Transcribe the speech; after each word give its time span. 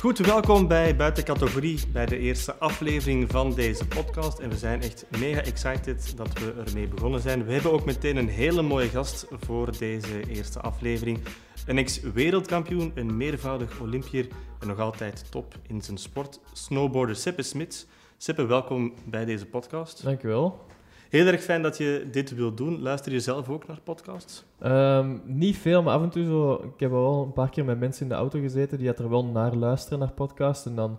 Goed, 0.00 0.18
welkom 0.18 0.68
bij 0.68 0.96
Buiten 0.96 1.24
Categorie, 1.24 1.80
bij 1.92 2.06
de 2.06 2.18
eerste 2.18 2.54
aflevering 2.54 3.30
van 3.30 3.54
deze 3.54 3.86
podcast. 3.86 4.38
En 4.38 4.48
we 4.48 4.56
zijn 4.56 4.82
echt 4.82 5.06
mega 5.18 5.40
excited 5.40 6.16
dat 6.16 6.38
we 6.38 6.62
ermee 6.66 6.88
begonnen 6.88 7.20
zijn. 7.20 7.44
We 7.44 7.52
hebben 7.52 7.72
ook 7.72 7.84
meteen 7.84 8.16
een 8.16 8.28
hele 8.28 8.62
mooie 8.62 8.88
gast 8.88 9.26
voor 9.30 9.78
deze 9.78 10.28
eerste 10.28 10.60
aflevering. 10.60 11.18
Een 11.66 11.78
ex-wereldkampioen, 11.78 12.92
een 12.94 13.16
meervoudig 13.16 13.80
Olympier 13.80 14.28
en 14.60 14.66
nog 14.66 14.78
altijd 14.78 15.30
top 15.30 15.54
in 15.66 15.82
zijn 15.82 15.98
sport, 15.98 16.40
snowboarder 16.52 17.16
Seppe 17.16 17.42
Smits. 17.42 17.86
Seppe, 18.16 18.46
welkom 18.46 18.94
bij 19.04 19.24
deze 19.24 19.46
podcast. 19.46 20.04
Dankjewel. 20.04 20.66
Heel 21.08 21.26
erg 21.26 21.42
fijn 21.42 21.62
dat 21.62 21.78
je 21.78 22.08
dit 22.10 22.34
wilt 22.34 22.56
doen. 22.56 22.80
Luister 22.80 23.12
je 23.12 23.20
zelf 23.20 23.48
ook 23.48 23.66
naar 23.66 23.80
podcasts? 23.84 24.44
Ehm, 24.58 25.18
niet 25.24 25.56
veel, 25.56 25.82
maar 25.82 25.94
af 25.94 26.02
en 26.02 26.10
toe 26.10 26.24
zo. 26.24 26.52
Ik 26.52 26.80
heb 26.80 26.90
wel 26.90 27.22
een 27.22 27.32
paar 27.32 27.50
keer 27.50 27.64
met 27.64 27.78
mensen 27.78 28.02
in 28.02 28.08
de 28.08 28.14
auto 28.14 28.40
gezeten 28.40 28.78
die 28.78 28.94
er 28.94 29.08
wel 29.08 29.24
naar 29.24 29.54
luisteren 29.54 29.98
naar 29.98 30.12
podcasts. 30.12 30.66
En 30.66 30.74
dan, 30.74 30.98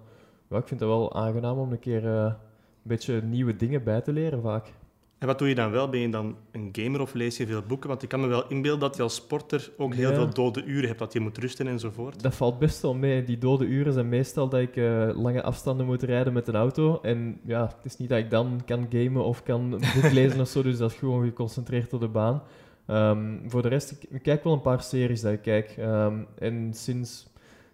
ja, 0.49 0.57
ik 0.57 0.67
vind 0.67 0.79
het 0.79 0.89
wel 0.89 1.15
aangenaam 1.15 1.57
om 1.57 1.71
een 1.71 1.79
keer 1.79 2.05
eh, 2.05 2.23
een 2.23 2.35
beetje 2.81 3.21
nieuwe 3.21 3.55
dingen 3.55 3.83
bij 3.83 4.01
te 4.01 4.13
leren 4.13 4.41
vaak. 4.41 4.73
En 5.19 5.27
wat 5.27 5.39
doe 5.39 5.47
je 5.47 5.55
dan 5.55 5.71
wel? 5.71 5.89
Ben 5.89 5.99
je 5.99 6.09
dan 6.09 6.35
een 6.51 6.69
gamer 6.71 7.01
of 7.01 7.13
lees 7.13 7.37
je 7.37 7.47
veel 7.47 7.61
boeken? 7.67 7.89
Want 7.89 8.03
ik 8.03 8.09
kan 8.09 8.19
me 8.21 8.27
wel 8.27 8.47
inbeelden 8.47 8.79
dat 8.79 8.95
je 8.95 9.01
als 9.01 9.15
sporter 9.15 9.71
ook 9.77 9.93
heel 9.93 10.09
Ja. 10.09 10.15
veel 10.15 10.29
dode 10.33 10.63
uren 10.63 10.87
hebt, 10.87 10.99
dat 10.99 11.13
je 11.13 11.19
moet 11.19 11.37
rusten 11.37 11.67
enzovoort. 11.67 12.21
Dat 12.23 12.35
valt 12.35 12.59
best 12.59 12.81
wel 12.81 12.93
mee. 12.93 13.23
Die 13.23 13.37
dode 13.37 13.65
uren 13.65 13.93
zijn 13.93 14.09
meestal 14.09 14.49
dat 14.49 14.59
ik 14.59 14.75
eh, 14.75 15.09
lange 15.13 15.43
afstanden 15.43 15.85
moet 15.85 16.03
rijden 16.03 16.33
met 16.33 16.47
een 16.47 16.55
auto. 16.55 16.99
En 17.01 17.39
ja, 17.43 17.61
het 17.61 17.85
is 17.85 17.97
niet 17.97 18.09
dat 18.09 18.17
ik 18.17 18.29
dan 18.29 18.61
kan 18.65 18.85
gamen 18.89 19.23
of 19.23 19.43
kan 19.43 19.61
een 19.61 20.01
boek 20.01 20.11
lezen 20.19 20.39
of 20.41 20.47
zo. 20.47 20.61
Dus 20.63 20.77
dat 20.77 20.91
is 20.91 20.97
gewoon 20.97 21.23
geconcentreerd 21.25 21.93
op 21.93 21.99
de 21.99 22.07
baan. 22.07 22.41
Ehm, 22.85 23.35
voor 23.47 23.61
de 23.61 23.67
rest, 23.67 23.91
ik, 23.91 24.03
ik 24.09 24.21
kijk 24.21 24.43
wel 24.43 24.53
een 24.53 24.61
paar 24.61 24.81
series 24.81 25.21
dat 25.21 25.31
ik 25.33 25.41
kijk. 25.41 25.75
Ehm, 25.77 26.13
en 26.37 26.73
sinds 26.73 27.27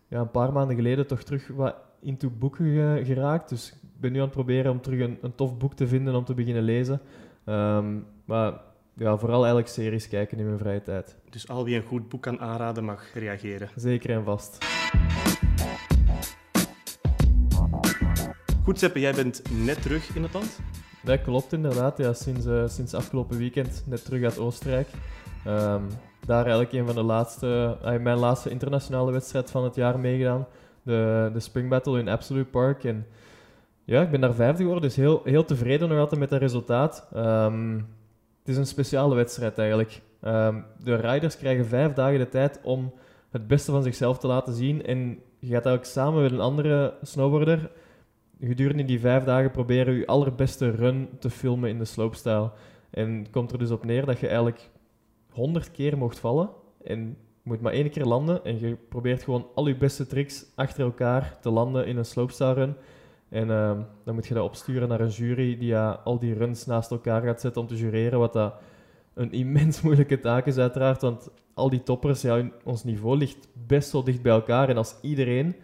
ja, 0.08 0.20
een 0.20 0.32
paar 0.32 0.52
maanden 0.52 0.76
geleden 0.76 1.08
toch 1.08 1.24
terug 1.24 1.48
wat 1.48 1.76
into 2.02 2.30
boeken 2.40 2.66
ge- 2.66 3.02
geraakt. 3.06 3.50
Dus 3.50 3.72
ik 3.72 4.02
ben 4.02 4.12
nu 4.12 4.18
aan 4.18 4.24
het 4.26 4.34
proberen 4.34 4.72
om 4.72 4.82
terug 4.82 5.00
een, 5.00 5.18
een 5.22 5.36
tof 5.36 5.58
boek 5.58 5.74
te 5.74 5.88
vinden 5.88 6.16
om 6.16 6.26
te 6.26 6.34
beginnen 6.34 6.64
lezen. 6.64 7.02
Ehm, 7.46 8.00
maar 8.26 8.54
ja, 8.94 9.18
vooral 9.18 9.38
eigenlijk 9.38 9.68
series 9.68 10.08
kijken 10.08 10.38
in 10.38 10.46
mijn 10.46 10.58
vrije 10.58 10.82
tijd. 10.82 11.16
Dus 11.30 11.48
al 11.48 11.64
wie 11.64 11.76
een 11.76 11.84
goed 11.84 12.10
boek 12.10 12.22
kan 12.22 12.40
aanraden, 12.40 12.84
mag 12.84 13.14
reageren. 13.14 13.70
Zeker 13.76 14.10
en 14.10 14.24
vast. 14.24 14.66
Goed, 18.64 18.80
Seppe, 18.80 19.00
jij 19.00 19.14
bent 19.14 19.42
net 19.66 19.82
terug 19.82 20.16
in 20.16 20.24
het 20.24 20.34
land. 20.34 20.60
Dat 21.04 21.22
klopt 21.22 21.54
inderdaad. 21.54 21.98
Ja, 21.98 22.14
sinds, 22.14 22.46
eh, 22.46 22.68
sinds 22.68 22.94
afgelopen 22.94 23.38
weekend 23.38 23.84
net 23.86 24.06
terug 24.06 24.24
uit 24.24 24.38
Oostenrijk. 24.38 24.88
Ehm, 25.46 25.82
daar 26.26 26.42
eigenlijk 26.42 26.72
een 26.72 26.86
van 26.86 26.96
de 26.96 27.04
laatste, 27.04 27.78
eh, 27.84 27.98
mijn 28.00 28.18
laatste 28.18 28.50
internationale 28.50 29.12
wedstrijd 29.12 29.52
van 29.52 29.64
het 29.64 29.76
jaar 29.76 30.00
meegedaan. 30.00 30.48
De, 30.84 31.30
de 31.34 31.40
Spring 31.40 31.70
Battle 31.70 32.00
in 32.00 32.08
Absolute 32.08 32.50
Park. 32.50 32.84
En 32.84 33.06
ja, 33.86 34.02
ik 34.02 34.12
ben 34.12 34.22
daar 34.22 34.34
vijfde 34.34 34.58
geworden, 34.58 34.84
dus 34.84 34.96
heel, 34.96 35.22
heel 35.24 35.46
tevreden 35.46 35.90
nog 35.90 36.18
met 36.18 36.30
dat 36.30 36.40
resultaat. 36.40 37.08
Ehm, 37.14 37.74
het 38.40 38.54
is 38.54 38.58
een 38.58 38.68
speciale 38.68 39.16
wedstrijd 39.16 39.58
eigenlijk. 39.58 40.02
Ehm, 40.22 40.62
de 40.84 40.96
riders 40.96 41.38
krijgen 41.38 41.66
vijf 41.66 41.94
dagen 41.94 42.20
de 42.20 42.30
tijd 42.30 42.60
om 42.64 42.94
het 43.30 43.48
beste 43.48 43.72
van 43.72 43.84
zichzelf 43.84 44.18
te 44.18 44.28
laten 44.28 44.54
zien. 44.54 44.86
En 44.86 45.00
je 45.40 45.52
gaat 45.54 45.66
eigenlijk 45.66 45.86
samen 45.86 46.22
met 46.22 46.32
een 46.32 46.40
andere 46.40 46.94
snowboarder 47.02 47.70
gedurende 48.42 48.86
die 48.86 49.00
vijf 49.00 49.24
dagen 49.24 49.52
proberen 49.52 49.94
je 49.94 50.08
allerbeste 50.08 50.70
run 50.70 51.10
te 51.20 51.30
filmen 51.30 51.70
in 51.70 51.78
de 51.78 51.86
slopestyle. 51.86 52.52
En 52.90 53.18
het 53.18 53.30
komt 53.30 53.52
er 53.52 53.58
dus 53.58 53.72
op 53.72 53.86
neer 53.86 54.06
dat 54.06 54.20
je 54.20 54.28
eigenlijk 54.28 54.70
honderd 55.30 55.72
keer 55.72 55.98
mocht 55.98 56.20
vallen 56.20 56.50
en 56.84 57.18
moet 57.44 57.62
maar 57.62 57.74
één 57.74 57.90
keer 57.90 58.06
landen. 58.06 58.44
En 58.44 58.60
je 58.60 58.78
probeert 58.90 59.24
gewoon 59.24 59.48
al 59.56 59.68
je 59.68 59.76
beste 59.76 60.08
tricks 60.08 60.46
achter 60.56 60.84
elkaar 60.84 61.38
te 61.42 61.50
landen 61.50 61.88
in 61.88 61.98
een 61.98 62.06
slopestyle 62.06 62.54
run. 62.54 62.76
En 63.36 63.50
ehm, 63.52 63.82
dan 64.04 64.14
moet 64.16 64.28
je 64.28 64.34
dat 64.34 64.44
opsturen 64.44 64.88
naar 64.88 65.00
een 65.00 65.10
jury 65.10 65.58
die 65.58 65.78
al 65.78 66.20
die 66.20 66.34
runs 66.34 66.66
naast 66.66 66.92
elkaar 66.92 67.22
gaat 67.22 67.42
zetten 67.42 67.62
om 67.62 67.68
te 67.68 67.76
jureren. 67.76 68.20
Wat 68.20 68.34
dat 68.34 68.54
een 69.14 69.32
immens 69.32 69.82
moeilijke 69.86 70.20
taak 70.20 70.46
is 70.46 70.58
uiteraard, 70.58 71.02
want 71.02 71.30
al 71.54 71.70
die 71.70 71.84
toppers, 71.84 72.22
ja, 72.22 72.50
ons 72.64 72.84
niveau 72.84 73.18
ligt 73.18 73.48
best 73.68 73.92
wel 73.92 74.04
dicht 74.04 74.22
bij 74.22 74.32
elkaar. 74.32 74.70
En 74.70 74.78
als 74.78 74.96
iedereen 75.02 75.56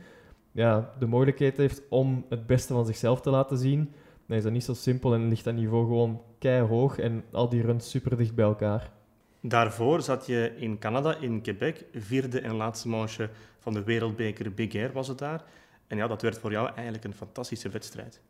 ja, 0.52 0.94
de 1.00 1.06
mogelijkheid 1.06 1.58
heeft 1.58 1.82
om 1.90 2.26
het 2.30 2.48
beste 2.48 2.74
van 2.74 2.86
zichzelf 2.86 3.22
te 3.22 3.30
laten 3.30 3.58
zien, 3.58 3.92
dan 4.26 4.38
is 4.38 4.44
dat 4.44 4.52
niet 4.52 4.64
zo 4.64 4.74
simpel 4.74 5.14
en 5.14 5.28
ligt 5.28 5.44
dat 5.44 5.56
niveau 5.56 5.86
gewoon 5.86 6.22
keihard 6.40 7.00
en 7.00 7.24
al 7.32 7.50
die 7.50 7.62
runs 7.62 7.90
super 7.90 8.18
dicht 8.18 8.36
bij 8.36 8.46
elkaar. 8.46 8.92
Daarvoor 9.42 10.02
zat 10.02 10.26
je 10.26 10.54
in 10.58 10.80
Canada, 10.80 11.16
in 11.16 11.42
Quebec, 11.42 11.86
vierde 11.94 12.40
en 12.40 12.56
laatste 12.56 12.88
manche 12.88 13.30
van 13.60 13.74
de 13.74 13.84
wereldbeker 13.84 14.54
Big 14.54 14.76
Air 14.76 14.92
was 14.94 15.08
het 15.08 15.18
daar. 15.18 15.44
En 15.92 15.98
ja, 15.98 16.08
dat 16.08 16.22
werd 16.22 16.38
voor 16.38 16.52
jou 16.52 16.70
eigenlijk 16.74 17.04
een 17.04 17.14
fantastische 17.14 17.70
wedstrijd. 17.70 18.22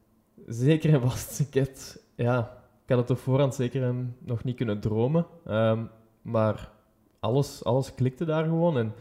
Zeker 0.47 0.93
en 0.93 1.01
vast. 1.01 1.39
Ik, 1.39 1.53
had, 1.53 1.99
ja, 2.15 2.57
had 2.87 2.97
het 2.97 3.09
op 3.09 3.17
voorhand 3.17 3.55
zeker 3.55 3.95
nog 4.19 4.43
niet 4.43 4.55
kunnen 4.55 4.79
dromen. 4.79 5.25
Ehm, 5.45 5.83
maar 6.21 6.71
alles, 7.19 7.63
alles 7.63 7.95
klikte 7.95 8.25
daar 8.25 8.43
gewoon. 8.43 8.77
En 8.77 8.93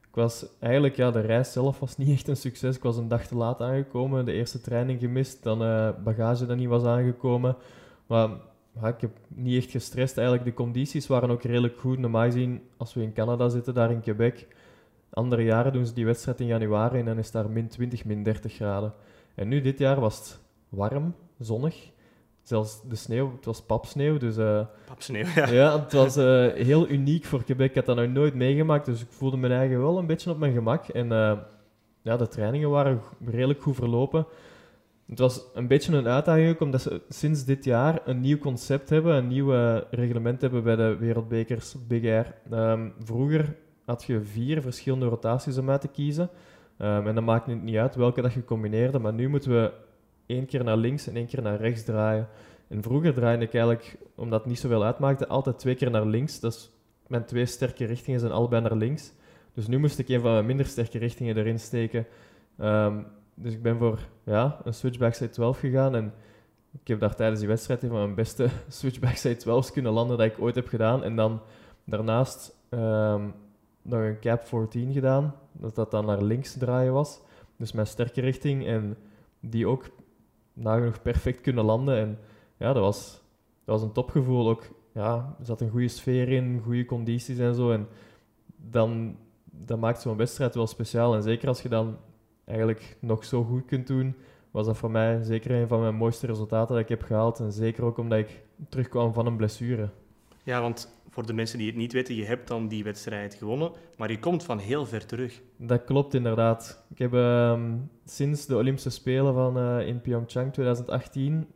ik 0.00 0.14
was 0.14 0.46
eigenlijk, 0.58 0.96
ja, 0.96 1.10
de 1.10 1.20
reis 1.20 1.52
zelf 1.52 1.78
was 1.78 1.96
niet 1.96 2.08
echt 2.08 2.28
een 2.28 2.36
succes. 2.36 2.76
Ik 2.76 2.82
was 2.82 2.96
een 2.96 3.08
dag 3.08 3.26
te 3.26 3.36
laat 3.36 3.60
aangekomen, 3.60 4.24
de 4.24 4.32
eerste 4.32 4.60
training 4.60 5.00
gemist, 5.00 5.42
dan 5.42 5.62
eh, 5.62 5.90
bagage 6.04 6.46
dat 6.46 6.56
niet 6.56 6.68
was 6.68 6.84
aangekomen. 6.84 7.56
Maar 8.06 8.28
ik 8.82 9.00
heb 9.00 9.10
niet 9.28 9.62
echt 9.62 9.70
gestrest. 9.70 10.16
Eigenlijk, 10.16 10.46
de 10.46 10.54
condities 10.54 11.06
waren 11.06 11.30
ook 11.30 11.42
redelijk 11.42 11.78
goed. 11.78 11.98
Normaal 11.98 12.24
gezien, 12.24 12.62
als 12.76 12.94
we 12.94 13.02
in 13.02 13.12
Canada 13.12 13.48
zitten, 13.48 13.74
daar 13.74 13.90
in 13.90 14.00
Quebec, 14.00 14.46
andere 15.14 15.42
jaren 15.42 15.72
doen 15.72 15.86
ze 15.86 15.92
die 15.92 16.04
wedstrijd 16.04 16.40
in 16.40 16.46
januari 16.46 16.98
en 16.98 17.04
dan 17.04 17.18
is 17.18 17.30
daar 17.30 17.50
min 17.50 17.68
20, 17.68 18.04
min 18.04 18.22
30 18.22 18.52
graden. 18.52 18.94
En 19.34 19.48
nu, 19.48 19.60
dit 19.60 19.78
jaar, 19.78 20.00
was 20.00 20.18
het 20.18 20.38
warm, 20.68 21.14
zonnig. 21.38 21.92
Zelfs 22.42 22.80
de 22.88 22.96
sneeuw, 22.96 23.32
het 23.36 23.44
was 23.44 23.62
papsneeuw, 23.62 24.18
dus 24.18 24.36
eh, 24.36 24.60
Papsneeuw, 24.86 25.26
ja. 25.34 25.48
ja, 25.48 25.80
het 25.80 25.92
was 25.92 26.16
eh, 26.16 26.46
heel 26.52 26.88
uniek 26.88 27.24
voor 27.24 27.44
Quebec. 27.44 27.68
Ik 27.68 27.74
had 27.74 27.86
dat 27.86 27.96
nog 27.96 28.08
nooit 28.08 28.34
meegemaakt, 28.34 28.86
dus 28.86 29.00
ik 29.00 29.08
voelde 29.10 29.36
mijn 29.36 29.52
eigen 29.52 29.80
wel 29.80 29.98
een 29.98 30.06
beetje 30.06 30.30
op 30.30 30.38
mijn 30.38 30.52
gemak. 30.52 30.88
En 30.88 31.12
eh, 31.12 31.38
ja, 32.02 32.16
de 32.16 32.28
trainingen 32.28 32.70
waren 32.70 33.00
redelijk 33.24 33.62
goed 33.62 33.74
verlopen. 33.74 34.26
Het 35.06 35.18
was 35.18 35.44
een 35.54 35.66
beetje 35.66 35.96
een 35.96 36.08
uitdaging 36.08 36.50
ook, 36.50 36.60
omdat 36.60 36.82
ze 36.82 37.00
sinds 37.08 37.44
dit 37.44 37.64
jaar 37.64 38.00
een 38.04 38.20
nieuw 38.20 38.38
concept 38.38 38.90
hebben, 38.90 39.14
een 39.14 39.28
nieuw 39.28 39.50
reglement 39.90 40.40
hebben 40.40 40.62
bij 40.62 40.76
de 40.76 40.96
wereldbekers 40.96 41.76
Big 41.86 42.04
Air. 42.04 42.34
Ehm, 42.50 42.88
vroeger 42.98 43.56
had 43.84 44.04
je 44.04 44.20
vier 44.20 44.62
verschillende 44.62 45.06
rotaties 45.06 45.58
om 45.58 45.70
uit 45.70 45.80
te 45.80 45.88
kiezen. 45.88 46.30
Ehm, 46.76 47.06
en 47.06 47.14
dan 47.14 47.24
maakt 47.24 47.46
het 47.46 47.62
niet 47.62 47.76
uit 47.76 47.94
welke 47.94 48.22
dat 48.22 48.32
je 48.32 48.44
combineerde, 48.44 48.98
maar 48.98 49.12
nu 49.12 49.28
moeten 49.28 49.50
we 49.50 49.72
één 50.26 50.46
keer 50.46 50.64
naar 50.64 50.76
links 50.76 51.06
en 51.06 51.16
één 51.16 51.26
keer 51.26 51.42
naar 51.42 51.60
rechts 51.60 51.84
draaien. 51.84 52.28
En 52.68 52.82
vroeger 52.82 53.14
draaide 53.14 53.44
ik 53.44 53.54
eigenlijk, 53.54 53.96
omdat 54.14 54.40
het 54.40 54.48
niet 54.48 54.58
zoveel 54.58 54.84
uitmaakte, 54.84 55.28
altijd 55.28 55.58
twee 55.58 55.74
keer 55.74 55.90
naar 55.90 56.06
links. 56.06 56.40
Dus 56.40 56.70
mijn 57.06 57.24
twee 57.24 57.46
sterke 57.46 57.84
richtingen 57.84 58.20
zijn 58.20 58.32
allebei 58.32 58.62
naar 58.62 58.76
links. 58.76 59.12
Dus 59.54 59.66
nu 59.66 59.78
moest 59.78 59.98
ik 59.98 60.08
een 60.08 60.20
van 60.20 60.32
mijn 60.32 60.46
minder 60.46 60.66
sterke 60.66 60.98
richtingen 60.98 61.36
erin 61.36 61.60
steken. 61.60 62.06
Ehm, 62.58 63.02
dus 63.34 63.52
ik 63.52 63.62
ben 63.62 63.78
voor 63.78 63.98
ja, 64.24 64.60
een 64.64 64.74
switchback 64.74 65.14
side 65.14 65.30
12 65.30 65.58
gegaan. 65.58 65.94
En 65.96 66.12
ik 66.72 66.88
heb 66.88 67.00
daar 67.00 67.14
tijdens 67.14 67.38
die 67.40 67.48
wedstrijd 67.48 67.82
een 67.82 67.88
van 67.88 67.98
mijn 67.98 68.14
beste 68.14 68.48
switchback 68.68 69.16
side 69.16 69.40
12's 69.40 69.72
kunnen 69.72 69.92
landen 69.92 70.18
dat 70.18 70.26
ik 70.26 70.40
ooit 70.40 70.54
heb 70.54 70.68
gedaan. 70.68 71.04
En 71.04 71.16
dan 71.16 71.40
daarnaast 71.84 72.56
ehm, 72.68 73.28
nog 73.84 74.00
een 74.00 74.18
cap 74.20 74.44
14 74.44 74.92
gedaan. 74.92 75.34
Dat 75.52 75.74
dat 75.74 75.90
dan 75.90 76.06
naar 76.06 76.22
links 76.22 76.56
draaien 76.58 76.92
was. 76.92 77.20
Dus 77.56 77.72
mijn 77.72 77.86
sterke 77.86 78.20
richting. 78.20 78.66
En 78.66 78.96
die 79.40 79.66
ook 79.66 79.90
nagenoeg 80.52 81.02
perfect 81.02 81.40
kunnen 81.40 81.64
landen. 81.64 81.96
En 81.96 82.18
ja, 82.56 82.72
dat 82.72 82.82
was, 82.82 83.22
dat 83.64 83.80
was 83.80 83.82
een 83.82 83.92
topgevoel. 83.92 84.48
Ook, 84.48 84.62
ja, 84.92 85.36
er 85.38 85.46
zat 85.46 85.60
een 85.60 85.70
goede 85.70 85.88
sfeer 85.88 86.28
in, 86.28 86.60
goede 86.64 86.84
condities 86.84 87.38
en 87.38 87.54
zo. 87.54 87.70
En 87.70 87.88
dan 88.56 89.16
dat 89.44 89.78
maakt 89.78 90.00
zo'n 90.00 90.16
wedstrijd 90.16 90.54
wel 90.54 90.66
speciaal. 90.66 91.14
En 91.14 91.22
zeker 91.22 91.48
als 91.48 91.62
je 91.62 91.68
dan 91.68 91.96
eigenlijk 92.44 92.96
nog 93.00 93.24
zo 93.24 93.44
goed 93.44 93.64
kunt 93.64 93.86
doen, 93.86 94.16
was 94.50 94.66
dat 94.66 94.76
voor 94.76 94.90
mij 94.90 95.22
zeker 95.22 95.50
een 95.50 95.68
van 95.68 95.80
mijn 95.80 95.94
mooiste 95.94 96.26
resultaten 96.26 96.74
dat 96.74 96.82
ik 96.82 96.88
heb 96.88 97.02
gehaald. 97.02 97.40
En 97.40 97.52
zeker 97.52 97.84
ook 97.84 97.98
omdat 97.98 98.18
ik 98.18 98.42
terugkwam 98.68 99.12
van 99.12 99.26
een 99.26 99.36
blessure. 99.36 99.90
Ja, 100.44 100.60
want 100.60 100.94
voor 101.08 101.26
de 101.26 101.32
mensen 101.32 101.58
die 101.58 101.66
het 101.66 101.76
niet 101.76 101.92
weten, 101.92 102.14
je 102.14 102.24
hebt 102.24 102.48
dan 102.48 102.68
die 102.68 102.84
wedstrijd 102.84 103.34
gewonnen, 103.34 103.72
maar 103.96 104.10
je 104.10 104.18
komt 104.18 104.44
van 104.44 104.58
heel 104.58 104.86
ver 104.86 105.06
terug. 105.06 105.40
Dat 105.56 105.84
klopt 105.84 106.14
inderdaad. 106.14 106.84
Ik 106.90 106.98
heb 106.98 107.14
ehm, 107.14 107.76
sinds 108.04 108.46
de 108.46 108.56
Olympische 108.56 108.90
Spelen 108.90 109.34
van, 109.34 109.58
eh, 109.58 109.86
in 109.86 110.00
Pyeongchang 110.00 110.52
2018 110.52 111.46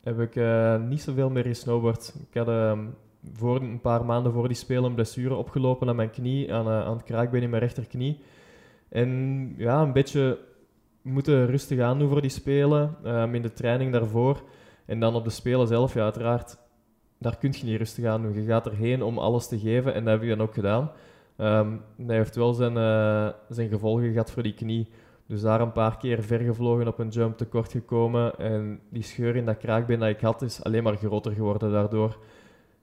heb 0.00 0.20
ik 0.20 0.36
eh, 0.36 0.82
niet 0.82 1.02
zoveel 1.02 1.30
meer 1.30 1.44
gesnowboard. 1.44 2.14
Ik 2.30 2.36
had 2.36 2.48
ehm, 2.48 2.86
voor 3.32 3.60
een 3.60 3.80
paar 3.80 4.04
maanden 4.04 4.32
voor 4.32 4.48
die 4.48 4.56
Spelen 4.56 4.84
een 4.84 4.94
blessure 4.94 5.34
opgelopen 5.34 5.88
aan 5.88 5.96
mijn 5.96 6.10
knie, 6.10 6.54
aan, 6.54 6.66
eh, 6.66 6.84
aan 6.84 6.96
het 6.96 7.04
kraakbeen 7.04 7.42
in 7.42 7.50
mijn 7.50 7.62
rechterknie. 7.62 8.20
En 8.88 9.54
ja, 9.56 9.82
een 9.82 9.92
beetje 9.92 10.38
moeten 11.02 11.46
rustig 11.46 11.80
aandoen 11.80 12.08
voor 12.08 12.20
die 12.20 12.30
Spelen, 12.30 12.96
ehm, 13.04 13.34
in 13.34 13.42
de 13.42 13.52
training 13.52 13.92
daarvoor. 13.92 14.42
En 14.86 15.00
dan 15.00 15.14
op 15.14 15.24
de 15.24 15.30
Spelen 15.30 15.66
zelf, 15.66 15.94
ja 15.94 16.02
uiteraard, 16.02 16.58
daar 17.24 17.38
kun 17.38 17.52
je 17.56 17.64
niet 17.64 17.78
rustig 17.78 18.04
aan 18.04 18.22
doen. 18.22 18.34
Je 18.34 18.44
gaat 18.44 18.66
erheen 18.66 19.02
om 19.02 19.18
alles 19.18 19.46
te 19.46 19.58
geven 19.58 19.94
en 19.94 20.04
dat 20.04 20.12
heb 20.12 20.22
ik 20.22 20.28
dan 20.28 20.42
ook 20.42 20.54
gedaan. 20.54 20.90
Ehm, 21.36 21.70
dat 21.96 22.16
heeft 22.16 22.36
wel 22.36 22.52
zijn, 22.52 22.76
eh, 22.76 23.28
zijn 23.48 23.68
gevolgen 23.68 24.12
gehad 24.12 24.30
voor 24.30 24.42
die 24.42 24.54
knie. 24.54 24.88
Dus 25.26 25.40
daar 25.40 25.60
een 25.60 25.72
paar 25.72 25.96
keer 25.96 26.22
vergevlogen 26.22 26.88
op 26.88 26.98
een 26.98 27.08
jump 27.08 27.36
tekort 27.36 27.70
gekomen. 27.70 28.38
En 28.38 28.80
die 28.88 29.02
scheur 29.02 29.36
in 29.36 29.44
dat 29.44 29.56
kraakbeen 29.56 29.98
dat 29.98 30.08
ik 30.08 30.20
had, 30.20 30.42
is 30.42 30.62
alleen 30.62 30.82
maar 30.82 30.96
groter 30.96 31.32
geworden 31.32 31.72
daardoor. 31.72 32.18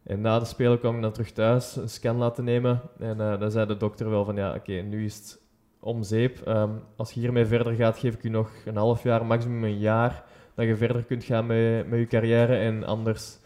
En 0.03 0.21
na 0.21 0.39
de 0.39 0.45
spelen 0.45 0.79
kwam 0.79 0.95
ik 0.95 1.01
dan 1.01 1.11
terug 1.11 1.31
thuis, 1.31 1.75
een 1.75 1.89
scan 1.89 2.17
laten 2.17 2.43
nemen. 2.43 2.81
En 2.99 3.17
uh, 3.17 3.39
dan 3.39 3.51
zei 3.51 3.65
de 3.65 3.77
dokter 3.77 4.09
wel 4.09 4.25
van, 4.25 4.35
ja, 4.35 4.53
oké, 4.55 4.71
nu 4.73 5.05
is 5.05 5.15
het 5.15 5.41
om 5.79 6.03
zeep. 6.03 6.39
Ehm, 6.39 6.69
als 6.95 7.11
je 7.11 7.19
hiermee 7.19 7.45
verder 7.45 7.73
gaat, 7.73 7.97
geef 7.97 8.13
ik 8.13 8.23
u 8.23 8.29
nog 8.29 8.51
een 8.65 8.75
half 8.75 9.03
jaar, 9.03 9.25
maximum 9.25 9.63
een 9.63 9.79
jaar, 9.79 10.23
dat 10.55 10.65
je 10.65 10.75
verder 10.75 11.03
kunt 11.03 11.23
gaan 11.23 11.45
met, 11.45 11.89
met 11.89 11.99
je 11.99 12.07
carrière. 12.07 12.55
En 12.55 12.83
anders, 12.83 13.39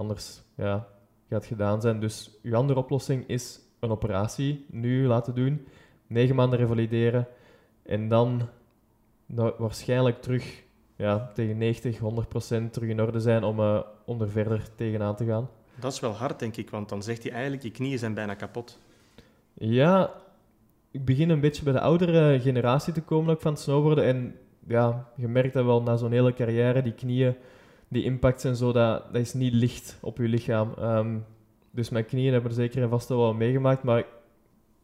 anders 0.00 0.42
ja, 0.54 0.86
gaat 1.28 1.44
gedaan 1.44 1.80
zijn. 1.80 2.00
Dus 2.00 2.30
uw 2.42 2.56
andere 2.56 2.78
oplossing 2.78 3.26
is 3.26 3.60
een 3.80 3.90
operatie 3.90 4.66
nu 4.70 5.06
laten 5.06 5.34
doen, 5.34 5.66
negen 6.06 6.34
maanden 6.34 6.58
revalideren 6.58 7.28
en 7.82 8.08
dan 8.08 8.48
nou, 9.26 9.52
waarschijnlijk 9.58 10.22
terug 10.22 10.62
ja, 10.96 11.30
tegen 11.34 11.58
90, 11.58 11.98
100 11.98 12.28
procent 12.28 12.72
terug 12.72 12.88
in 12.88 13.00
orde 13.00 13.20
zijn 13.20 13.44
om, 13.44 13.60
uh, 13.60 13.80
om 14.04 14.20
er 14.20 14.30
verder 14.30 14.68
tegenaan 14.74 15.16
te 15.16 15.24
gaan. 15.24 15.48
Dat 15.80 15.92
is 15.92 16.00
wel 16.00 16.12
hard, 16.12 16.38
denk 16.38 16.56
ik, 16.56 16.70
want 16.70 16.88
dan 16.88 17.02
zegt 17.02 17.22
hij 17.22 17.32
eigenlijk, 17.32 17.62
je 17.62 17.70
knieën 17.70 17.98
zijn 17.98 18.14
bijna 18.14 18.34
kapot. 18.34 18.78
Ja, 19.54 20.10
ik 20.90 21.04
begin 21.04 21.30
een 21.30 21.40
beetje 21.40 21.62
bij 21.62 21.72
de 21.72 21.80
oudere 21.80 22.40
generatie 22.40 22.92
te 22.92 23.02
komen 23.02 23.34
ook 23.34 23.40
van 23.40 23.52
het 23.52 23.60
snowboarden. 23.60 24.04
En 24.04 24.36
ja, 24.66 25.08
je 25.16 25.28
merkt 25.28 25.54
dat 25.54 25.64
wel 25.64 25.82
na 25.82 25.96
zo'n 25.96 26.12
hele 26.12 26.32
carrière, 26.32 26.82
die 26.82 26.92
knieën, 26.92 27.36
die 27.90 28.04
impact 28.04 28.44
en 28.44 28.56
zo, 28.56 28.72
dat, 28.72 29.12
dat 29.12 29.20
is 29.22 29.32
niet 29.32 29.52
licht 29.52 29.98
op 30.00 30.16
je 30.16 30.28
lichaam. 30.28 30.74
Ehm, 30.78 31.18
dus 31.70 31.88
mijn 31.88 32.06
knieën 32.06 32.32
hebben 32.32 32.50
er 32.50 32.56
zeker 32.56 32.82
en 32.82 32.88
vast 32.88 33.08
wel 33.08 33.34
meegemaakt, 33.34 33.82
maar 33.82 34.04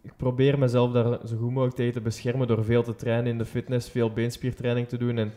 ik 0.03 0.17
probeer 0.17 0.59
mezelf 0.59 0.93
daar 0.93 1.19
zo 1.27 1.37
goed 1.37 1.51
mogelijk 1.51 1.77
tegen 1.77 1.93
te 1.93 2.01
beschermen 2.01 2.47
door 2.47 2.65
veel 2.65 2.83
te 2.83 2.95
trainen 2.95 3.31
in 3.31 3.39
de 3.39 3.45
fitness, 3.45 3.91
veel 3.91 4.13
beenspiertraining 4.13 4.89
te 4.89 4.97
doen 4.97 5.19
en 5.19 5.33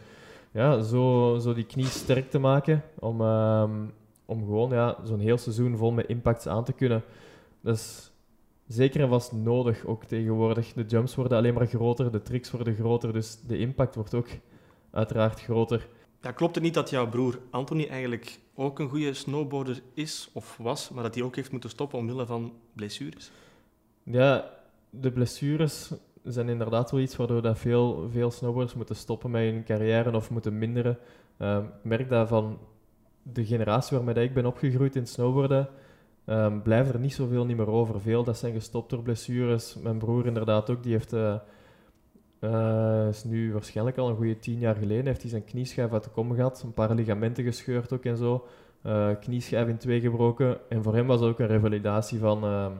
ja, 0.51 0.81
zo, 0.81 1.38
zo 1.42 1.54
die 1.54 1.66
knie 1.66 1.86
sterk 1.86 2.30
te 2.30 2.39
maken 2.39 2.83
om, 3.00 3.21
ehm, 3.21 3.72
om 4.25 4.39
gewoon 4.39 4.69
ja, 4.69 4.98
zo'n 5.04 5.19
heel 5.19 5.38
seizoen 5.38 5.77
vol 5.77 5.92
met 5.92 6.07
impacts 6.07 6.48
aan 6.48 6.63
te 6.63 6.74
kunnen. 6.74 7.04
Dat 7.62 7.75
is 7.75 8.12
zeker 8.68 9.01
en 9.01 9.10
vast 9.10 9.31
nodig 9.31 9.86
ook 9.86 10.04
tegenwoordig. 10.04 10.74
De 10.74 10.86
jumps 10.86 11.15
worden 11.15 11.38
alleen 11.38 11.54
maar 11.54 11.68
groter, 11.68 12.12
de 12.12 12.22
tricks 12.22 12.51
worden 12.51 12.75
groter, 12.75 13.13
dus 13.13 13.39
de 13.48 13.57
impact 13.57 13.95
wordt 13.95 14.13
ook 14.13 14.27
uiteraard 14.92 15.42
groter. 15.42 15.88
Ja, 16.21 16.31
klopt 16.31 16.56
het 16.56 16.63
niet 16.63 16.74
dat 16.74 16.89
jouw 16.89 17.10
broer 17.10 17.39
Anthony 17.50 17.88
eigenlijk 17.88 18.39
ook 18.56 18.80
een 18.80 18.89
goede 18.89 19.13
snowboarder 19.13 19.81
is 19.94 20.30
of 20.33 20.57
was, 20.57 20.89
maar 20.89 21.04
dat 21.04 21.16
hij 21.16 21.24
ook 21.24 21.36
heeft 21.36 21.51
moeten 21.51 21.69
stoppen 21.69 22.00
omwille 22.00 22.25
van 22.25 22.54
blessures? 22.74 23.31
Ja, 24.04 24.50
de 24.89 25.12
blessures 25.12 25.92
zijn 26.24 26.50
inderdaad 26.50 26.92
wel 26.92 27.00
iets 27.00 27.16
waardoor 27.16 27.42
dat 27.42 27.57
veel, 27.57 28.10
veel 28.12 28.31
snowboarders 28.31 28.74
moeten 28.74 28.95
stoppen 28.95 29.31
met 29.31 29.42
hun 29.42 29.63
carrière 29.63 30.16
of 30.16 30.30
moeten 30.30 30.57
minderen. 30.57 30.98
Ehm, 31.38 31.63
ik 31.63 31.83
merk 31.83 32.10
dat 32.10 32.27
van 32.27 32.60
de 33.24 33.45
generatie 33.45 33.98
waarmee 33.98 34.24
ik 34.24 34.33
ben 34.33 34.45
opgegroeid 34.45 34.95
in 34.95 35.07
snowboarden, 35.07 35.69
um, 36.25 36.62
blijven 36.62 36.94
er 36.94 37.00
niet 37.00 37.13
zoveel 37.13 37.45
niet 37.45 37.57
meer 37.57 37.69
over. 37.69 38.01
Veel 38.01 38.24
dat 38.24 38.38
zijn 38.38 38.54
gestopt 38.54 38.89
door 38.89 39.04
blessures. 39.04 39.75
Mijn 39.75 39.98
broer 39.98 40.25
inderdaad 40.25 40.69
ook, 40.69 40.83
die 40.83 40.92
heeft... 40.92 41.13
Uh, 41.13 41.36
uh, 42.39 43.07
is 43.07 43.24
nu 43.24 43.53
waarschijnlijk 43.53 43.97
al 43.97 44.09
een 44.09 44.15
goede 44.15 44.39
tien 44.39 44.59
jaar 44.59 44.75
geleden. 44.75 45.06
Heeft 45.06 45.21
hij 45.21 45.30
zijn 45.30 45.45
knieschijf 45.45 45.94
uit 45.94 46.03
de 46.03 46.09
kom 46.09 46.33
gehad. 46.33 46.62
Een 46.63 46.74
paar 46.74 46.95
ligamenten 46.95 47.44
gescheurd 47.44 47.94
ook 47.94 48.06
en 48.06 48.18
zo. 48.18 48.45
Uh, 48.86 49.09
knieschijf 49.19 49.68
in 49.68 49.77
twee 49.77 50.00
gebroken. 50.00 50.57
En 50.69 50.83
voor 50.83 50.95
hem 50.95 51.07
was 51.07 51.21
ook 51.21 51.39
een 51.39 51.47
revalidatie 51.47 52.19
van, 52.19 52.44
ehm, 52.44 52.71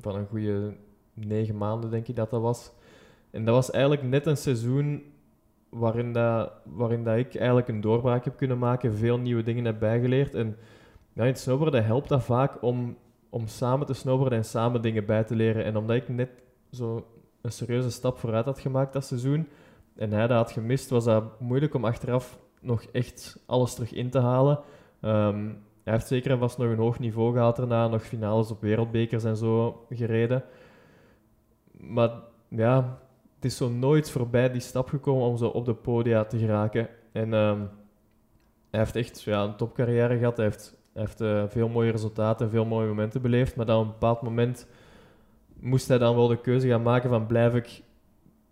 van 0.00 0.16
een 0.16 0.26
goede 0.26 0.72
negen 1.14 1.56
maanden, 1.56 1.90
denk 1.90 2.08
ik 2.08 2.16
dat 2.16 2.30
dat 2.30 2.40
was. 2.40 2.72
En 3.30 3.44
dat 3.44 3.54
was 3.54 3.70
eigenlijk 3.70 4.02
net 4.02 4.26
een 4.26 4.36
seizoen 4.36 5.02
waarin, 5.68 6.12
dat, 6.12 6.52
waarin 6.64 7.04
dat 7.04 7.16
ik 7.16 7.34
eigenlijk 7.34 7.68
een 7.68 7.80
doorbraak 7.80 8.24
heb 8.24 8.36
kunnen 8.36 8.58
maken, 8.58 8.94
veel 8.94 9.18
nieuwe 9.18 9.42
dingen 9.42 9.64
heb 9.64 9.78
bijgeleerd. 9.78 10.34
En 10.34 10.56
ja, 11.12 11.22
in 11.22 11.28
het 11.28 11.38
snowboarden 11.38 11.84
helpt 11.84 12.08
dat 12.08 12.24
vaak 12.24 12.62
om, 12.62 12.96
om 13.28 13.46
samen 13.46 13.86
te 13.86 13.94
snowboarden 13.94 14.38
en 14.38 14.44
samen 14.44 14.82
dingen 14.82 15.06
bij 15.06 15.24
te 15.24 15.34
leren. 15.34 15.64
En 15.64 15.76
omdat 15.76 15.96
ik 15.96 16.08
net 16.08 16.30
zo 16.70 17.06
een 17.40 17.52
serieuze 17.52 17.90
stap 17.90 18.18
vooruit 18.18 18.44
had 18.44 18.60
gemaakt 18.60 18.92
dat 18.92 19.04
seizoen 19.04 19.48
en 19.98 20.12
hij 20.12 20.26
dat 20.26 20.36
had 20.36 20.52
gemist, 20.52 20.90
was 20.90 21.04
dat 21.04 21.40
moeilijk 21.40 21.74
om 21.74 21.84
achteraf 21.84 22.38
nog 22.60 22.82
echt 22.82 23.42
alles 23.46 23.74
terug 23.74 23.92
in 23.92 24.10
te 24.10 24.18
halen. 24.18 24.60
Ehm, 25.00 25.46
hij 25.84 25.92
heeft 25.92 26.06
zeker 26.06 26.30
en 26.30 26.38
vast 26.38 26.58
nog 26.58 26.70
een 26.70 26.78
hoog 26.78 26.98
niveau 26.98 27.32
gehaald 27.32 27.56
daarna, 27.56 27.88
nog 27.88 28.02
finales 28.02 28.50
op 28.50 28.60
wereldbekers 28.60 29.24
en 29.24 29.36
zo 29.36 29.84
gereden. 29.90 30.44
Maar 31.70 32.10
ja, 32.48 32.98
het 33.34 33.44
is 33.44 33.56
zo 33.56 33.68
nooit 33.68 34.10
voorbij 34.10 34.50
die 34.50 34.60
stap 34.60 34.88
gekomen 34.88 35.26
om 35.26 35.36
zo 35.36 35.46
op 35.46 35.64
de 35.64 35.74
podia 35.74 36.24
te 36.24 36.38
geraken. 36.38 36.88
En 37.12 37.34
ehm, 37.34 37.60
hij 38.70 38.80
heeft 38.80 38.96
echt 38.96 39.22
ja, 39.22 39.42
een 39.42 39.56
topcarrière 39.56 40.18
gehad. 40.18 40.36
Hij 40.36 40.46
heeft, 40.46 40.76
heeft 40.92 41.20
uh, 41.20 41.44
veel 41.48 41.68
mooie 41.68 41.90
resultaten, 41.90 42.50
veel 42.50 42.64
mooie 42.64 42.88
momenten 42.88 43.22
beleefd. 43.22 43.56
Maar 43.56 43.66
dan 43.66 43.78
op 43.78 43.84
een 43.84 43.92
bepaald 43.92 44.22
moment 44.22 44.68
moest 45.60 45.88
hij 45.88 45.98
dan 45.98 46.16
wel 46.16 46.28
de 46.28 46.40
keuze 46.40 46.68
gaan 46.68 46.82
maken 46.82 47.10
van 47.10 47.26
blijf 47.26 47.54
ik 47.54 47.82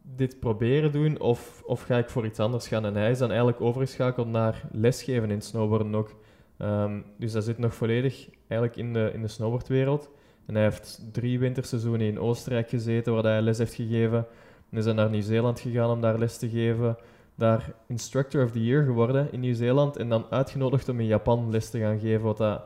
dit 0.03 0.41
proberen 0.41 0.93
doen 0.93 1.21
of, 1.21 1.63
of 1.65 1.83
ga 1.83 1.99
ik 1.99 2.11
voor 2.11 2.27
iets 2.27 2.41
anders 2.41 2.69
gaan. 2.69 2.85
En 2.85 2.95
hij 2.95 3.11
is 3.11 3.19
dan 3.19 3.29
eigenlijk 3.29 3.61
overgeschakeld 3.61 4.29
naar 4.29 4.69
lesgeven 4.73 5.31
in 5.31 5.41
snowboarden 5.41 5.95
ook. 5.95 6.15
Um, 6.59 7.05
dus 7.19 7.33
hij 7.33 7.43
zit 7.43 7.59
nog 7.59 7.75
volledig 7.75 8.29
eigenlijk 8.49 8.81
in 8.81 8.93
de, 8.93 9.11
in 9.15 9.23
de 9.23 9.29
snowboardwereld. 9.29 10.11
En 10.47 10.55
hij 10.55 10.65
heeft 10.65 11.09
drie 11.13 11.39
winterseizoenen 11.39 12.07
in 12.07 12.21
Oostenrijk 12.21 12.69
gezeten 12.69 13.15
waar 13.15 13.23
hij 13.23 13.43
les 13.43 13.59
heeft 13.59 13.75
gegeven. 13.75 14.27
En 14.71 14.79
is 14.79 14.85
hij 14.85 14.95
naar 14.95 15.11
Nieuw-Zeeland 15.11 15.61
gegaan 15.61 15.91
om 15.91 16.01
daar 16.01 16.19
les 16.19 16.39
te 16.39 16.49
geven. 16.49 16.97
Daar 17.35 17.73
Instructor 17.87 18.45
of 18.45 18.51
the 18.51 18.65
Year 18.65 18.85
geworden 18.85 19.33
in 19.33 19.41
Nieuw-Zeeland. 19.41 19.97
En 19.97 20.09
dan 20.09 20.27
uitgenodigd 20.31 20.89
om 20.89 21.01
in 21.01 21.07
Japan 21.07 21.51
les 21.51 21.71
te 21.71 21.79
gaan 21.79 21.99
geven. 21.99 22.23
Wat 22.23 22.37
dat, 22.37 22.63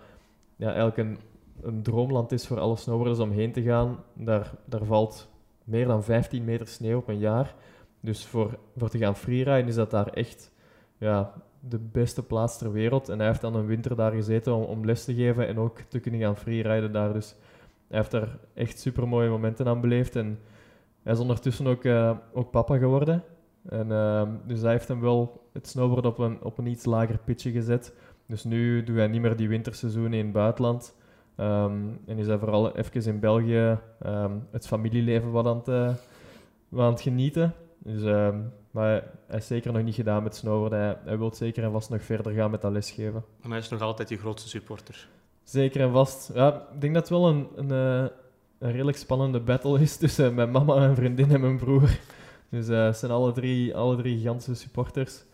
ja, 0.56 0.66
eigenlijk 0.66 0.96
een, 0.96 1.19
een 1.62 1.82
droomland 1.82 2.32
is 2.32 2.46
voor 2.46 2.60
alle 2.60 2.76
snowboarders 2.76 3.18
om 3.18 3.30
heen 3.30 3.52
te 3.52 3.62
gaan. 3.62 3.98
Daar, 4.14 4.54
daar 4.64 4.84
valt 4.84 5.28
meer 5.64 5.86
dan 5.86 6.04
15 6.04 6.44
meter 6.44 6.66
sneeuw 6.66 6.98
op 6.98 7.08
een 7.08 7.18
jaar. 7.18 7.54
Dus 8.00 8.26
voor, 8.26 8.58
voor 8.76 8.88
te 8.88 8.98
gaan 8.98 9.16
freeriden 9.16 9.66
is 9.68 9.74
dat 9.74 9.90
daar 9.90 10.06
echt 10.06 10.52
ja, 10.98 11.32
de 11.60 11.78
beste 11.78 12.22
plaats 12.22 12.58
ter 12.58 12.72
wereld. 12.72 13.08
En 13.08 13.18
hij 13.18 13.26
heeft 13.26 13.40
dan 13.40 13.54
een 13.54 13.66
winter 13.66 13.96
daar 13.96 14.12
gezeten 14.12 14.68
om, 14.68 14.84
les 14.84 15.04
te 15.04 15.14
geven 15.14 15.46
en 15.46 15.58
ook 15.58 15.78
te 15.78 15.98
kunnen 15.98 16.20
gaan 16.20 16.36
freeriden 16.36 16.92
daar. 16.92 17.12
Dus 17.12 17.34
hij 17.88 17.98
heeft 17.98 18.10
daar 18.10 18.38
echt 18.54 18.78
super 18.78 19.08
mooie 19.08 19.28
momenten 19.28 19.66
aan 19.66 19.80
beleefd. 19.80 20.16
En 20.16 20.38
hij 21.02 21.12
is 21.12 21.18
ondertussen 21.18 21.66
ook, 21.66 21.85
uh, 21.85 22.16
ook 22.32 22.50
papa 22.50 22.78
geworden. 22.78 23.25
En, 23.68 23.87
uh, 23.88 24.28
dus 24.46 24.61
hij 24.61 24.70
heeft 24.70 24.88
hem 24.88 25.00
wel 25.00 25.49
het 25.52 25.66
snowboard 25.66 26.06
op 26.06 26.18
een, 26.18 26.42
op 26.42 26.58
een 26.58 26.66
iets 26.66 26.85
lager 26.85 27.18
pitje 27.18 27.50
gezet. 27.50 27.94
Dus 28.26 28.44
nu 28.44 28.82
doet 28.85 28.96
hij 28.96 29.06
niet 29.06 29.20
meer 29.20 29.37
die 29.37 29.49
winterseizoenen 29.49 30.18
in 30.18 30.25
het 30.25 30.32
buitenland. 30.32 30.94
Um, 31.40 32.00
en 32.06 32.18
is 32.18 32.26
hij 32.26 32.38
vooral 32.38 32.76
even 32.76 33.04
in 33.04 33.20
België 33.20 33.78
um, 34.06 34.47
het 34.50 34.66
familieleven 34.66 35.30
wat 35.30 35.47
aan 35.47 35.56
het, 35.56 35.68
uh, 35.68 35.94
wat 36.68 36.85
aan 36.85 36.92
het 36.92 37.00
genieten. 37.00 37.54
Dus, 37.78 38.02
um, 38.02 38.52
maar 38.70 39.02
hij 39.26 39.38
is 39.38 39.47
zeker 39.47 39.73
nog 39.73 39.82
niet 39.82 39.94
gedaan 39.94 40.23
met 40.23 40.37
snowboarden. 40.37 40.78
Hij, 40.78 40.97
hij 41.04 41.18
wil 41.18 41.35
zeker 41.35 41.64
en 41.64 41.73
vast 41.73 41.90
nog 41.90 42.02
verder 42.02 42.32
gaan 42.32 42.50
met 42.50 42.61
dat 42.61 42.73
lesgeven. 42.73 43.25
Maar 43.40 43.50
hij 43.50 43.59
is 43.59 43.68
nog 43.68 43.80
altijd 43.80 44.09
je 44.09 44.16
grootste 44.16 44.49
supporter. 44.49 45.09
Zeker 45.44 45.80
en 45.80 45.92
vast. 45.92 46.30
Ja, 46.35 46.68
ik 46.75 46.80
denk 46.80 46.94
dat 46.94 47.09
het 47.09 47.18
wel 47.18 47.28
een, 47.28 47.49
een, 47.56 47.70
eh, 47.70 48.11
een 48.59 48.73
redelijk 48.73 48.97
spannende 48.97 49.40
battle 49.40 49.80
is 49.80 49.97
tussen 49.97 50.35
mijn 50.35 50.50
mama, 50.50 50.78
mijn 50.78 50.94
vriendin 50.94 51.30
en 51.30 51.40
mijn 51.40 51.56
broer. 51.56 51.99
Dus 52.49 52.68
uh, 52.68 52.85
het 52.85 52.97
zijn 52.97 53.12
alle 53.12 53.32
drie, 53.32 53.76
alle 53.76 53.97
drie 53.97 54.16
gigantische 54.16 54.54
supporters. 54.54 55.25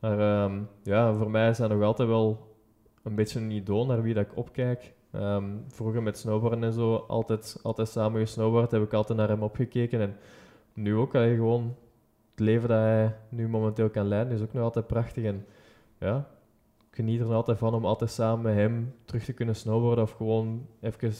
Maar 0.00 0.50
ja, 0.82 1.14
voor 1.14 1.30
mij 1.30 1.54
dat 1.58 1.68
nog 1.68 1.82
altijd 1.82 2.08
wel 2.08 2.56
een 3.02 3.14
beetje 3.14 3.40
een 3.40 3.50
idool 3.50 3.86
naar 3.86 4.02
wie 4.02 4.14
dat 4.14 4.24
ik 4.24 4.36
opkijk. 4.36 4.94
Um, 5.16 5.64
vroeger 5.68 6.02
met 6.02 6.18
snowboarden 6.18 6.64
en 6.64 6.72
zo, 6.72 6.94
altijd, 6.94 7.58
altijd 7.62 7.88
samen 7.88 8.20
gesnowboard, 8.20 8.70
heb 8.70 8.82
ik 8.82 8.92
altijd 8.92 9.18
naar 9.18 9.28
hem 9.28 9.42
opgekeken. 9.42 10.00
En 10.00 10.16
nu 10.72 10.94
ook, 10.94 11.12
hij 11.12 11.34
gewoon 11.34 11.76
het 12.30 12.40
leven 12.40 12.68
dat 12.68 12.78
hij 12.78 13.16
nu 13.28 13.48
momenteel 13.48 13.90
kan 13.90 14.08
leiden, 14.08 14.32
is 14.32 14.42
ook 14.42 14.52
nog 14.52 14.62
altijd 14.62 14.86
prachtig. 14.86 15.24
En 15.24 15.46
ja, 15.98 16.28
geniet 16.90 17.20
er 17.20 17.32
altijd 17.32 17.58
van 17.58 17.74
om 17.74 17.84
altijd 17.84 18.10
samen 18.10 18.42
met 18.42 18.54
hem 18.54 18.94
terug 19.04 19.24
te 19.24 19.32
kunnen 19.32 19.56
snowboarden 19.56 20.04
of 20.04 20.12
gewoon 20.12 20.66
even 20.80 21.12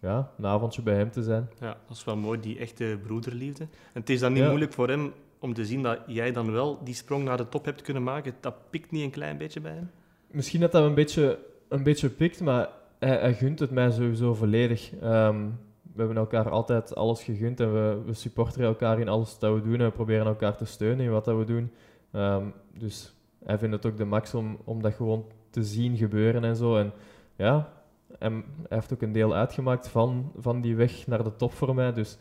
ja, 0.00 0.30
een 0.38 0.46
avondje 0.46 0.82
bij 0.82 0.94
hem 0.94 1.10
te 1.10 1.22
zijn. 1.22 1.48
Ja, 1.60 1.76
dat 1.86 1.96
is 1.96 2.04
wel 2.04 2.16
mooi, 2.16 2.40
die 2.40 2.58
echte 2.58 2.98
broederliefde. 3.02 3.64
En 3.64 4.00
het 4.00 4.10
is 4.10 4.20
dan 4.20 4.32
niet 4.32 4.46
moeilijk 4.46 4.72
voor 4.72 4.88
hem 4.88 5.12
om 5.38 5.54
te 5.54 5.66
zien 5.66 5.82
dat 5.82 5.98
jij 6.06 6.32
dan 6.32 6.52
wel 6.52 6.84
die 6.84 6.94
sprong 6.94 7.24
naar 7.24 7.36
de 7.36 7.48
top 7.48 7.64
hebt 7.64 7.82
kunnen 7.82 8.02
maken. 8.02 8.34
Dat 8.40 8.70
pikt 8.70 8.90
niet 8.90 9.02
een 9.02 9.10
klein 9.10 9.38
beetje 9.38 9.60
bij 9.60 9.72
hem? 9.72 9.90
Misschien 10.26 10.60
dat 10.60 10.72
dat 10.72 10.84
een 10.84 10.94
beetje, 10.94 11.38
een 11.68 11.82
beetje 11.82 12.08
pikt, 12.08 12.40
maar 12.40 12.68
hij, 13.00 13.34
gunt 13.34 13.58
het 13.58 13.70
mij 13.70 13.90
sowieso 13.90 14.34
volledig. 14.34 14.92
Um, 15.02 15.58
we 15.82 15.98
hebben 15.98 16.16
elkaar 16.16 16.50
altijd 16.50 16.94
alles 16.94 17.22
gegund 17.22 17.60
en 17.60 17.72
we, 17.72 18.02
we 18.06 18.14
supporteren 18.14 18.68
elkaar 18.68 19.00
in 19.00 19.08
alles 19.08 19.36
wat 19.40 19.54
we 19.54 19.62
doen 19.62 19.78
en 19.78 19.84
we 19.84 19.90
proberen 19.90 20.26
elkaar 20.26 20.56
te 20.56 20.64
steunen 20.64 21.04
in 21.04 21.10
wat 21.10 21.24
dat 21.24 21.36
we 21.36 21.44
doen. 21.44 21.70
Um, 22.12 22.52
dus 22.78 23.14
hij 23.44 23.58
vindt 23.58 23.74
het 23.74 23.86
ook 23.86 23.96
de 23.96 24.04
max 24.04 24.34
om, 24.34 24.82
dat 24.82 24.94
gewoon 24.94 25.24
te 25.50 25.64
zien 25.64 25.96
gebeuren 25.96 26.44
en 26.44 26.56
zo. 26.56 26.76
En 26.76 26.92
ja, 27.36 27.72
hij 28.18 28.42
heeft 28.68 28.92
ook 28.92 29.02
een 29.02 29.12
deel 29.12 29.34
uitgemaakt 29.34 29.88
van, 29.88 30.32
van 30.36 30.60
die 30.60 30.76
weg 30.76 31.06
naar 31.06 31.24
de 31.24 31.36
top 31.36 31.52
voor 31.52 31.74
mij. 31.74 31.92
Dus 31.92 32.18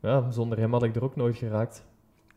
ja, 0.00 0.30
zonder 0.30 0.58
hem 0.58 0.72
had 0.72 0.82
ik 0.82 0.96
er 0.96 1.04
ook 1.04 1.16
nooit 1.16 1.36
geraakt. 1.36 1.86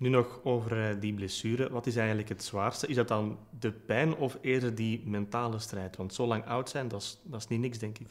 Nu 0.02 0.10
nog 0.10 0.40
over 0.44 0.90
eh, 0.90 1.00
die 1.00 1.14
blessure. 1.14 1.70
Wat 1.70 1.88
is 1.88 1.96
eigenlijk 1.96 2.30
het 2.30 2.44
zwaarste? 2.44 2.88
Is 2.88 2.96
dat 2.96 3.08
dan 3.08 3.38
de 3.60 3.72
pijn 3.72 4.16
of 4.16 4.38
eerder 4.42 4.76
die 4.76 5.02
mentale 5.06 5.60
strijd? 5.60 5.98
Want 5.98 6.14
zo 6.14 6.28
lang 6.28 6.46
oud 6.46 6.70
zijn, 6.70 6.88
dat 6.88 7.02
is, 7.02 7.20
dat 7.24 7.40
is 7.40 7.48
niet 7.48 7.60
niks, 7.60 7.78
denk 7.78 8.00
ik. 8.00 8.08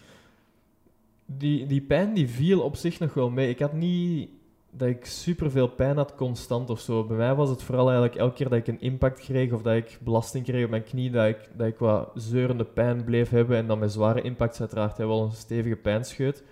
Die, 1.27 1.67
die 1.67 1.81
pijn 1.81 2.15
die 2.15 2.29
viel 2.29 2.61
op 2.61 2.77
zich 2.77 2.99
nog 2.99 3.15
wel 3.15 3.31
mee. 3.31 3.49
Ik 3.49 3.59
had 3.59 3.73
niet 3.73 4.31
dat 4.71 4.89
ik 4.89 5.05
superveel 5.05 5.69
pijn 5.69 5.97
had 5.97 6.15
constant 6.15 6.71
of 6.71 6.81
zo. 6.81 7.05
Bij 7.05 7.17
mij 7.17 7.35
was 7.35 7.49
het 7.49 7.63
vooral 7.63 7.91
eigenlijk 7.91 8.19
elke 8.19 8.35
keer 8.35 8.49
dat 8.49 8.59
ik 8.59 8.67
een 8.67 8.81
impact 8.81 9.21
kreeg 9.21 9.53
of 9.53 9.63
dat 9.63 9.75
ik 9.75 9.99
belasting 10.03 10.45
kreeg 10.45 10.65
op 10.65 10.71
mijn 10.71 10.85
knie, 10.85 11.11
dat 11.11 11.29
ik, 11.29 11.49
dat 11.57 11.67
ik 11.67 11.79
wat 11.79 12.11
zeurende 12.15 12.65
pijn 12.65 13.05
bleef 13.05 13.29
hebben 13.29 13.57
en 13.57 13.67
dan 13.67 13.79
met 13.79 13.93
zware 13.93 14.23
impact 14.23 14.61
uiteraard 14.61 14.97
hij 14.97 15.07
wel 15.07 15.23
een 15.23 15.33
stevige 15.33 15.77
pijnscheut. 15.77 16.45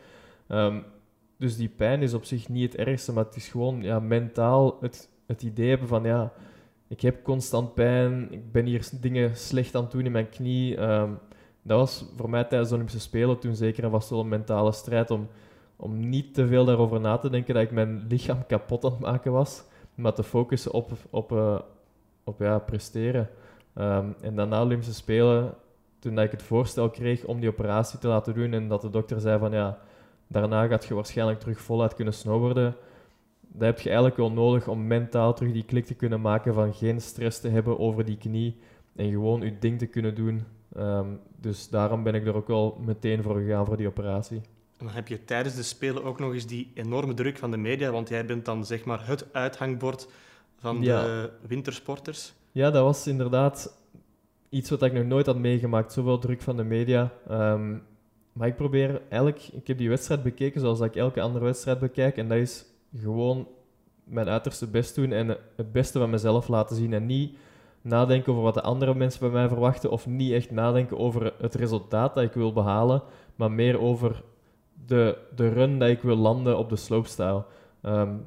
Um, 0.48 0.84
dus 1.36 1.56
die 1.56 1.68
pijn 1.68 2.02
is 2.02 2.14
op 2.14 2.24
zich 2.24 2.48
niet 2.48 2.72
het 2.72 2.80
ergste, 2.80 3.12
maar 3.12 3.24
het 3.24 3.36
is 3.36 3.48
gewoon 3.48 3.82
ja, 3.82 4.00
mentaal 4.00 4.78
het, 4.80 5.08
het 5.28 5.42
idee 5.42 5.68
hebben 5.68 5.88
van 5.88 6.02
ja, 6.02 6.32
ik 6.88 7.00
heb 7.00 7.22
constant 7.22 7.74
pijn, 7.74 8.32
ik 8.32 8.52
ben 8.52 8.64
hier 8.64 8.88
dingen 9.00 9.36
slecht 9.36 9.74
aan 9.74 9.82
het 9.82 9.90
doen 9.90 10.04
in 10.04 10.12
mijn 10.12 10.28
knie. 10.28 10.80
Um, 10.80 11.18
dat 11.62 11.78
was 11.78 12.04
voor 12.16 12.30
mij 12.30 12.44
tijdens 12.44 12.68
de 12.68 12.74
Olympische 12.74 13.00
Spelen 13.00 13.38
toen 13.38 13.54
zeker 13.54 13.84
en 13.84 13.90
vast 13.90 14.10
wel 14.10 14.20
een 14.20 14.28
mentale 14.28 14.72
strijd 14.72 15.10
om, 15.10 15.28
om 15.76 16.08
niet 16.08 16.34
te 16.34 16.46
veel 16.46 16.64
daarover 16.64 17.00
na 17.00 17.16
te 17.18 17.30
denken 17.30 17.54
dat 17.54 17.62
ik 17.62 17.70
mijn 17.70 18.06
lichaam 18.08 18.46
kapot 18.46 18.84
aan 18.84 18.90
het 18.90 19.00
maken 19.00 19.32
was, 19.32 19.62
maar 19.94 20.12
te 20.12 20.22
focussen 20.22 20.72
op, 20.72 20.90
op, 21.10 21.32
uh, 21.32 21.58
op 22.24 22.40
ja, 22.40 22.58
presteren. 22.58 23.28
Um, 23.74 24.14
en 24.20 24.34
dan 24.34 24.48
na 24.48 24.58
de 24.58 24.64
Olympische 24.64 24.94
Spelen, 24.94 25.54
toen 25.98 26.18
ik 26.18 26.30
het 26.30 26.42
voorstel 26.42 26.90
kreeg 26.90 27.24
om 27.24 27.40
die 27.40 27.48
operatie 27.48 27.98
te 27.98 28.08
laten 28.08 28.34
doen 28.34 28.52
en 28.52 28.68
dat 28.68 28.80
de 28.80 28.90
dokter 28.90 29.20
zei 29.20 29.38
van 29.38 29.52
ja, 29.52 29.78
daarna 30.26 30.66
gaat 30.66 30.84
je 30.84 30.94
waarschijnlijk 30.94 31.40
terug 31.40 31.60
voluit 31.60 31.94
kunnen 31.94 32.14
snowboarden. 32.14 32.74
Dat 33.58 33.66
heb 33.66 33.80
je 33.80 33.88
eigenlijk 33.88 34.16
wel 34.16 34.32
nodig 34.32 34.68
om 34.68 34.86
mentaal 34.86 35.34
terug 35.34 35.52
die 35.52 35.64
klik 35.64 35.86
te 35.86 35.94
kunnen 35.94 36.20
maken 36.20 36.54
van 36.54 36.74
geen 36.74 37.00
stress 37.00 37.40
te 37.40 37.48
hebben 37.48 37.78
over 37.78 38.04
die 38.04 38.16
knie 38.16 38.56
en 38.96 39.10
gewoon 39.10 39.40
je 39.40 39.58
ding 39.58 39.78
te 39.78 39.86
kunnen 39.86 40.14
doen. 40.14 40.44
Um, 40.76 41.20
dus 41.40 41.68
daarom 41.68 42.02
ben 42.02 42.14
ik 42.14 42.26
er 42.26 42.34
ook 42.34 42.46
wel 42.48 42.78
meteen 42.84 43.22
voor 43.22 43.36
gegaan 43.36 43.66
voor 43.66 43.76
die 43.76 43.86
operatie. 43.86 44.36
En 44.78 44.86
dan 44.86 44.94
heb 44.94 45.08
je 45.08 45.24
tijdens 45.24 45.54
de 45.54 45.62
Spelen 45.62 46.04
ook 46.04 46.18
nog 46.18 46.32
eens 46.32 46.46
die 46.46 46.70
enorme 46.74 47.14
druk 47.14 47.38
van 47.38 47.50
de 47.50 47.56
media, 47.56 47.90
want 47.90 48.08
jij 48.08 48.26
bent 48.26 48.44
dan 48.44 48.66
zeg 48.66 48.84
maar 48.84 49.06
het 49.06 49.32
uithangbord 49.32 50.08
van 50.58 50.80
de 50.80 51.30
wintersporters. 51.46 52.32
Ja, 52.52 52.70
dat 52.70 52.82
was 52.82 53.06
inderdaad 53.06 53.76
iets 54.48 54.70
wat 54.70 54.82
ik 54.82 54.92
nog 54.92 55.04
nooit 55.04 55.26
had 55.26 55.38
meegemaakt, 55.38 55.92
zoveel 55.92 56.18
druk 56.18 56.42
van 56.42 56.56
de 56.56 56.64
media. 56.64 57.12
Um, 57.30 57.82
maar 58.32 58.48
ik 58.48 58.56
probeer 58.56 59.00
eigenlijk, 59.08 59.48
ik 59.52 59.66
heb 59.66 59.78
die 59.78 59.88
wedstrijd 59.88 60.22
bekeken 60.22 60.60
zoals 60.60 60.80
ik 60.80 60.96
elke 60.96 61.20
andere 61.20 61.44
wedstrijd 61.44 61.78
bekijk. 61.78 62.16
En 62.16 62.28
dat 62.28 62.38
is 62.38 62.64
gewoon 62.96 63.48
mijn 64.04 64.28
uiterste 64.28 64.66
best 64.66 64.94
doen 64.94 65.12
en 65.12 65.36
het 65.56 65.72
beste 65.72 65.98
van 65.98 66.10
mezelf 66.10 66.48
laten 66.48 66.76
zien. 66.76 66.92
En 66.92 67.06
niet 67.06 67.36
nadenken 67.82 68.32
over 68.32 68.44
wat 68.44 68.54
de 68.54 68.62
andere 68.62 68.94
mensen 68.94 69.20
bij 69.20 69.30
mij 69.30 69.48
verwachten. 69.48 69.90
Of 69.90 70.06
niet 70.06 70.32
echt 70.32 70.50
nadenken 70.50 70.98
over 70.98 71.32
het 71.38 71.54
resultaat 71.54 72.14
dat 72.14 72.24
ik 72.24 72.32
wil 72.32 72.52
behalen. 72.52 73.02
Maar 73.36 73.52
meer 73.52 73.80
over 73.80 74.22
de, 74.86 75.18
de 75.34 75.48
run 75.48 75.78
dat 75.78 75.88
ik 75.88 76.02
wil 76.02 76.16
landen 76.16 76.58
op 76.58 76.68
de 76.68 76.76
slopestyle. 76.76 77.44
Um, 77.82 78.24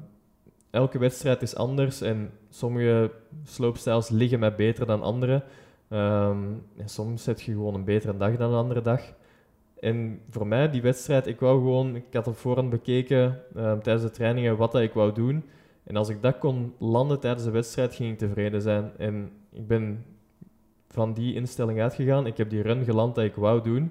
elke 0.70 0.98
wedstrijd 0.98 1.42
is 1.42 1.56
anders 1.56 2.00
en 2.00 2.30
sommige 2.50 3.10
slopestyles 3.44 4.08
liggen 4.08 4.38
mij 4.38 4.54
beter 4.54 4.86
dan 4.86 5.02
andere. 5.02 5.42
En 5.88 6.64
soms 6.84 7.22
zet 7.22 7.42
je 7.42 7.52
gewoon 7.52 7.74
een 7.74 7.84
betere 7.84 8.16
dag 8.16 8.36
dan 8.36 8.50
een 8.50 8.58
andere 8.58 8.82
dag. 8.82 9.00
En 9.82 10.20
voor 10.30 10.46
mij, 10.46 10.70
die 10.70 10.82
wedstrijd, 10.82 11.26
ik 11.26 11.40
wou 11.40 11.58
gewoon, 11.58 11.96
ik 11.96 12.04
had 12.12 12.26
op 12.26 12.36
voorhand 12.36 12.70
bekeken 12.70 13.42
uh, 13.56 13.72
tijdens 13.72 14.04
de 14.04 14.10
trainingen 14.10 14.56
wat 14.56 14.72
dat 14.72 14.82
ik 14.82 14.92
wou 14.92 15.12
doen. 15.12 15.44
En 15.84 15.96
als 15.96 16.08
ik 16.08 16.22
dat 16.22 16.38
kon 16.38 16.74
landen 16.78 17.20
tijdens 17.20 17.44
de 17.44 17.50
wedstrijd, 17.50 17.94
ging 17.94 18.12
ik 18.12 18.18
tevreden 18.18 18.62
zijn. 18.62 18.90
En 18.98 19.30
ik 19.52 19.66
ben 19.66 20.04
van 20.88 21.12
die 21.12 21.34
instelling 21.34 21.80
uitgegaan. 21.80 22.26
Ik 22.26 22.36
heb 22.36 22.50
die 22.50 22.62
run 22.62 22.84
geland 22.84 23.14
dat 23.14 23.24
ik 23.24 23.34
wou 23.34 23.62
doen. 23.62 23.90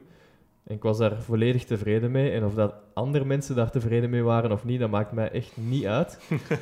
En 0.63 0.75
ik 0.75 0.83
was 0.83 0.98
daar 0.98 1.21
volledig 1.21 1.63
tevreden 1.63 2.12
mee. 2.12 2.31
En 2.31 2.45
of 2.45 2.53
dat 2.53 2.74
andere 2.93 3.25
mensen 3.25 3.55
daar 3.55 3.71
tevreden 3.71 4.10
mee 4.10 4.24
waren 4.24 4.51
of 4.51 4.65
niet, 4.65 4.79
dat 4.79 4.89
maakt 4.89 5.12
mij 5.12 5.31
echt 5.31 5.57
niet 5.57 5.86
uit. 5.86 6.19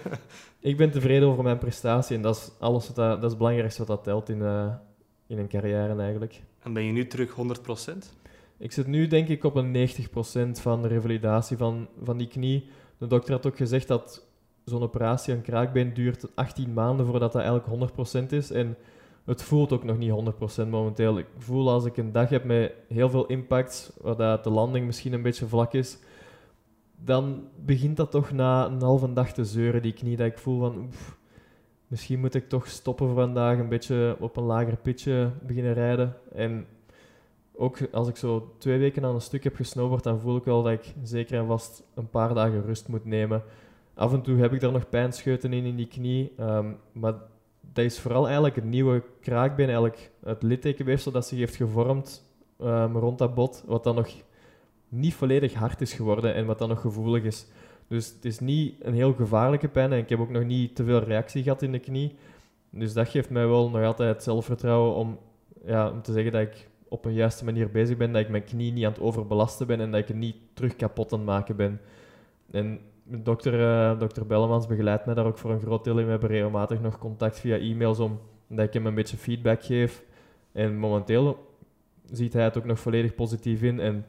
ik 0.60 0.78
ben 0.78 0.92
tevreden 0.92 1.28
over 1.28 1.44
mijn 1.44 1.58
prestatie 1.58 2.16
en 2.16 2.22
dat 2.22 2.36
is 2.36 2.52
alles 2.60 2.88
wat 2.88 2.96
dat, 2.96 3.10
dat 3.10 3.24
is 3.24 3.30
het 3.30 3.38
belangrijkste 3.38 3.86
wat 3.86 3.88
dat 3.88 4.04
telt 4.04 4.30
in, 4.30 4.40
uh, 4.40 4.74
in 5.28 5.38
een 5.38 5.48
carrière 5.48 6.02
eigenlijk. 6.02 6.42
En 6.60 6.74
ben 6.74 6.84
je 6.84 6.92
nu 6.92 7.08
terug 7.08 7.36
100%? 7.36 8.19
Ik 8.60 8.72
zit 8.72 8.88
nu 8.88 9.08
denk 9.08 9.28
ik 9.28 9.44
op 9.44 9.56
een 9.56 9.90
90% 10.58 10.62
van 10.62 10.82
de 10.82 10.88
revalidatie 10.88 11.58
van, 11.58 11.88
van 12.04 12.18
die 12.18 12.28
knie. 12.28 12.70
De 12.98 13.08
dokter 13.08 13.34
had 13.34 13.46
ook 13.46 13.58
gezegd 13.58 13.88
dat 13.88 14.28
zo'n 14.66 14.82
operatie, 14.82 15.34
een 15.34 15.42
kraakbeen, 15.42 15.94
duurt 15.94 16.36
18 16.36 16.74
maanden 16.74 17.06
voordat 17.06 17.32
dat 17.32 17.42
eigenlijk 17.42 17.92
100% 18.22 18.26
is. 18.30 18.52
En 18.52 18.78
het 19.26 19.44
voelt 19.44 19.72
ook 19.72 19.84
nog 19.84 19.98
niet 19.98 20.12
100% 20.66 20.68
momenteel. 20.68 21.18
Ik 21.18 21.28
voel 21.38 21.70
als 21.70 21.86
ik 21.86 21.98
een 21.98 22.12
dag 22.12 22.30
heb 22.30 22.44
met 22.44 22.74
heel 22.88 23.10
veel 23.10 23.26
impact, 23.26 23.98
waar 24.02 24.42
de 24.42 24.50
landing 24.50 24.86
misschien 24.86 25.14
een 25.14 25.22
beetje 25.22 25.48
vlak 25.48 25.74
is, 25.74 25.98
dan 27.04 27.48
begint 27.66 27.98
dat 27.98 28.12
toch 28.12 28.32
na 28.32 28.66
een 28.66 28.82
halve 28.82 29.14
dag 29.14 29.34
te 29.34 29.46
zeuren, 29.46 29.82
die 29.82 29.94
knie. 29.94 30.18
Dat 30.18 30.28
ik 30.28 30.38
voel 30.38 30.60
van, 30.60 30.78
oef, 30.78 31.18
misschien 31.88 32.20
moet 32.20 32.36
ik 32.36 32.50
toch 32.50 32.68
stoppen 32.68 33.06
voor 33.08 33.16
vandaag, 33.16 33.58
een 33.58 33.70
beetje 33.70 34.16
op 34.20 34.38
een 34.38 34.44
lager 34.44 34.78
pitje 34.78 35.32
beginnen 35.42 35.74
rijden. 35.74 36.16
En 36.32 36.66
ook 37.60 37.78
als 37.92 38.08
ik 38.08 38.16
zo 38.16 38.54
twee 38.58 38.80
weken 38.80 39.06
aan 39.06 39.14
een 39.14 39.22
stuk 39.22 39.44
heb 39.44 39.56
gesnowboard, 39.56 40.04
dan 40.04 40.20
voel 40.20 40.36
ik 40.36 40.44
wel 40.44 40.64
dat 40.64 40.74
ik 40.74 40.94
zeker 41.04 41.40
en 41.40 41.48
vast 41.48 41.84
een 41.94 42.10
paar 42.10 42.34
dagen 42.34 42.66
rust 42.66 42.88
moet 42.88 43.06
nemen. 43.06 43.44
Af 43.94 44.14
en 44.14 44.22
toe 44.22 44.38
heb 44.38 44.54
ik 44.54 44.60
daar 44.60 44.72
nog 44.72 44.90
pijnscheuten 44.90 45.54
in, 45.54 45.66
in 45.66 45.76
die 45.76 45.88
knie. 45.88 46.34
Um, 46.40 46.78
maar 46.92 47.14
dat 47.62 47.86
is 47.86 48.00
vooral 48.00 48.26
eigenlijk 48.26 48.56
het 48.56 48.66
nieuwe 48.66 49.04
kraakbeen, 49.22 49.66
eigenlijk 49.66 50.12
het 50.24 50.44
littekenweefsel 50.44 51.12
dat 51.12 51.28
zich 51.28 51.40
heeft 51.40 51.56
gevormd 51.56 52.30
um, 52.62 52.98
rond 52.98 53.18
dat 53.18 53.34
bot, 53.34 53.64
wat 53.68 53.84
dan 53.84 53.96
nog 53.96 54.10
niet 54.90 55.14
volledig 55.14 55.54
hard 55.54 55.82
is 55.82 55.94
geworden 55.94 56.34
en 56.34 56.46
wat 56.46 56.60
dan 56.60 56.70
nog 56.70 56.82
gevoelig 56.82 57.24
is. 57.24 57.48
Dus 57.88 58.08
het 58.08 58.26
is 58.26 58.40
niet 58.40 58.76
een 58.80 58.94
heel 58.94 59.14
gevaarlijke 59.14 59.68
pijn 59.68 59.92
en 59.92 59.98
ik 59.98 60.10
heb 60.10 60.20
ook 60.20 60.30
nog 60.30 60.44
niet 60.44 60.76
te 60.76 60.84
veel 60.84 61.00
reactie 61.00 61.44
gehad 61.44 61.62
in 61.62 61.72
de 61.72 61.80
knie. 61.80 62.16
Dus 62.70 62.94
dat 62.94 63.10
geeft 63.10 63.30
mij 63.30 63.48
wel 63.48 63.70
nog 63.70 63.84
altijd 63.84 64.14
het 64.14 64.24
zelfvertrouwen 64.24 64.96
om, 64.96 65.18
ja, 65.66 65.90
om 65.90 66.02
te 66.02 66.12
zeggen 66.12 66.32
dat 66.32 66.42
ik 66.42 66.69
op 66.90 67.06
een 67.06 67.14
juiste 67.14 67.46
manier 67.46 67.72
bezig 67.72 67.98
ben, 67.98 68.12
dat 68.12 68.22
ik 68.22 68.30
mijn 68.30 68.44
knie 68.44 68.72
niet 68.72 68.86
aan 68.86 68.92
het 68.92 69.02
overbelasten 69.02 69.68
ben 69.68 69.80
en 69.80 69.92
dat 69.92 70.00
ik 70.00 70.08
het 70.08 70.18
niet 70.18 70.36
terug 70.54 70.76
kapot 70.76 71.14
aan 71.14 71.20
het 71.20 71.28
maken 71.28 71.56
ben. 71.56 71.82
En 72.52 72.80
dokter, 73.04 73.54
uh, 73.54 74.00
dokter 74.00 74.26
Bellemans 74.26 74.68
begeleidt 74.68 75.06
mij 75.06 75.16
daar 75.16 75.26
ook 75.26 75.38
voor 75.38 75.52
een 75.52 75.62
groot 75.62 75.84
deel 75.84 75.98
in. 75.98 76.06
We 76.06 76.12
hebben 76.12 76.30
regelmatig 76.30 76.82
nog 76.82 76.98
contact 76.98 77.40
via 77.40 77.58
e-mails 77.58 78.00
om 78.00 78.20
dat 78.48 78.66
ik 78.66 78.74
hem 78.74 78.86
een 78.86 78.96
beetje 78.96 79.18
feedback 79.18 79.64
geef. 79.64 80.04
En 80.52 80.78
momenteel 80.78 81.48
ziet 82.12 82.34
hij 82.34 82.44
het 82.44 82.58
ook 82.58 82.66
nog 82.66 82.80
volledig 82.80 83.16
positief 83.16 83.62
in. 83.62 83.80
En 83.80 84.06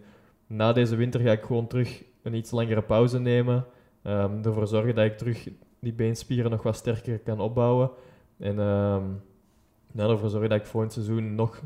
na 0.47 0.73
deze 0.73 0.97
winter 0.97 1.21
ga 1.21 1.33
ik 1.33 1.43
gewoon 1.43 1.67
terug 1.67 2.05
een 2.23 2.35
iets 2.35 2.51
langere 2.51 2.83
pauze 2.83 3.21
nemen. 3.21 3.67
Um, 4.03 4.45
ervoor 4.45 4.67
zorgen 4.67 4.95
dat 4.95 5.05
ik 5.05 5.19
terug 5.19 5.49
die 5.81 5.93
beenspieren 5.93 6.51
nog 6.51 6.63
wat 6.63 6.77
sterker 6.77 7.19
kan 7.19 7.41
opbouwen. 7.41 7.91
En 8.39 8.59
um, 8.59 9.23
ervoor 9.97 10.29
zorgen 10.29 10.49
dat 10.49 10.61
ik 10.61 10.67
volgend 10.67 10.93
seizoen 10.93 11.35
nog 11.35 11.63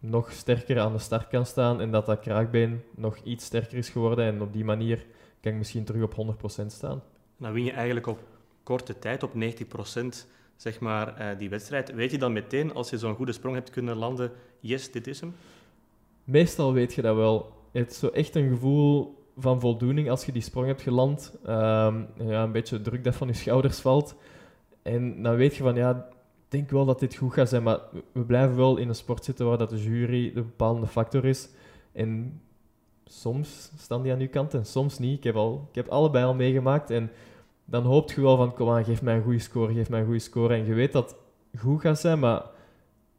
nog 0.00 0.32
sterker 0.32 0.80
aan 0.80 0.92
de 0.92 0.98
start 0.98 1.28
kan 1.28 1.46
staan 1.46 1.80
en 1.80 1.90
dat 1.90 2.06
dat 2.06 2.20
kraakbeen 2.20 2.82
nog 2.96 3.16
iets 3.24 3.44
sterker 3.44 3.78
is 3.78 3.88
geworden. 3.88 4.24
En 4.24 4.42
op 4.42 4.52
die 4.52 4.64
manier 4.64 5.06
kan 5.40 5.52
ik 5.52 5.58
misschien 5.58 5.84
terug 5.84 6.02
op 6.02 6.36
100% 6.62 6.66
staan. 6.66 7.02
Dan 7.36 7.52
win 7.52 7.64
je 7.64 7.72
eigenlijk 7.72 8.06
op 8.06 8.18
korte 8.62 8.98
tijd, 8.98 9.22
op 9.22 9.32
90%, 9.34 10.26
zeg 10.56 10.80
maar, 10.80 11.20
uh, 11.20 11.38
die 11.38 11.48
wedstrijd. 11.48 11.94
Weet 11.94 12.10
je 12.10 12.18
dan 12.18 12.32
meteen, 12.32 12.74
als 12.74 12.90
je 12.90 12.98
zo'n 12.98 13.14
goede 13.14 13.32
sprong 13.32 13.54
hebt 13.54 13.70
kunnen 13.70 13.96
landen, 13.96 14.32
yes, 14.60 14.92
dit 14.92 15.06
is 15.06 15.20
hem? 15.20 15.34
Meestal 16.24 16.72
weet 16.72 16.94
je 16.94 17.02
dat 17.02 17.16
wel. 17.16 17.52
Het 17.72 17.90
is 17.90 17.98
zo 17.98 18.08
echt 18.08 18.34
een 18.34 18.48
gevoel 18.48 19.18
van 19.36 19.60
voldoening 19.60 20.10
als 20.10 20.24
je 20.24 20.32
die 20.32 20.42
sprong 20.42 20.66
hebt 20.66 20.82
geland. 20.82 21.32
Um, 21.42 22.06
ja, 22.18 22.42
een 22.42 22.52
beetje 22.52 22.80
druk 22.80 23.04
dat 23.04 23.16
van 23.16 23.26
je 23.26 23.32
schouders 23.32 23.80
valt. 23.80 24.14
En 24.82 25.22
dan 25.22 25.36
weet 25.36 25.56
je 25.56 25.62
van, 25.62 25.74
ja, 25.74 26.08
denk 26.50 26.70
wel 26.70 26.84
dat 26.84 27.00
dit 27.00 27.14
goed 27.14 27.32
gaat 27.32 27.48
zijn, 27.48 27.62
maar 27.62 27.78
we 28.12 28.24
blijven 28.24 28.56
wel 28.56 28.76
in 28.76 28.88
een 28.88 28.94
sport 28.94 29.24
zitten 29.24 29.46
waar 29.46 29.58
dat 29.58 29.70
de 29.70 29.82
jury 29.82 30.32
de 30.32 30.42
bepalende 30.42 30.86
factor 30.86 31.24
is. 31.24 31.48
En 31.92 32.40
soms 33.04 33.70
staan 33.76 34.02
die 34.02 34.12
aan 34.12 34.20
uw 34.20 34.28
kant 34.28 34.54
en 34.54 34.66
soms 34.66 34.98
niet. 34.98 35.16
Ik 35.16 35.24
heb, 35.24 35.36
al, 35.36 35.66
ik 35.68 35.74
heb 35.74 35.88
allebei 35.88 36.24
al 36.24 36.34
meegemaakt 36.34 36.90
en 36.90 37.10
dan 37.64 37.84
hoopt 37.84 38.10
je 38.10 38.20
wel 38.20 38.36
van, 38.36 38.54
kom 38.54 38.70
aan, 38.70 38.84
geef 38.84 39.02
mij 39.02 39.16
een 39.16 39.22
goede 39.22 39.38
score, 39.38 39.72
geef 39.72 39.88
mij 39.88 40.00
een 40.00 40.04
goede 40.04 40.20
score. 40.20 40.54
En 40.54 40.66
je 40.66 40.74
weet 40.74 40.92
dat 40.92 41.16
het 41.50 41.60
goed 41.60 41.80
gaat 41.80 42.00
zijn, 42.00 42.18
maar 42.18 42.42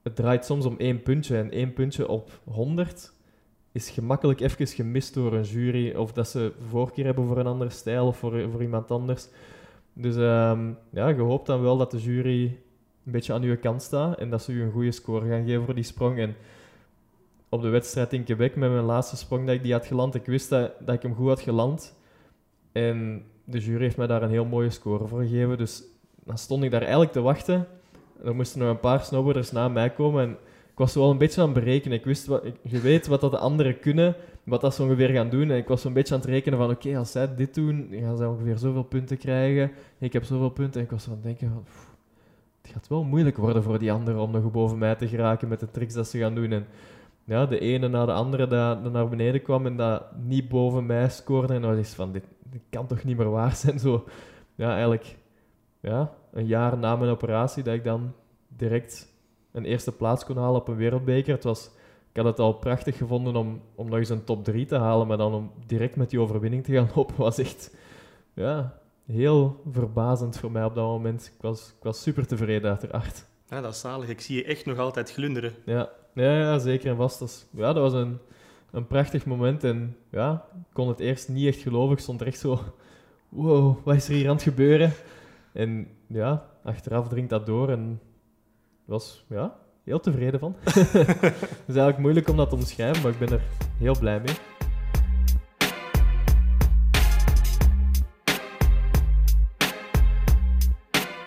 het 0.01 0.15
draait 0.15 0.45
soms 0.45 0.65
om 0.65 0.75
één 0.77 1.01
puntje. 1.01 1.37
En 1.37 1.51
één 1.51 1.73
puntje 1.73 2.07
op 2.07 2.39
100 2.43 3.13
is 3.71 3.89
gemakkelijk 3.89 4.39
even 4.39 4.67
gemist 4.67 5.13
door 5.13 5.33
een 5.33 5.43
jury. 5.43 5.95
Of 5.95 6.13
dat 6.13 6.27
ze 6.27 6.53
voorkeur 6.69 7.05
hebben 7.05 7.27
voor 7.27 7.37
een 7.37 7.47
andere 7.47 7.69
stijl 7.69 8.07
of 8.07 8.17
voor, 8.17 8.49
voor 8.51 8.61
iemand 8.61 8.91
anders. 8.91 9.27
Dus 9.93 10.15
um, 10.15 10.77
ja, 10.89 11.07
je 11.07 11.21
hoopt 11.21 11.45
dan 11.45 11.61
wel 11.61 11.77
dat 11.77 11.91
de 11.91 11.99
jury 11.99 12.59
een 13.05 13.11
beetje 13.11 13.33
aan 13.33 13.43
uw 13.43 13.57
kant 13.57 13.81
sta 13.81 14.15
en 14.17 14.29
dat 14.29 14.41
ze 14.41 14.51
u 14.51 14.61
een 14.61 14.71
goede 14.71 14.91
score 14.91 15.29
gaan 15.29 15.45
geven 15.45 15.65
voor 15.65 15.75
die 15.75 15.83
sprong. 15.83 16.19
En 16.19 16.35
op 17.49 17.61
de 17.61 17.69
wedstrijd 17.69 18.13
in 18.13 18.23
Quebec, 18.23 18.55
met 18.55 18.71
mijn 18.71 18.83
laatste 18.83 19.17
sprong 19.17 19.45
dat 19.45 19.55
ik 19.55 19.63
die 19.63 19.73
had 19.73 19.85
geland, 19.85 20.15
ik 20.15 20.25
wist 20.25 20.49
dat, 20.49 20.71
dat 20.79 20.95
ik 20.95 21.01
hem 21.01 21.15
goed 21.15 21.27
had 21.27 21.39
geland. 21.39 21.95
En 22.71 23.23
de 23.43 23.59
jury 23.59 23.81
heeft 23.81 23.97
mij 23.97 24.07
daar 24.07 24.23
een 24.23 24.29
heel 24.29 24.45
mooie 24.45 24.69
score 24.69 25.07
voor 25.07 25.21
gegeven. 25.21 25.57
Dus 25.57 25.83
dan 26.23 26.37
stond 26.37 26.63
ik 26.63 26.71
daar 26.71 26.81
eigenlijk 26.81 27.11
te 27.11 27.21
wachten. 27.21 27.67
Er 28.23 28.35
moesten 28.35 28.59
nog 28.59 28.69
een 28.69 28.79
paar 28.79 29.03
snowboarders 29.03 29.51
na 29.51 29.67
mij 29.67 29.89
komen. 29.89 30.23
En 30.23 30.31
ik 30.71 30.77
was 30.77 30.93
wel 30.93 31.11
een 31.11 31.17
beetje 31.17 31.41
aan 31.41 31.49
het 31.49 31.63
berekenen. 31.63 31.97
Ik 31.97 32.05
wist 32.05 32.29
je 32.61 32.79
weet 32.79 33.07
wat 33.07 33.21
dat 33.21 33.31
de 33.31 33.37
anderen 33.37 33.79
kunnen, 33.79 34.15
wat 34.43 34.61
dat 34.61 34.75
ze 34.75 34.83
ongeveer 34.83 35.09
gaan 35.09 35.29
doen. 35.29 35.51
En 35.51 35.57
ik 35.57 35.67
was 35.67 35.81
zo'n 35.81 35.93
beetje 35.93 36.13
aan 36.13 36.19
het 36.19 36.29
rekenen 36.29 36.59
van, 36.59 36.69
oké, 36.69 36.97
als 36.97 37.11
zij 37.11 37.35
dit 37.35 37.53
doen, 37.53 37.87
gaan 37.91 38.17
zij 38.17 38.25
ongeveer 38.25 38.57
zoveel 38.57 38.83
punten 38.83 39.17
krijgen. 39.17 39.71
Ik 39.97 40.13
heb 40.13 40.23
zoveel 40.23 40.49
punten. 40.49 40.79
En 40.79 40.85
ik 40.85 40.91
was 40.91 41.07
aan 41.07 41.13
het 41.13 41.23
denken 41.23 41.49
van, 41.49 41.65
gaat 42.71 42.87
wel 42.87 43.03
moeilijk 43.03 43.37
worden 43.37 43.63
voor 43.63 43.79
die 43.79 43.91
anderen 43.91 44.21
om 44.21 44.31
nog 44.31 44.51
boven 44.51 44.77
mij 44.77 44.95
te 44.95 45.07
geraken 45.07 45.47
met 45.47 45.59
de 45.59 45.71
tricks 45.71 45.93
dat 45.93 46.07
ze 46.07 46.17
gaan 46.17 46.35
doen. 46.35 46.51
En 46.51 46.67
ja, 47.23 47.45
de 47.45 47.59
ene 47.59 47.87
na 47.87 48.05
de 48.05 48.11
andere 48.11 48.47
dat, 48.47 48.91
naar 48.91 49.09
beneden 49.09 49.41
kwam 49.41 49.65
en 49.65 49.77
dat 49.77 50.03
niet 50.23 50.49
boven 50.49 50.85
mij 50.85 51.09
scoorde. 51.09 51.53
En 51.53 51.61
dan 51.61 51.77
ik 51.77 51.85
van, 51.85 52.11
dit, 52.11 52.25
dit 52.43 52.61
kan 52.69 52.87
toch 52.87 53.03
niet 53.03 53.17
meer 53.17 53.29
waar 53.29 53.55
zijn? 53.55 53.79
Zo, 53.79 54.03
ja, 54.55 54.71
eigenlijk 54.71 55.17
ja, 55.79 56.13
een 56.31 56.45
jaar 56.45 56.77
na 56.77 56.95
mijn 56.95 57.11
operatie 57.11 57.63
dat 57.63 57.73
ik 57.73 57.83
dan 57.83 58.13
direct 58.47 59.13
een 59.51 59.65
eerste 59.65 59.91
plaats 59.91 60.25
kon 60.25 60.37
halen 60.37 60.61
op 60.61 60.67
een 60.67 60.75
wereldbeker. 60.75 61.33
Het 61.33 61.43
was, 61.43 61.71
ik 62.11 62.17
had 62.17 62.25
het 62.25 62.39
al 62.39 62.53
prachtig 62.53 62.97
gevonden 62.97 63.35
om, 63.35 63.61
om 63.75 63.89
nog 63.89 63.97
eens 63.97 64.09
een 64.09 64.23
top 64.23 64.43
3 64.43 64.65
te 64.65 64.77
halen, 64.77 65.07
maar 65.07 65.17
dan 65.17 65.33
om 65.33 65.51
direct 65.65 65.95
met 65.95 66.09
die 66.09 66.19
overwinning 66.19 66.63
te 66.63 66.73
gaan 66.73 66.89
lopen 66.95 67.15
was 67.17 67.37
echt 67.37 67.75
ja, 68.33 68.80
heel 69.11 69.61
verbazend 69.71 70.37
voor 70.37 70.51
mij 70.51 70.63
op 70.63 70.75
dat 70.75 70.85
moment. 70.85 71.31
Ik 71.35 71.41
was, 71.41 71.73
ik 71.77 71.83
was 71.83 72.01
super 72.01 72.27
tevreden 72.27 72.69
uiteraard. 72.69 73.25
Ja, 73.47 73.61
dat 73.61 73.73
is 73.73 73.79
zalig. 73.79 74.09
Ik 74.09 74.21
zie 74.21 74.35
je 74.35 74.43
echt 74.43 74.65
nog 74.65 74.77
altijd 74.77 75.11
glunderen. 75.11 75.53
Ja, 75.65 75.89
ja, 76.13 76.37
ja 76.37 76.59
zeker 76.59 76.89
en 76.89 76.95
vast. 76.95 77.19
Dus, 77.19 77.45
ja, 77.51 77.73
dat 77.73 77.91
was 77.91 78.01
een, 78.01 78.17
een 78.71 78.87
prachtig 78.87 79.25
moment 79.25 79.63
en 79.63 79.97
ja, 80.11 80.45
ik 80.53 80.73
kon 80.73 80.87
het 80.87 80.99
eerst 80.99 81.29
niet 81.29 81.47
echt 81.47 81.61
geloven. 81.61 81.95
Ik 81.95 82.01
stond 82.01 82.21
er 82.21 82.27
echt 82.27 82.39
zo, 82.39 82.59
wow, 83.29 83.77
wat 83.85 83.95
is 83.95 84.07
er 84.07 84.13
hier 84.13 84.27
aan 84.27 84.35
het 84.35 84.43
gebeuren? 84.43 84.93
En 85.53 85.87
ja, 86.07 86.45
achteraf 86.63 87.07
dringt 87.07 87.29
dat 87.29 87.45
door 87.45 87.69
en 87.69 87.99
was 88.85 89.25
ja, 89.29 89.57
heel 89.83 89.99
tevreden 89.99 90.39
van. 90.39 90.55
Het 90.63 91.67
is 91.67 91.75
eigenlijk 91.75 91.97
moeilijk 91.97 92.29
om 92.29 92.37
dat 92.37 92.49
te 92.49 92.55
omschrijven, 92.55 93.03
maar 93.03 93.11
ik 93.11 93.19
ben 93.19 93.31
er 93.31 93.41
heel 93.77 93.99
blij 93.99 94.19
mee. 94.19 94.35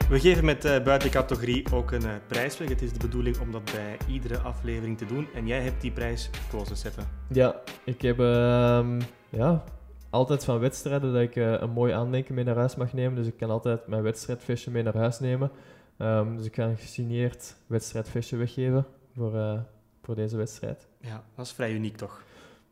We 0.09 0.21
geven 0.21 0.45
met 0.45 0.65
uh, 0.65 0.83
buitencategorie 0.83 1.73
ook 1.73 1.91
een 1.91 2.03
uh, 2.03 2.13
prijs 2.27 2.59
weg. 2.59 2.69
Het 2.69 2.83
is 2.83 2.93
de 2.93 2.99
bedoeling 2.99 3.39
om 3.39 3.53
dat 3.53 3.65
bij 3.65 3.97
iedere 4.09 4.39
aflevering 4.39 4.99
te 4.99 5.07
doen. 5.07 5.27
En 5.35 5.47
jij 5.47 5.61
hebt 5.61 5.81
die 5.81 5.91
prijs 5.91 6.31
gekozen, 6.33 6.77
Seppe. 6.77 7.01
Ja, 7.29 7.61
ik 7.85 8.03
heb 8.03 8.19
uh, 8.19 8.87
ja, 9.29 9.65
altijd 10.11 10.45
van 10.45 10.59
wedstrijden 10.59 11.13
dat 11.13 11.23
ik 11.23 11.37
uh, 11.37 11.61
een 11.61 11.71
mooi 11.71 11.93
aandenken 11.93 12.35
mee 12.35 12.45
naar 12.45 12.57
huis 12.57 12.77
mag 12.77 12.93
nemen. 12.93 13.17
Dus 13.17 13.27
ik 13.27 13.37
kan 13.37 13.51
altijd 13.51 13.87
mijn 13.87 14.03
wedstrijdvisje 14.03 14.71
mee 14.71 14.83
naar 14.83 14.97
huis 14.97 15.21
nemen. 15.21 15.51
Um, 15.99 16.37
dus 16.37 16.47
ik 16.47 16.55
ga 16.55 16.65
een 16.65 16.77
gesigneerd 16.77 17.57
wedstrijdvisje 17.67 18.37
weggeven 18.37 18.87
voor, 19.17 19.65
voor 20.03 20.15
deze 20.15 20.37
wedstrijd. 20.37 20.87
Ja, 21.01 21.25
dat 21.37 21.47
is 21.47 21.53
vrij 21.53 21.73
uniek 21.73 21.97
toch? 21.97 22.23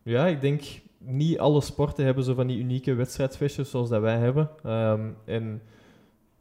Ja, 0.03 0.27
ik 0.27 0.41
denk 0.41 0.63
niet 0.99 1.39
alle 1.39 1.61
sporten 1.61 2.05
hebben 2.05 2.25
zo 2.25 2.35
van 2.35 2.47
die 2.47 2.59
unieke 2.59 2.95
wedstrijdvisjes 2.95 3.71
zoals 3.71 3.89
dat 3.89 4.01
wij 4.01 4.19
hebben. 4.19 4.51
Um, 4.67 5.17
en 5.25 5.63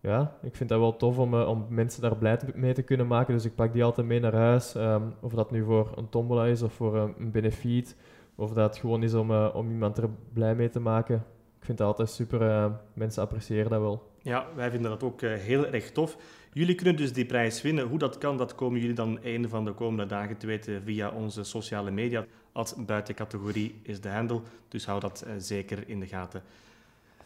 ja, 0.01 0.37
ik 0.41 0.55
vind 0.55 0.69
dat 0.69 0.79
wel 0.79 0.95
tof 0.95 1.17
om, 1.17 1.33
uh, 1.33 1.47
om 1.47 1.65
mensen 1.69 2.01
daar 2.01 2.17
blij 2.17 2.39
mee 2.55 2.73
te 2.73 2.81
kunnen 2.81 3.07
maken. 3.07 3.33
Dus 3.33 3.45
ik 3.45 3.55
pak 3.55 3.73
die 3.73 3.83
altijd 3.83 4.07
mee 4.07 4.19
naar 4.19 4.35
huis. 4.35 4.75
Um, 4.75 5.13
of 5.19 5.33
dat 5.33 5.51
nu 5.51 5.63
voor 5.63 5.91
een 5.95 6.09
tombola 6.09 6.45
is 6.45 6.61
of 6.61 6.73
voor 6.73 6.97
um, 6.97 7.13
een 7.19 7.31
benefiet. 7.31 7.95
Of 8.35 8.53
dat 8.53 8.69
het 8.69 8.79
gewoon 8.79 9.03
is 9.03 9.13
om, 9.13 9.31
uh, 9.31 9.49
om 9.53 9.69
iemand 9.69 9.97
er 9.97 10.09
blij 10.33 10.55
mee 10.55 10.69
te 10.69 10.79
maken. 10.79 11.15
Ik 11.59 11.65
vind 11.65 11.77
dat 11.77 11.87
altijd 11.87 12.09
super. 12.09 12.71
Mensen 12.93 13.23
appreciëren 13.23 13.69
dat 13.69 13.79
wel. 13.79 14.09
Ja, 14.21 14.45
wij 14.55 14.71
vinden 14.71 14.91
dat 14.91 15.03
ook 15.03 15.21
heel 15.21 15.67
erg 15.67 15.91
tof. 15.91 16.17
Jullie 16.53 16.75
kunnen 16.75 16.95
dus 16.95 17.13
die 17.13 17.25
prijs 17.25 17.61
winnen. 17.61 17.87
Hoe 17.87 17.99
dat 17.99 18.17
kan, 18.17 18.37
dat 18.37 18.55
komen 18.55 18.79
jullie 18.79 18.95
dan 18.95 19.19
een 19.23 19.49
van 19.49 19.65
de 19.65 19.71
komende 19.71 20.05
dagen 20.05 20.37
te 20.37 20.47
weten 20.47 20.81
via 20.83 21.09
onze 21.09 21.43
sociale 21.43 21.91
media. 21.91 22.25
Als 22.51 22.75
buitencategorie 22.85 23.79
is 23.83 24.01
de 24.01 24.09
handle, 24.09 24.41
dus 24.67 24.85
hou 24.85 24.99
dat 24.99 25.25
zeker 25.37 25.83
in 25.89 25.99
de 25.99 26.07
gaten. 26.07 26.41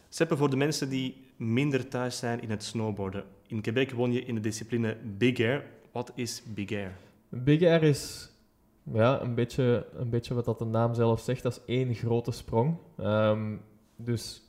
Seppe, 0.08 0.36
voor 0.36 0.50
de 0.50 0.56
mensen 0.56 0.88
die 0.88 1.25
minder 1.36 1.88
thuis 1.88 2.18
zijn 2.18 2.42
in 2.42 2.50
het 2.50 2.62
snowboarden. 2.62 3.24
In 3.46 3.60
Quebec 3.60 3.90
won 3.90 4.12
je 4.12 4.24
in 4.24 4.34
de 4.34 4.40
discipline 4.40 4.96
Big 5.18 5.40
Air. 5.40 5.64
Wat 5.92 6.12
is 6.14 6.42
Big 6.54 6.72
Air? 6.72 6.96
Big 7.28 7.62
Air 7.62 7.82
is 7.82 8.30
ja, 8.92 9.20
een, 9.20 9.34
beetje, 9.34 9.86
een 9.94 10.10
beetje 10.10 10.34
wat 10.34 10.44
dat 10.44 10.58
de 10.58 10.64
naam 10.64 10.94
zelf 10.94 11.20
zegt. 11.20 11.42
Dat 11.42 11.52
is 11.52 11.74
één 11.74 11.94
grote 11.94 12.30
sprong. 12.30 12.76
Um, 13.00 13.60
dus 13.96 14.42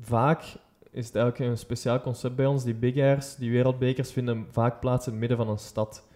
vaak 0.00 0.42
is 0.90 1.06
het 1.06 1.16
eigenlijk 1.16 1.50
een 1.50 1.58
speciaal 1.58 2.00
concept 2.00 2.36
bij 2.36 2.46
ons. 2.46 2.64
Die 2.64 2.74
Big 2.74 2.96
Airs, 2.96 3.36
die 3.36 3.50
wereldbekers, 3.50 4.12
vinden 4.12 4.46
vaak 4.50 4.80
plaats 4.80 5.06
in 5.06 5.12
het 5.12 5.20
midden 5.20 5.38
van 5.38 5.48
een 5.48 5.58
stad. 5.58 6.08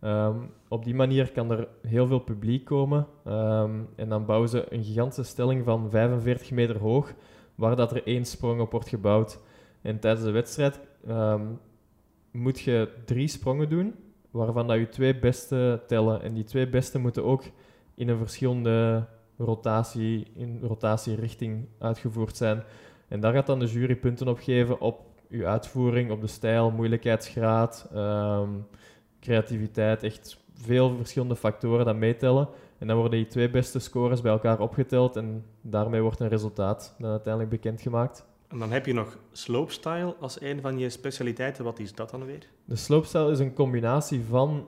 Um, 0.00 0.50
op 0.68 0.84
die 0.84 0.94
manier 0.94 1.32
kan 1.32 1.50
er 1.50 1.68
heel 1.86 2.06
veel 2.06 2.18
publiek 2.18 2.64
komen. 2.64 3.06
Um, 3.26 3.88
en 3.96 4.08
dan 4.08 4.24
bouwen 4.24 4.48
ze 4.48 4.72
een 4.72 4.84
gigantische 4.84 5.22
stelling 5.22 5.64
van 5.64 5.90
45 5.90 6.50
meter 6.50 6.78
hoog 6.78 7.12
waar 7.54 7.76
dat 7.76 7.90
er 7.90 8.06
één 8.06 8.24
sprong 8.24 8.60
op 8.60 8.70
wordt 8.70 8.88
gebouwd. 8.88 9.38
En 9.84 9.98
tijdens 9.98 10.24
de 10.24 10.30
wedstrijd 10.30 10.80
um, 11.08 11.58
moet 12.30 12.60
je 12.60 12.88
drie 13.04 13.28
sprongen 13.28 13.68
doen, 13.68 13.94
waarvan 14.30 14.66
dat 14.66 14.78
je 14.78 14.88
twee 14.88 15.18
beste 15.18 15.82
tellen. 15.86 16.22
En 16.22 16.34
die 16.34 16.44
twee 16.44 16.68
beste 16.68 16.98
moeten 16.98 17.24
ook 17.24 17.42
in 17.94 18.08
een 18.08 18.18
verschillende 18.18 19.06
rotatie, 19.36 20.26
in 20.34 20.58
rotatierichting 20.62 21.66
uitgevoerd 21.78 22.36
zijn. 22.36 22.62
En 23.08 23.20
daar 23.20 23.32
gaat 23.32 23.46
dan 23.46 23.58
de 23.58 23.66
jury 23.66 23.96
punten 23.96 24.28
op 24.28 24.38
geven 24.38 24.80
op 24.80 25.00
je 25.28 25.46
uitvoering, 25.46 26.10
op 26.10 26.20
de 26.20 26.26
stijl, 26.26 26.70
moeilijkheidsgraad, 26.70 27.88
um, 27.94 28.66
creativiteit, 29.20 30.02
echt 30.02 30.38
veel 30.54 30.96
verschillende 30.96 31.36
factoren 31.36 31.84
dat 31.84 31.96
meetellen. 31.96 32.48
En 32.78 32.86
dan 32.86 32.96
worden 32.96 33.18
die 33.18 33.28
twee 33.28 33.50
beste 33.50 33.78
scores 33.78 34.20
bij 34.20 34.32
elkaar 34.32 34.60
opgeteld 34.60 35.16
en 35.16 35.44
daarmee 35.60 36.02
wordt 36.02 36.20
een 36.20 36.28
resultaat 36.28 36.94
dan 36.98 37.10
uiteindelijk 37.10 37.52
bekendgemaakt. 37.52 38.26
En 38.54 38.60
dan 38.60 38.72
heb 38.72 38.86
je 38.86 38.92
nog 38.94 39.18
slopestyle 39.32 40.14
als 40.20 40.40
een 40.40 40.60
van 40.60 40.78
je 40.78 40.90
specialiteiten. 40.90 41.64
Wat 41.64 41.78
is 41.78 41.94
dat 41.94 42.10
dan 42.10 42.24
weer? 42.24 42.46
De 42.64 42.76
slopestyle 42.76 43.30
is 43.30 43.38
een 43.38 43.54
combinatie 43.54 44.22
van 44.28 44.66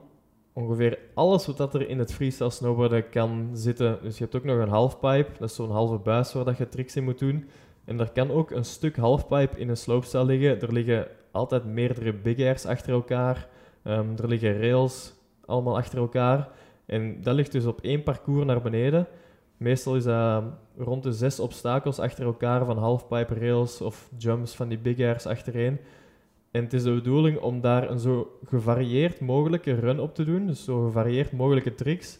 ongeveer 0.53 0.99
alles 1.13 1.45
wat 1.45 1.73
er 1.73 1.89
in 1.89 1.99
het 1.99 2.13
freestyle 2.13 2.49
snowboarden 2.49 3.09
kan 3.09 3.49
zitten. 3.53 3.99
Dus 4.01 4.17
je 4.17 4.23
hebt 4.23 4.35
ook 4.35 4.43
nog 4.43 4.57
een 4.57 4.69
halfpipe, 4.69 5.31
dat 5.39 5.49
is 5.49 5.55
zo'n 5.55 5.71
halve 5.71 5.97
buis 5.97 6.33
waar 6.33 6.45
dat 6.45 6.57
je 6.57 6.69
tricks 6.69 6.95
in 6.95 7.03
moet 7.03 7.19
doen. 7.19 7.49
En 7.85 7.99
er 7.99 8.11
kan 8.11 8.31
ook 8.31 8.51
een 8.51 8.65
stuk 8.65 8.97
halfpipe 8.97 9.59
in 9.59 9.69
een 9.69 9.77
slopestyle 9.77 10.25
liggen. 10.25 10.61
Er 10.61 10.73
liggen 10.73 11.07
altijd 11.31 11.65
meerdere 11.65 12.13
big 12.13 12.39
airs 12.39 12.65
achter 12.65 12.93
elkaar. 12.93 13.47
Um, 13.83 14.13
er 14.17 14.27
liggen 14.27 14.59
rails 14.59 15.13
allemaal 15.45 15.77
achter 15.77 15.97
elkaar. 15.97 16.49
En 16.85 17.21
dat 17.21 17.35
ligt 17.35 17.51
dus 17.51 17.65
op 17.65 17.81
één 17.81 18.03
parcours 18.03 18.45
naar 18.45 18.61
beneden. 18.61 19.07
Meestal 19.57 19.95
is 19.95 20.03
dat 20.03 20.43
rond 20.77 21.03
de 21.03 21.11
zes 21.11 21.39
obstakels 21.39 21.99
achter 21.99 22.25
elkaar 22.25 22.65
van 22.65 22.77
halfpipe 22.77 23.33
rails 23.33 23.81
of 23.81 24.09
jumps 24.17 24.55
van 24.55 24.67
die 24.67 24.77
big 24.77 24.99
airs 24.99 25.25
achtereen. 25.25 25.79
En 26.51 26.63
het 26.63 26.73
is 26.73 26.83
de 26.83 26.93
bedoeling 26.93 27.39
om 27.39 27.61
daar 27.61 27.89
een 27.89 27.99
zo 27.99 28.39
gevarieerd 28.45 29.19
mogelijke 29.19 29.73
run 29.73 29.99
op 29.99 30.15
te 30.15 30.23
doen. 30.23 30.47
Dus 30.47 30.63
zo 30.63 30.85
gevarieerd 30.85 31.31
mogelijke 31.31 31.75
tricks. 31.75 32.19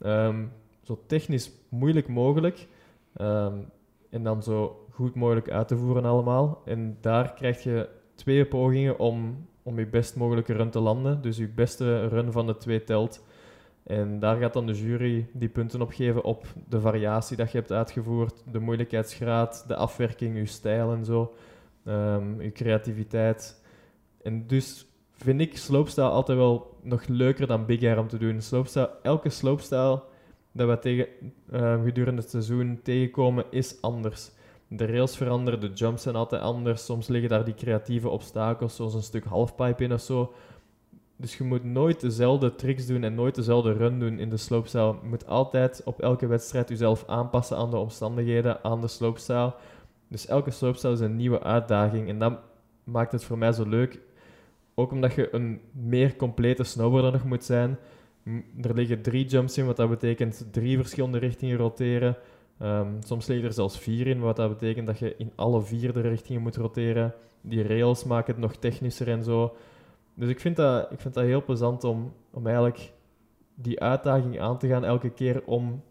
Um, 0.00 0.52
zo 0.82 0.98
technisch 1.06 1.50
moeilijk 1.68 2.08
mogelijk. 2.08 2.68
Um, 3.20 3.70
en 4.10 4.22
dan 4.22 4.42
zo 4.42 4.86
goed 4.90 5.14
mogelijk 5.14 5.50
uit 5.50 5.68
te 5.68 5.76
voeren 5.76 6.04
allemaal. 6.04 6.62
En 6.64 6.98
daar 7.00 7.32
krijg 7.32 7.62
je 7.62 7.88
twee 8.14 8.46
pogingen 8.46 8.98
om, 8.98 9.46
om 9.62 9.78
je 9.78 9.86
best 9.86 10.16
mogelijke 10.16 10.52
run 10.52 10.70
te 10.70 10.80
landen. 10.80 11.22
Dus 11.22 11.36
je 11.36 11.48
beste 11.48 12.08
run 12.08 12.32
van 12.32 12.46
de 12.46 12.56
twee 12.56 12.84
telt. 12.84 13.24
En 13.86 14.18
daar 14.18 14.36
gaat 14.36 14.52
dan 14.52 14.66
de 14.66 14.72
jury 14.72 15.28
die 15.32 15.48
punten 15.48 15.82
op 15.82 15.92
geven 15.92 16.24
op 16.24 16.44
de 16.68 16.80
variatie 16.80 17.36
dat 17.36 17.52
je 17.52 17.58
hebt 17.58 17.72
uitgevoerd, 17.72 18.42
de 18.52 18.58
moeilijkheidsgraad, 18.58 19.64
de 19.68 19.76
afwerking, 19.76 20.36
je 20.36 20.46
stijl 20.46 20.92
en 20.92 21.04
zo, 21.04 21.34
um, 21.84 22.42
je 22.42 22.52
creativiteit. 22.52 23.62
En 24.22 24.46
dus 24.46 24.86
vind 25.16 25.40
ik 25.40 25.56
slopestyle 25.56 26.08
altijd 26.08 26.38
wel 26.38 26.76
nog 26.82 27.06
leuker 27.06 27.46
dan 27.46 27.66
big 27.66 27.82
air 27.82 27.98
om 27.98 28.08
te 28.08 28.18
doen. 28.18 28.40
Slopestyle, 28.40 28.90
elke 29.02 29.28
slopestyle 29.28 30.02
dat 30.52 30.68
we 30.68 30.78
tegen, 30.78 31.06
uh, 31.52 31.82
gedurende 31.82 32.20
het 32.20 32.30
seizoen 32.30 32.80
tegenkomen 32.82 33.44
is 33.50 33.82
anders. 33.82 34.30
De 34.68 34.86
rails 34.86 35.16
veranderen, 35.16 35.60
de 35.60 35.72
jumps 35.72 36.02
zijn 36.02 36.16
altijd 36.16 36.42
anders. 36.42 36.84
Soms 36.84 37.08
liggen 37.08 37.30
daar 37.30 37.44
die 37.44 37.54
creatieve 37.54 38.08
obstakels, 38.08 38.76
zoals 38.76 38.94
een 38.94 39.02
stuk 39.02 39.24
halfpipe 39.24 39.84
in 39.84 39.92
of 39.92 40.00
zo. 40.00 40.32
Dus 41.16 41.36
je 41.36 41.44
moet 41.44 41.64
nooit 41.64 42.00
dezelfde 42.00 42.54
tricks 42.54 42.86
doen 42.86 43.02
en 43.02 43.14
nooit 43.14 43.34
dezelfde 43.34 43.72
run 43.72 43.98
doen 43.98 44.18
in 44.18 44.30
de 44.30 44.36
slopestyle. 44.36 44.94
Je 45.02 45.08
moet 45.08 45.26
altijd 45.26 45.82
op 45.84 46.00
elke 46.00 46.26
wedstrijd 46.26 46.68
jezelf 46.68 47.04
aanpassen 47.06 47.56
aan 47.56 47.70
de 47.70 47.76
omstandigheden, 47.76 48.64
aan 48.64 48.80
de 48.80 48.88
slopestyle. 48.88 49.54
Dus 50.08 50.26
elke 50.26 50.50
slopestyle 50.50 50.92
is 50.92 51.00
een 51.00 51.16
nieuwe 51.16 51.42
uitdaging 51.42 52.08
en 52.08 52.18
dat 52.18 52.38
maakt 52.84 53.12
het 53.12 53.24
voor 53.24 53.38
mij 53.38 53.52
zo 53.52 53.68
leuk. 53.68 54.00
Ook 54.74 54.92
omdat 54.92 55.14
je 55.14 55.34
een 55.34 55.60
meer 55.72 56.16
complete 56.16 56.64
snowboarder 56.64 57.12
nog 57.12 57.24
moet 57.24 57.44
zijn. 57.44 57.78
Er 58.60 58.74
liggen 58.74 59.02
drie 59.02 59.26
jumps 59.26 59.58
in, 59.58 59.66
wat 59.66 59.76
dat 59.76 59.88
betekent 59.88 60.46
drie 60.50 60.76
verschillende 60.76 61.18
richtingen 61.18 61.56
roteren. 61.56 62.16
Ehm, 62.58 62.88
soms 63.00 63.26
ligt 63.26 63.44
er 63.44 63.52
zelfs 63.52 63.78
vier 63.78 64.06
in, 64.06 64.20
wat 64.20 64.36
dat 64.36 64.48
betekent 64.48 64.86
dat 64.86 64.98
je 64.98 65.14
in 65.16 65.32
alle 65.34 65.62
vier 65.62 65.92
de 65.92 66.00
richtingen 66.00 66.42
moet 66.42 66.56
roteren. 66.56 67.14
Die 67.40 67.66
rails 67.66 68.04
maken 68.04 68.32
het 68.32 68.42
nog 68.42 68.56
technischer 68.56 69.08
en 69.08 69.24
zo. 69.24 69.56
Dus 70.16 70.28
ik 70.28 70.40
vind 70.40 70.56
dat, 70.56 70.92
ik 70.92 71.00
vind 71.00 71.14
dat 71.14 71.24
heel 71.24 71.44
plezant 71.44 71.84
om, 71.84 72.12
om 72.30 72.46
eigenlijk 72.46 72.92
die 73.54 73.80
uitdaging 73.80 74.40
aan 74.40 74.58
te 74.58 74.68
gaan 74.68 74.84
elke 74.84 75.10
keer 75.10 75.42
om 75.44 75.82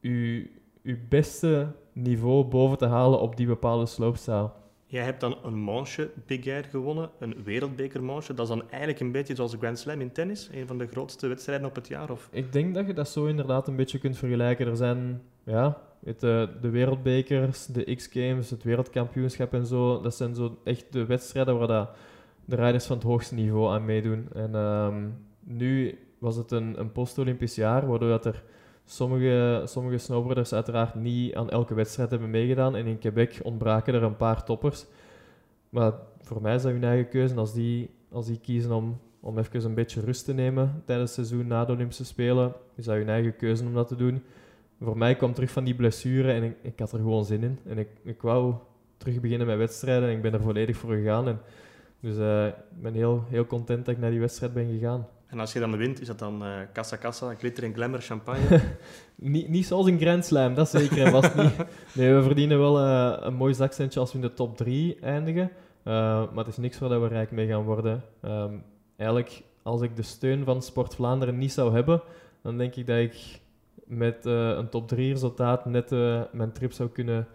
je, 0.00 0.50
je 0.82 0.98
beste 1.08 1.72
niveau 1.92 2.44
boven 2.44 2.78
te 2.78 2.86
halen 2.86 3.20
op 3.20 3.36
die 3.36 3.46
bepaalde 3.46 3.86
slopestyle. 3.86 4.50
Jij 4.86 5.04
hebt 5.04 5.20
dan 5.20 5.36
een 5.44 5.58
manche 5.58 6.10
Big 6.26 6.46
Air 6.46 6.64
gewonnen, 6.64 7.10
een 7.18 7.42
wereldbeker 7.44 8.02
manche. 8.02 8.34
Dat 8.34 8.48
is 8.48 8.56
dan 8.56 8.70
eigenlijk 8.70 9.00
een 9.00 9.12
beetje 9.12 9.34
zoals 9.34 9.50
de 9.50 9.58
Grand 9.58 9.78
Slam 9.78 10.00
in 10.00 10.12
tennis, 10.12 10.48
een 10.52 10.66
van 10.66 10.78
de 10.78 10.86
grootste 10.86 11.26
wedstrijden 11.26 11.66
op 11.66 11.74
het 11.74 11.88
jaar? 11.88 12.10
Of? 12.10 12.28
Ik 12.32 12.52
denk 12.52 12.74
dat 12.74 12.86
je 12.86 12.92
dat 12.92 13.08
zo 13.08 13.26
inderdaad 13.26 13.68
een 13.68 13.76
beetje 13.76 13.98
kunt 13.98 14.18
vergelijken. 14.18 14.66
Er 14.66 14.76
zijn 14.76 15.22
ja, 15.44 15.80
het, 16.04 16.20
de 16.20 16.68
wereldbekers, 16.70 17.66
de 17.66 17.94
X-Games, 17.94 18.50
het 18.50 18.62
wereldkampioenschap 18.62 19.52
en 19.52 19.66
zo. 19.66 20.00
Dat 20.00 20.14
zijn 20.14 20.34
zo 20.34 20.58
echt 20.64 20.92
de 20.92 21.06
wedstrijden 21.06 21.58
waar 21.58 21.68
dat 21.68 21.90
de 22.44 22.56
rijders 22.56 22.86
van 22.86 22.96
het 22.96 23.06
hoogste 23.06 23.34
niveau 23.34 23.74
aan 23.74 23.84
meedoen. 23.84 24.28
En 24.32 24.54
um, 24.54 25.16
nu 25.40 25.98
was 26.18 26.36
het 26.36 26.50
een, 26.50 26.80
een 26.80 26.92
post-Olympisch 26.92 27.54
jaar, 27.54 27.86
waardoor 27.86 28.08
dat 28.08 28.26
er 28.26 28.42
sommige, 28.84 29.62
sommige 29.64 29.98
snowboarders 29.98 30.52
uiteraard 30.52 30.94
niet 30.94 31.34
aan 31.34 31.50
elke 31.50 31.74
wedstrijd 31.74 32.10
hebben 32.10 32.30
meegedaan. 32.30 32.76
En 32.76 32.86
in 32.86 32.98
Quebec 32.98 33.40
ontbraken 33.42 33.94
er 33.94 34.02
een 34.02 34.16
paar 34.16 34.44
toppers. 34.44 34.86
Maar 35.68 35.92
voor 36.20 36.42
mij 36.42 36.54
is 36.54 36.62
dat 36.62 36.72
hun 36.72 36.84
eigen 36.84 37.08
keuze. 37.08 37.34
Als 37.34 37.52
die, 37.52 37.90
als 38.10 38.26
die 38.26 38.40
kiezen 38.40 38.72
om, 38.72 39.00
om 39.20 39.38
even 39.38 39.64
een 39.64 39.74
beetje 39.74 40.00
rust 40.00 40.24
te 40.24 40.34
nemen 40.34 40.82
tijdens 40.84 41.16
het 41.16 41.26
seizoen 41.26 41.46
na 41.46 41.64
de 41.64 41.72
Olympische 41.72 42.04
Spelen, 42.04 42.52
is 42.74 42.84
dat 42.84 42.96
hun 42.96 43.08
eigen 43.08 43.36
keuze 43.36 43.64
om 43.64 43.74
dat 43.74 43.88
te 43.88 43.96
doen. 43.96 44.22
Voor 44.80 44.98
mij 44.98 45.14
kwam 45.14 45.34
terug 45.34 45.50
van 45.50 45.64
die 45.64 45.74
blessure 45.74 46.32
en 46.32 46.42
ik, 46.42 46.56
ik 46.62 46.78
had 46.78 46.92
er 46.92 46.98
gewoon 46.98 47.24
zin 47.24 47.42
in. 47.42 47.58
En 47.66 47.78
ik, 47.78 47.88
ik 48.02 48.22
wou 48.22 48.54
terug 48.96 49.20
beginnen 49.20 49.46
met 49.46 49.56
wedstrijden 49.56 50.08
en 50.08 50.16
ik 50.16 50.22
ben 50.22 50.32
er 50.32 50.40
volledig 50.40 50.76
voor 50.76 50.94
gegaan. 50.94 51.28
En 51.28 51.40
dus 52.04 52.16
uh, 52.16 52.46
ik 52.46 52.82
ben 52.82 52.94
heel, 52.94 53.24
heel 53.28 53.46
content 53.46 53.84
dat 53.84 53.94
ik 53.94 54.00
naar 54.00 54.10
die 54.10 54.20
wedstrijd 54.20 54.52
ben 54.52 54.70
gegaan. 54.70 55.06
En 55.26 55.40
als 55.40 55.52
je 55.52 55.60
dan 55.60 55.76
wint, 55.76 56.00
is 56.00 56.06
dat 56.06 56.18
dan 56.18 56.46
uh, 56.46 56.58
kassa 56.72 56.96
kassa, 56.96 57.34
glitter 57.34 57.64
en 57.64 57.74
glamour, 57.74 58.00
champagne? 58.00 58.60
niet, 59.14 59.48
niet 59.48 59.66
zoals 59.66 59.86
een 59.86 60.00
Grand 60.00 60.24
Slam, 60.24 60.54
dat 60.54 60.68
zeker 60.68 61.04
en 61.04 61.10
vast 61.10 61.34
niet. 61.34 61.52
Nee, 61.94 62.14
we 62.14 62.22
verdienen 62.22 62.58
wel 62.58 62.80
uh, 62.80 63.16
een 63.20 63.34
mooi 63.34 63.54
zakcentje 63.54 64.00
als 64.00 64.12
we 64.12 64.18
in 64.18 64.24
de 64.24 64.34
top 64.34 64.56
3 64.56 64.98
eindigen. 65.00 65.50
Maar 65.84 66.36
het 66.36 66.46
is 66.46 66.56
niks 66.56 66.78
waar 66.78 67.00
we 67.00 67.08
rijk 67.08 67.30
mee 67.30 67.46
gaan 67.46 67.62
worden. 67.62 68.02
Um, 68.24 68.62
eigenlijk, 68.96 69.42
als 69.62 69.80
ik 69.80 69.96
de 69.96 70.02
steun 70.02 70.44
van 70.44 70.62
Sport 70.62 70.94
Vlaanderen 70.94 71.38
niet 71.38 71.52
zou 71.52 71.74
hebben, 71.74 72.02
dan 72.42 72.58
denk 72.58 72.74
ik 72.74 72.86
dat 72.86 72.98
ik 72.98 73.40
met 73.84 74.24
een 74.24 74.68
top 74.68 74.88
3 74.88 75.12
resultaat 75.12 75.66
net 75.66 75.90
mijn 76.32 76.52
trip 76.52 76.72
zou 76.72 76.88
kunnen 76.88 77.26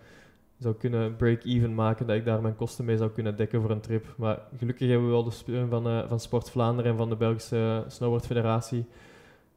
zou 0.59 0.75
kunnen 0.75 1.15
break-even 1.15 1.73
maken, 1.73 2.07
dat 2.07 2.15
ik 2.15 2.25
daar 2.25 2.41
mijn 2.41 2.55
kosten 2.55 2.85
mee 2.85 2.97
zou 2.97 3.09
kunnen 3.09 3.35
dekken 3.35 3.61
voor 3.61 3.69
een 3.69 3.81
trip. 3.81 4.13
Maar 4.17 4.39
gelukkig 4.57 4.87
hebben 4.87 5.07
we 5.07 5.13
wel 5.13 5.23
de 5.23 5.31
steun 5.31 5.69
van, 5.69 5.87
uh, 5.87 6.07
van 6.07 6.19
Sport 6.19 6.49
Vlaanderen 6.49 6.91
en 6.91 6.97
van 6.97 7.09
de 7.09 7.15
Belgische 7.15 7.83
Snowboardfederatie. 7.87 8.85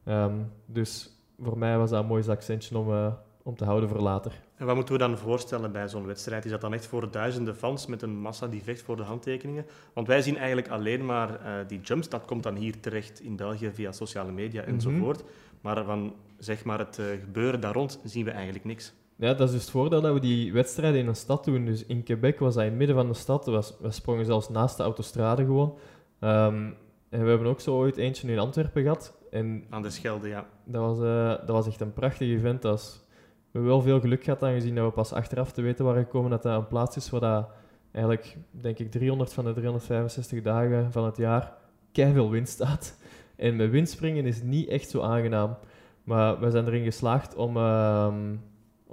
Um, 0.07 0.51
dus 0.65 1.17
voor 1.39 1.57
mij 1.57 1.77
was 1.77 1.89
dat 1.89 2.01
een 2.01 2.07
mooi 2.07 2.23
zakcentje 2.23 2.77
om, 2.77 2.89
uh, 2.89 3.13
om 3.43 3.55
te 3.55 3.65
houden 3.65 3.89
voor 3.89 3.99
later. 3.99 4.41
En 4.55 4.65
wat 4.65 4.75
moeten 4.75 4.93
we 4.93 4.99
dan 4.99 5.17
voorstellen 5.17 5.71
bij 5.71 5.87
zo'n 5.87 6.05
wedstrijd? 6.05 6.45
Is 6.45 6.51
dat 6.51 6.61
dan 6.61 6.73
echt 6.73 6.87
voor 6.87 7.11
duizenden 7.11 7.55
fans 7.55 7.85
met 7.85 8.01
een 8.01 8.17
massa 8.17 8.47
die 8.47 8.63
vecht 8.63 8.81
voor 8.81 8.95
de 8.95 9.03
handtekeningen? 9.03 9.65
Want 9.93 10.07
wij 10.07 10.21
zien 10.21 10.37
eigenlijk 10.37 10.67
alleen 10.67 11.05
maar 11.05 11.29
uh, 11.29 11.67
die 11.67 11.81
jumps, 11.81 12.09
dat 12.09 12.25
komt 12.25 12.43
dan 12.43 12.55
hier 12.55 12.79
terecht 12.79 13.21
in 13.21 13.35
België 13.35 13.71
via 13.73 13.91
sociale 13.91 14.31
media 14.31 14.61
mhm. 14.61 14.71
enzovoort. 14.71 15.21
Mm 15.21 15.27
-hmm. 15.27 15.41
Maar 15.61 15.83
van 15.83 16.13
zeg 16.37 16.63
maar, 16.63 16.79
het 16.79 16.99
gebeuren 17.19 17.59
daar 17.59 17.73
rond 17.73 17.99
zien 18.03 18.25
we 18.25 18.31
eigenlijk 18.31 18.65
niks. 18.65 18.93
Ja, 19.23 19.33
dat 19.33 19.47
is 19.47 19.53
dus 19.53 19.61
het 19.61 19.71
voordeel 19.71 20.01
dat 20.01 20.13
we 20.13 20.19
die 20.19 20.53
wedstrijden 20.53 20.99
in 20.99 21.07
een 21.07 21.15
stad 21.15 21.45
doen. 21.45 21.65
Dus 21.65 21.85
in 21.85 22.03
Quebec 22.03 22.39
was 22.39 22.53
dat 22.53 22.63
in 22.63 22.69
het 22.69 22.77
midden 22.77 22.95
van 22.95 23.07
de 23.07 23.13
stad. 23.13 23.45
Was, 23.45 23.73
we 23.81 23.91
sprongen 23.91 24.25
zelfs 24.25 24.49
naast 24.49 24.77
de 24.77 24.83
autostrade 24.83 25.45
gewoon. 25.45 25.77
Um, 26.19 26.75
en 27.09 27.23
we 27.23 27.29
hebben 27.29 27.47
ook 27.47 27.59
zo 27.59 27.75
ooit 27.75 27.97
eentje 27.97 28.31
in 28.31 28.39
Antwerpen 28.39 28.81
gehad. 28.81 29.17
En 29.31 29.63
Aan 29.69 29.81
de 29.81 29.89
Schelde, 29.89 30.27
ja. 30.27 30.45
Dat 30.63 30.81
was, 30.81 30.99
uh, 30.99 31.27
dat 31.27 31.47
was 31.47 31.67
echt 31.67 31.81
een 31.81 31.93
prachtig 31.93 32.27
event. 32.27 32.61
Dat 32.61 32.71
was, 32.71 33.03
we 33.07 33.49
hebben 33.51 33.71
wel 33.71 33.81
veel 33.81 33.99
geluk 33.99 34.23
gehad, 34.23 34.43
aangezien 34.43 34.75
dat 34.75 34.85
we 34.85 34.91
pas 34.91 35.13
achteraf 35.13 35.51
te 35.51 35.61
weten 35.61 35.85
waren 35.85 36.03
gekomen 36.03 36.29
dat 36.29 36.43
dat 36.43 36.57
een 36.57 36.67
plaats 36.67 36.95
is 36.95 37.09
waar 37.09 37.21
dat 37.21 37.49
eigenlijk, 37.91 38.37
denk 38.51 38.79
ik, 38.79 38.91
300 38.91 39.33
van 39.33 39.45
de 39.45 39.53
365 39.53 40.41
dagen 40.41 40.91
van 40.91 41.05
het 41.05 41.17
jaar 41.17 41.53
veel 41.91 42.29
wind 42.29 42.49
staat. 42.49 42.97
En 43.35 43.55
met 43.55 43.69
windspringen 43.69 44.25
is 44.25 44.41
niet 44.41 44.67
echt 44.67 44.89
zo 44.89 45.01
aangenaam. 45.01 45.57
Maar 46.03 46.39
we 46.39 46.51
zijn 46.51 46.67
erin 46.67 46.83
geslaagd 46.83 47.35
om... 47.35 47.57
Uh, 47.57 48.13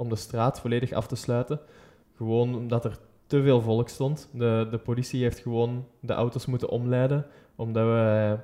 om 0.01 0.09
de 0.09 0.17
straat 0.17 0.61
volledig 0.61 0.93
af 0.93 1.07
te 1.07 1.17
sluiten. 1.17 1.61
Gewoon 2.17 2.57
omdat 2.57 2.85
er 2.85 2.99
te 3.27 3.43
veel 3.43 3.61
volk 3.61 3.89
stond. 3.89 4.29
De, 4.33 4.67
de 4.71 4.79
politie 4.79 5.23
heeft 5.23 5.39
gewoon 5.39 5.87
de 6.01 6.13
auto's 6.13 6.47
moeten 6.47 6.69
omleiden, 6.69 7.27
omdat 7.57 7.85
we 7.85 8.39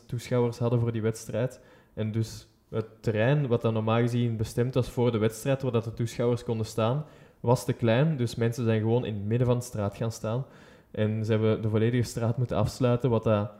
27.000 0.00 0.06
toeschouwers 0.06 0.58
hadden 0.58 0.80
voor 0.80 0.92
die 0.92 1.02
wedstrijd. 1.02 1.60
En 1.94 2.12
dus 2.12 2.48
het 2.68 2.86
terrein, 3.00 3.46
wat 3.46 3.62
dan 3.62 3.72
normaal 3.72 4.00
gezien 4.00 4.36
bestemd 4.36 4.74
was 4.74 4.88
voor 4.88 5.12
de 5.12 5.18
wedstrijd, 5.18 5.62
waar 5.62 5.72
dat 5.72 5.84
de 5.84 5.94
toeschouwers 5.94 6.44
konden 6.44 6.66
staan, 6.66 7.04
was 7.40 7.64
te 7.64 7.72
klein. 7.72 8.16
Dus 8.16 8.34
mensen 8.34 8.64
zijn 8.64 8.80
gewoon 8.80 9.04
in 9.04 9.14
het 9.14 9.24
midden 9.24 9.46
van 9.46 9.58
de 9.58 9.64
straat 9.64 9.96
gaan 9.96 10.12
staan. 10.12 10.44
En 10.90 11.24
ze 11.24 11.30
hebben 11.30 11.62
de 11.62 11.68
volledige 11.68 12.02
straat 12.02 12.38
moeten 12.38 12.56
afsluiten, 12.56 13.10
wat 13.10 13.24
dat 13.24 13.50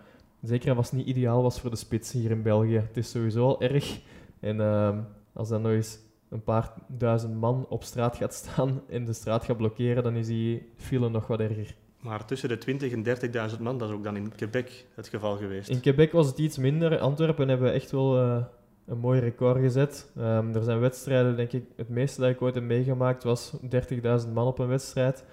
zeker 0.43 0.75
was 0.75 0.93
niet 0.93 1.07
ideaal 1.07 1.43
was 1.43 1.61
voor 1.61 1.71
de 1.71 1.77
spits 1.77 2.13
hier 2.13 2.31
in 2.31 2.43
België. 2.43 2.77
Het 2.77 2.97
is 2.97 3.11
sowieso 3.11 3.47
al 3.47 3.61
erg. 3.61 4.01
En 4.41 4.57
uh, 4.57 4.99
als 5.33 5.49
dat 5.49 5.61
nog 5.61 5.73
eens 5.73 5.99
een 6.29 6.43
paar 6.43 6.73
duizend 6.87 7.35
man 7.35 7.67
op 7.69 7.83
straat 7.83 8.17
gaat 8.17 8.35
staan 8.35 8.81
en 8.89 9.05
de 9.05 9.12
straat 9.12 9.45
gaat 9.45 9.57
blokkeren, 9.57 10.03
dan 10.03 10.15
is 10.15 10.27
die 10.27 10.73
file 10.77 11.09
nog 11.09 11.27
wat 11.27 11.41
erger. 11.41 11.75
Maar 12.01 12.25
tussen 12.25 12.49
de 12.49 12.59
20 12.59 12.93
en 12.93 13.51
30.000 13.57 13.61
man, 13.61 13.79
dat 13.79 13.89
is 13.89 13.95
ook 13.95 14.05
dan 14.05 14.17
in 14.17 14.35
Quebec 14.35 14.87
het 14.95 15.09
geval 15.09 15.37
geweest. 15.37 15.69
In 15.69 15.81
Quebec 15.81 16.12
was 16.12 16.27
het 16.27 16.39
iets 16.39 16.59
minder. 16.59 16.99
Antwerpen 16.99 17.49
hebben 17.49 17.67
we 17.67 17.73
echt 17.73 17.91
wel 17.91 18.23
uh, 18.23 18.45
een 18.87 18.99
mooi 18.99 19.21
record 19.21 19.61
gezet. 19.61 20.11
Um, 20.19 20.55
er 20.55 20.62
zijn 20.62 20.81
wedstrijden, 20.81 21.37
denk 21.37 21.53
ik, 21.53 21.65
het 21.77 21.89
meeste 21.89 22.21
dat 22.21 22.31
ik 22.31 22.43
ooit 22.43 22.55
heb 22.55 22.65
meegemaakt 22.65 23.23
was 23.23 23.57
30.000 23.62 24.33
man 24.33 24.47
op 24.47 24.59
een 24.59 24.69
wedstrijd. 24.69 25.25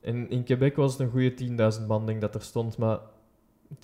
En 0.00 0.30
in 0.30 0.44
Quebec 0.44 0.76
was 0.76 0.92
het 0.92 1.00
een 1.00 1.10
goede 1.10 1.74
10.000 1.80 1.86
man, 1.86 2.06
denk 2.06 2.20
dat 2.20 2.34
er 2.34 2.42
stond. 2.42 2.78
Maar 2.78 2.98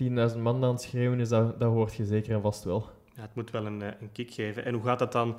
10.000 0.02 0.38
man 0.38 0.64
aan 0.64 0.72
het 0.72 0.82
schreeuwen, 0.82 1.20
is 1.20 1.28
dat, 1.28 1.60
dat 1.60 1.72
hoort 1.72 1.94
je 1.94 2.04
zeker 2.04 2.34
en 2.34 2.42
vast 2.42 2.64
wel. 2.64 2.88
Ja, 3.14 3.22
het 3.22 3.34
moet 3.34 3.50
wel 3.50 3.66
een, 3.66 3.82
eh, 3.82 3.92
een 4.00 4.12
kick 4.12 4.32
geven. 4.32 4.64
En 4.64 4.74
hoe 4.74 4.82
gaat 4.82 4.98
dat 4.98 5.12
dan 5.12 5.36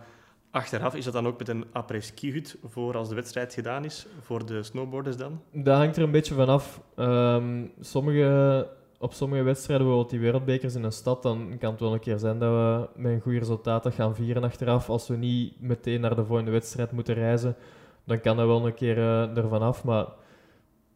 Achteraf 0.52 0.96
is 0.96 1.04
dat 1.04 1.14
dan 1.14 1.28
ook 1.28 1.38
met 1.38 1.48
een 1.48 1.66
après-ski-hut 1.72 2.58
voor 2.64 2.98
als 2.98 3.10
de 3.10 3.16
wedstrijd 3.16 3.54
gedaan 3.54 3.86
is, 3.86 4.08
voor 4.22 4.46
de 4.46 4.64
snowboarders 4.64 5.18
dan? 5.18 5.42
Dat 5.52 5.78
hangt 5.78 5.98
er 5.98 6.04
een 6.04 6.12
beetje 6.12 6.34
vanaf. 6.34 6.82
Um, 6.96 7.72
sommige, 7.80 8.70
op 9.00 9.14
sommige 9.14 9.44
wedstrijden, 9.44 9.86
bijvoorbeeld 9.86 10.14
die 10.14 10.24
wereldbekers 10.24 10.76
in 10.76 10.84
een 10.84 10.92
stad, 10.92 11.24
dan 11.24 11.56
kan 11.60 11.72
het 11.72 11.80
wel 11.80 11.94
een 11.94 12.00
keer 12.00 12.18
zijn 12.18 12.40
dat 12.40 12.52
we 12.52 13.02
met 13.02 13.12
een 13.12 13.22
goed 13.22 13.34
resultaat 13.34 13.94
gaan 13.94 14.16
vieren 14.16 14.44
achteraf. 14.44 14.90
Als 14.90 15.08
we 15.08 15.16
niet 15.16 15.62
meteen 15.62 16.02
naar 16.02 16.16
de 16.16 16.26
volgende 16.26 16.52
wedstrijd 16.52 16.92
moeten 16.92 17.14
reizen, 17.14 17.56
dan 18.04 18.22
kan 18.22 18.38
dat 18.38 18.48
wel 18.48 18.66
een 18.66 18.74
keer 18.74 18.98
uh, 18.98 19.38
ervan 19.38 19.62
af. 19.62 19.84
Maar 19.84 20.06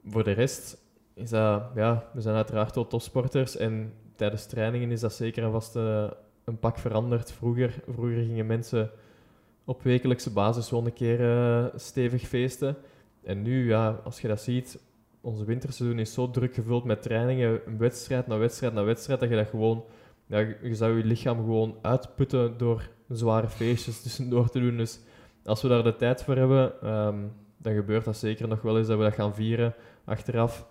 voor 0.05 0.23
de 0.23 0.31
rest 0.31 0.77
is 1.13 1.29
dat, 1.29 1.63
ja, 1.75 2.09
we 2.13 2.21
zijn 2.21 2.35
uiteraard 2.35 2.75
wel 2.75 2.87
topsporters 2.87 3.57
en 3.57 3.93
tijdens 4.15 4.45
trainingen 4.45 4.91
is 4.91 4.99
dat 4.99 5.13
zeker 5.13 5.43
en 5.43 5.51
vast 5.51 5.75
uh, 5.75 6.03
een 6.43 6.59
pak 6.59 6.77
veranderd. 6.77 7.31
Vroeger, 7.31 7.73
vroeger 7.87 8.23
gingen 8.23 8.45
mensen 8.45 8.91
op 9.71 9.83
wekelijkse 9.83 10.31
basis 10.31 10.69
wel 10.69 10.85
een 10.85 10.93
keer 10.93 11.19
uh, 11.19 11.65
stevig 11.75 12.27
feesten. 12.27 12.77
En 13.23 13.41
nu, 13.41 13.67
ja, 13.67 13.99
als 14.03 14.21
je 14.21 14.27
dat 14.27 14.41
ziet, 14.41 14.79
onze 15.21 15.45
winterseizoen 15.45 15.99
is 15.99 16.13
zo 16.13 16.29
druk 16.29 16.53
gevuld 16.53 16.83
met 16.83 17.01
trainingen, 17.01 17.61
wedstrijd 17.77 18.27
na 18.27 18.37
wedstrijd 18.37 18.73
na 18.73 18.83
wedstrijd, 18.83 19.19
dat 19.19 19.29
je 19.29 19.35
dat 19.35 19.47
gewoon, 19.47 19.83
ja, 20.25 20.39
je 20.39 20.75
zou 20.75 20.97
je 20.97 21.03
lichaam 21.03 21.37
gewoon 21.37 21.75
uitputten 21.81 22.57
door 22.57 22.89
zware 23.09 23.47
feestjes 23.47 24.01
tussendoor 24.03 24.49
te 24.49 24.59
doen. 24.59 24.77
Dus 24.77 24.99
als 25.45 25.61
we 25.61 25.67
daar 25.67 25.83
de 25.83 25.95
tijd 25.95 26.23
voor 26.23 26.35
hebben, 26.35 26.89
um, 26.89 27.31
dan 27.57 27.73
gebeurt 27.73 28.05
dat 28.05 28.17
zeker 28.17 28.47
nog 28.47 28.61
wel 28.61 28.77
eens 28.77 28.87
dat 28.87 28.97
we 28.97 29.03
dat 29.03 29.13
gaan 29.13 29.35
vieren 29.35 29.75
achteraf. 30.05 30.67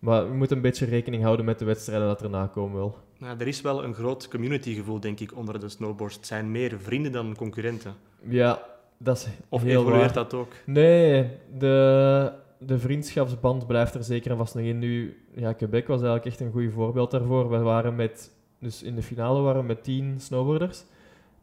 Maar 0.00 0.28
we 0.28 0.34
moeten 0.34 0.56
een 0.56 0.62
beetje 0.62 0.86
rekening 0.86 1.22
houden 1.22 1.44
met 1.44 1.58
de 1.58 1.64
wedstrijden 1.64 2.06
dat 2.06 2.22
erna 2.22 2.46
komen 2.46 2.76
wel. 2.76 2.98
Nou, 3.18 3.38
er 3.38 3.46
is 3.46 3.60
wel 3.60 3.84
een 3.84 3.94
groot 3.94 4.28
communitygevoel, 4.28 5.00
denk 5.00 5.20
ik, 5.20 5.36
onder 5.36 5.60
de 5.60 5.68
snowboards. 5.68 6.16
Het 6.16 6.26
zijn 6.26 6.50
meer 6.50 6.80
vrienden 6.80 7.12
dan 7.12 7.36
concurrenten. 7.36 7.94
Ja, 8.28 8.62
dat 8.98 9.16
is 9.16 9.26
Of 9.48 9.62
heel 9.62 9.80
evolueert 9.80 10.14
dat 10.14 10.34
ook? 10.34 10.52
Nee, 10.66 11.30
de, 11.58 12.32
de 12.58 12.78
vriendschapsband 12.78 13.66
blijft 13.66 13.94
er 13.94 14.04
zeker 14.04 14.30
en 14.30 14.36
vast 14.36 14.54
nog 14.54 14.64
in. 14.64 14.78
Nu, 14.78 15.22
ja, 15.34 15.52
Quebec 15.52 15.86
was 15.86 16.00
eigenlijk 16.02 16.26
echt 16.26 16.40
een 16.40 16.52
goed 16.52 16.72
voorbeeld 16.72 17.10
daarvoor. 17.10 17.50
We 17.50 17.58
waren 17.58 17.96
met, 17.96 18.30
dus 18.58 18.82
in 18.82 18.94
de 18.94 19.02
finale 19.02 19.40
waren 19.40 19.60
we 19.60 19.66
met 19.66 19.84
tien 19.84 20.20
snowboarders. 20.20 20.84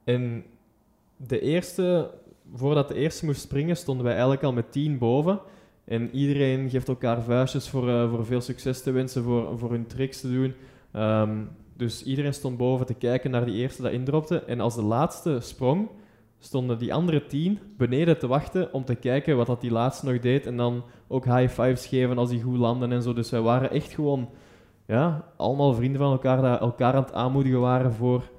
En 0.04 0.46
de 1.18 1.40
eerste, 1.40 2.12
voordat 2.54 2.88
de 2.88 2.96
eerste 2.96 3.26
moest 3.26 3.42
springen, 3.42 3.78
stonden 3.78 4.04
wij 4.04 4.14
eigenlijk 4.14 4.44
al 4.44 4.54
met 4.54 4.72
tien 4.72 4.98
boven. 4.98 5.40
En 5.88 6.16
iedereen 6.16 6.70
geeft 6.70 6.88
elkaar 6.88 7.22
vuistjes 7.22 7.70
voor, 7.70 7.88
uh, 7.88 8.10
voor 8.10 8.26
veel 8.26 8.42
succes 8.42 8.82
te 8.82 8.92
wensen, 8.92 9.24
voor, 9.24 9.58
voor 9.58 9.72
hun 9.72 9.88
tricks 9.88 10.22
te 10.22 10.32
doen. 10.32 10.54
Um, 11.04 11.50
dus 11.78 12.04
iedereen 12.04 12.34
stond 12.34 12.58
boven 12.58 12.86
te 12.86 12.94
kijken 12.94 13.32
naar 13.32 13.46
die 13.46 13.56
eerste 13.56 13.82
dat 13.82 13.92
indropte. 13.92 14.40
En 14.40 14.60
als 14.60 14.76
de 14.76 14.82
laatste 14.82 15.40
sprong, 15.40 15.90
stonden 16.40 16.78
die 16.78 16.94
andere 16.94 17.26
tien 17.26 17.60
beneden 17.78 18.20
te 18.20 18.28
wachten 18.28 18.74
om 18.74 18.86
te 18.86 18.96
kijken 18.96 19.38
wat 19.38 19.48
dat 19.48 19.62
die 19.62 19.72
laatste 19.72 20.06
nog 20.06 20.20
deed. 20.20 20.46
En 20.46 20.58
dan 20.58 20.84
ook 21.08 21.26
high 21.26 21.62
fives 21.62 21.86
geven 21.86 22.18
als 22.18 22.30
hij 22.30 22.40
goed 22.40 22.58
landde 22.58 22.88
en 22.88 23.02
zo. 23.02 23.14
Dus 23.14 23.30
wij 23.30 23.42
waren 23.42 23.72
echt 23.72 23.92
gewoon 23.92 24.30
ja, 24.86 25.24
allemaal 25.36 25.74
vrienden 25.74 26.02
van 26.02 26.12
elkaar, 26.12 26.42
die 26.42 26.68
elkaar 26.68 26.94
aan 26.94 27.04
het 27.04 27.14
aanmoedigen 27.14 27.60
waren 27.60 27.94
voor, 27.94 28.30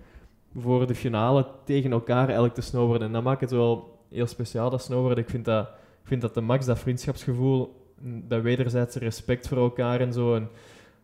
voor 0.57 0.87
de 0.87 0.95
finale 0.95 1.47
tegen 1.65 1.93
elkaar 1.93 2.25
eigenlijk 2.25 2.55
te 2.55 2.61
snowboarden. 2.61 3.07
En 3.07 3.13
dat 3.13 3.23
maakt 3.23 3.41
het 3.41 3.51
wel 3.51 3.99
heel 4.11 4.27
speciaal, 4.27 4.71
dat 4.71 4.83
snowboarden. 4.83 5.25
Ik 5.25 5.31
vind 5.31 5.45
dat, 5.45 5.69
vind 6.09 6.21
dat 6.21 6.35
de 6.35 6.41
max, 6.41 6.67
dat 6.67 6.79
vriendschapsgevoel, 6.79 7.91
dat 8.03 8.43
wederzijdse 8.43 8.99
respect 8.99 9.49
voor 9.49 9.59
elkaar 9.59 10.01
en 10.01 10.13
zo. 10.13 10.35
En 10.35 10.49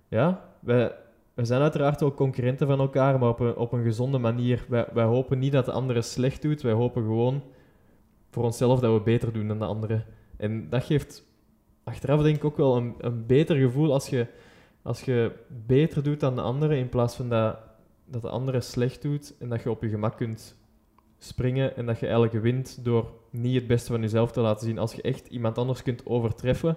ja, 0.09 0.51
wij, 0.61 0.93
wij 1.35 1.45
zijn 1.45 1.62
uiteraard 1.62 2.03
ook 2.03 2.17
concurrenten 2.17 2.67
van 2.67 2.81
elkaar, 2.81 3.19
maar 3.19 3.29
op 3.29 3.40
een, 3.40 3.57
op 3.57 3.73
een 3.73 3.83
gezonde 3.83 4.19
manier. 4.19 4.64
Wij, 4.69 4.87
wij 4.93 5.05
hopen 5.05 5.38
niet 5.38 5.53
dat 5.53 5.64
de 5.64 5.73
andere 5.73 6.03
slecht 6.03 6.43
doet, 6.43 6.62
wij 6.62 6.73
hopen 6.73 7.03
gewoon 7.03 7.43
voor 8.31 8.45
onszelf 8.45 8.81
dat 8.81 8.93
we 8.93 9.01
beter 9.01 9.33
doen 9.33 9.49
dan 9.49 9.59
de 9.59 9.64
andere. 9.64 10.05
En 10.37 10.69
dat 10.69 10.85
geeft 10.85 11.25
achteraf 11.85 12.23
denk 12.23 12.37
ik 12.37 12.45
ook 12.45 12.57
wel 12.57 12.77
een, 12.77 12.95
een 12.99 13.27
beter 13.27 13.57
gevoel 13.57 13.93
als 13.93 14.09
je, 14.09 14.27
als 14.83 15.01
je 15.01 15.33
beter 15.67 16.03
doet 16.03 16.21
dan 16.21 16.35
de 16.35 16.40
andere, 16.40 16.77
in 16.77 16.88
plaats 16.88 17.14
van 17.17 17.29
dat, 17.29 17.59
dat 18.05 18.23
de 18.23 18.29
andere 18.29 18.61
slecht 18.61 19.03
doet 19.03 19.35
en 19.38 19.49
dat 19.49 19.62
je 19.62 19.71
op 19.71 19.83
je 19.83 19.88
gemak 19.88 20.17
kunt 20.17 20.57
springen 21.25 21.77
en 21.77 21.87
dat 21.87 21.99
je 21.99 22.07
eigenlijk 22.07 22.43
wint 22.43 22.85
door 22.85 23.13
niet 23.31 23.55
het 23.55 23.67
beste 23.67 23.93
van 23.93 24.01
jezelf 24.01 24.33
te 24.33 24.41
laten 24.41 24.67
zien. 24.67 24.79
Als 24.79 24.95
je 24.95 25.03
echt 25.03 25.27
iemand 25.27 25.59
anders 25.59 25.83
kunt 25.83 26.07
overtreffen, 26.07 26.77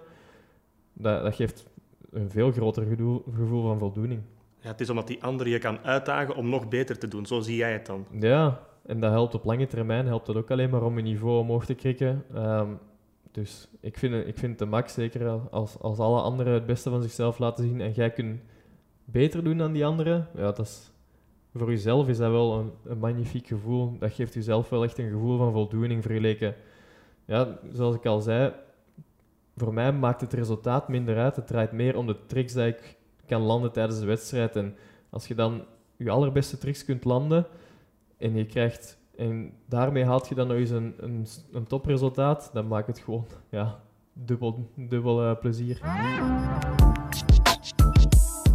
dat, 0.94 1.24
dat 1.24 1.36
geeft 1.36 1.66
een 2.12 2.30
veel 2.30 2.52
groter 2.52 2.86
gevoel, 2.86 3.24
gevoel 3.36 3.64
van 3.64 3.80
voldoening. 3.80 4.22
Ja, 4.60 4.68
het 4.68 4.82
is 4.82 4.90
omdat 4.90 5.08
die 5.08 5.24
andere 5.24 5.50
je 5.50 5.60
kan 5.60 5.80
uitdagen 5.80 6.36
om 6.36 6.50
nog 6.50 6.68
beter 6.68 6.98
te 6.98 7.08
doen. 7.08 7.26
Zo 7.26 7.40
zie 7.40 7.56
jij 7.56 7.74
het 7.74 7.86
dan. 7.86 8.06
Ja, 8.20 8.60
en 8.86 9.00
dat 9.00 9.12
helpt 9.12 9.36
op 9.36 9.44
lange 9.44 9.68
termijn 9.68 10.06
helpt 10.06 10.26
dat 10.26 10.36
ook 10.36 10.52
alleen 10.52 10.70
maar 10.70 10.84
om 10.84 10.98
je 10.98 11.04
niveau 11.04 11.40
omhoog 11.40 11.66
te 11.66 11.74
krikken. 11.74 12.24
Ehm, 12.34 12.70
dus 13.32 13.68
ik 13.82 13.98
vind, 13.98 14.28
ik 14.28 14.38
vind 14.38 14.60
de 14.60 14.66
max 14.66 14.94
zeker 14.94 15.30
als, 15.30 15.80
als 15.80 16.00
alle 16.00 16.22
anderen 16.22 16.54
het 16.54 16.66
beste 16.66 16.90
van 16.90 17.02
zichzelf 17.02 17.40
laten 17.40 17.64
zien 17.64 17.82
en 17.82 17.92
jij 17.92 18.12
kunt 18.12 18.42
beter 19.06 19.44
doen 19.44 19.58
dan 19.58 19.72
die 19.72 19.86
anderen, 19.86 20.28
ja, 20.36 20.42
dat 20.42 20.60
is, 20.60 20.92
voor 21.58 21.70
jezelf 21.70 22.08
is 22.08 22.18
dat 22.18 22.32
wel 22.32 22.60
een, 22.60 22.72
een 22.84 22.98
magnifiek 22.98 23.48
gevoel. 23.48 23.98
Dat 24.00 24.14
geeft 24.14 24.34
jezelf 24.34 24.70
wel 24.70 24.84
echt 24.84 24.98
een 24.98 25.10
gevoel 25.10 25.38
van 25.38 25.52
voldoening 25.52 26.04
vergeleken. 26.04 26.56
Ja, 27.26 27.60
zoals 27.72 27.96
ik 27.96 28.06
al 28.06 28.20
zei, 28.20 28.54
voor 29.56 29.74
mij 29.74 29.94
maakt 29.94 30.22
het 30.22 30.34
resultaat 30.34 30.88
minder 30.88 31.18
uit. 31.18 31.36
Het 31.36 31.48
draait 31.48 31.72
meer 31.72 31.98
om 31.98 32.08
de 32.08 32.26
tricks 32.26 32.54
die 32.54 32.68
ik 32.68 32.98
kan 33.26 33.42
landen 33.42 33.72
tijdens 33.72 34.00
de 34.00 34.06
wedstrijd. 34.06 34.56
En 34.56 34.76
als 35.10 35.28
je 35.28 35.36
dan 35.36 35.64
je 35.96 36.10
allerbeste 36.10 36.58
tricks 36.58 36.86
kunt 36.86 37.04
landen 37.04 37.48
en 38.18 38.36
je 38.36 38.46
krijgt 38.46 38.98
en 39.18 39.54
daarmee 39.66 40.06
haalt 40.06 40.28
je 40.28 40.36
dan 40.36 40.48
nog 40.48 40.58
eens 40.58 40.70
een, 40.70 40.96
een, 41.52 41.68
topresultaat, 41.68 42.50
dan 42.54 42.68
maakt 42.68 42.88
het 42.88 43.00
gewoon 43.00 43.26
ja, 43.50 43.80
dubbel, 44.14 44.70
dubbel 44.76 45.24
uh, 45.24 45.40
plezier. 45.40 45.80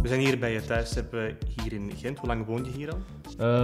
We 0.03 0.09
zijn 0.09 0.21
hier 0.21 0.39
bij 0.39 0.53
je 0.53 0.61
thuis, 0.61 0.95
hebben 0.95 1.37
hier 1.61 1.73
in 1.73 1.91
Gent. 1.95 2.19
Hoe 2.19 2.27
lang 2.27 2.45
woon 2.45 2.65
je 2.65 2.71
hier 2.71 2.91
al? 2.91 2.99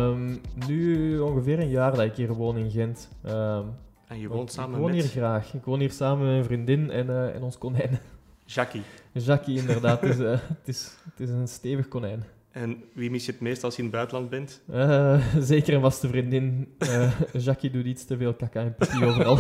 Um, 0.10 0.42
nu 0.68 1.20
ongeveer 1.20 1.60
een 1.60 1.70
jaar 1.70 1.96
dat 1.96 2.06
ik 2.06 2.16
hier 2.16 2.34
woon 2.34 2.58
in 2.58 2.72
Gent. 2.72 3.10
Um, 3.26 3.66
en 4.08 4.20
je 4.20 4.28
woont 4.28 4.52
samen 4.52 4.76
ik 4.76 4.82
woon 4.82 4.92
met... 4.92 5.02
hier 5.02 5.10
graag. 5.10 5.54
Ik 5.54 5.64
woon 5.64 5.80
hier 5.80 5.92
samen 5.92 6.18
met 6.18 6.32
mijn 6.32 6.44
vriendin 6.44 6.92
en, 6.92 7.08
uh, 7.08 7.36
en 7.36 7.42
ons 7.42 7.58
konijn. 7.58 8.00
Jackie. 8.46 8.82
Jackie, 9.12 9.58
inderdaad. 9.58 10.02
het, 10.02 10.10
is, 10.10 10.20
uh, 10.20 10.30
het, 10.60 10.68
is, 10.68 10.98
het 11.04 11.20
is 11.20 11.30
een 11.30 11.48
stevig 11.48 11.88
konijn. 11.88 12.24
En 12.52 12.84
wie 12.94 13.12
mis 13.12 13.26
je 13.26 13.32
het 13.32 13.42
meest 13.42 13.64
als 13.64 13.76
je 13.76 13.82
in 13.82 13.88
het 13.88 13.96
buitenland 13.96 14.30
bent? 14.30 14.62
Uh, 14.72 15.26
zeker 15.40 15.74
een 15.74 15.82
vaste 15.82 16.08
vriendin. 16.08 16.76
Uh, 16.80 17.12
Jackie 17.46 17.72
doet 17.72 17.86
iets 17.86 18.06
te 18.06 18.18
veel 18.18 18.34
kaka 18.34 18.62
en 18.62 18.76
pipi 18.76 19.06
overal. 19.06 19.38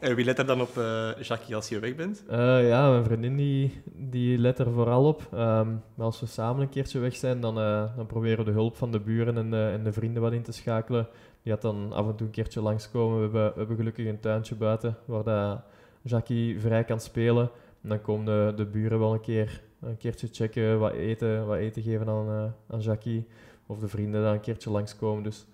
En 0.00 0.14
wie 0.14 0.24
let 0.24 0.38
er 0.38 0.46
dan 0.46 0.60
op 0.60 0.76
uh, 0.76 1.10
Jackie 1.20 1.54
als 1.54 1.68
je 1.68 1.78
weg 1.78 1.94
bent? 1.94 2.24
ja, 2.28 2.90
mijn 2.90 3.04
vriendin 3.04 3.36
die, 3.36 3.82
die 3.94 4.38
let 4.38 4.58
er 4.58 4.72
vooral 4.72 5.04
op. 5.04 5.28
Um, 5.34 5.82
maar 5.94 6.06
als 6.06 6.20
we 6.20 6.26
samen 6.26 6.62
een 6.62 6.68
keertje 6.68 6.98
weg 6.98 7.16
zijn, 7.16 7.40
dan, 7.40 7.54
dan 7.96 8.06
proberen 8.06 8.38
we 8.38 8.44
de 8.44 8.50
hulp 8.50 8.76
van 8.76 8.92
de 8.92 9.00
buren 9.00 9.36
en 9.36 9.50
de, 9.50 9.70
en 9.72 9.84
de 9.84 9.92
vrienden 9.92 10.22
wat 10.22 10.32
in 10.32 10.42
te 10.42 10.52
schakelen. 10.52 11.08
Die 11.42 11.52
gaat 11.52 11.62
dan 11.62 11.92
af 11.92 12.06
en 12.06 12.16
toe 12.16 12.26
een 12.26 12.32
keertje 12.32 12.60
langskomen. 12.60 13.16
We 13.16 13.22
hebben, 13.22 13.52
we 13.52 13.58
hebben 13.58 13.76
gelukkig 13.76 14.06
een 14.06 14.20
tuintje 14.20 14.54
buiten 14.54 14.96
waar 15.04 15.24
dat 15.24 15.60
Jackie 16.02 16.60
vrij 16.60 16.84
kan 16.84 17.00
spelen. 17.00 17.50
En 17.82 17.88
dan 17.88 18.00
komen 18.00 18.24
de, 18.24 18.52
de 18.56 18.66
buren 18.66 18.98
wel 18.98 19.12
een 19.12 19.20
keer 19.20 19.62
een 19.80 19.96
keertje 19.96 20.28
checken, 20.32 20.78
wat 20.78 20.92
eten, 20.92 21.46
wat 21.46 21.56
eten 21.56 21.82
geven 21.82 22.08
aan, 22.08 22.54
aan 22.68 22.80
Jackie. 22.80 23.26
Of 23.66 23.78
de 23.78 23.88
vrienden 23.88 24.22
dan 24.22 24.32
een 24.32 24.40
keertje 24.40 24.70
langskomen. 24.70 25.22
Dus 25.22 25.46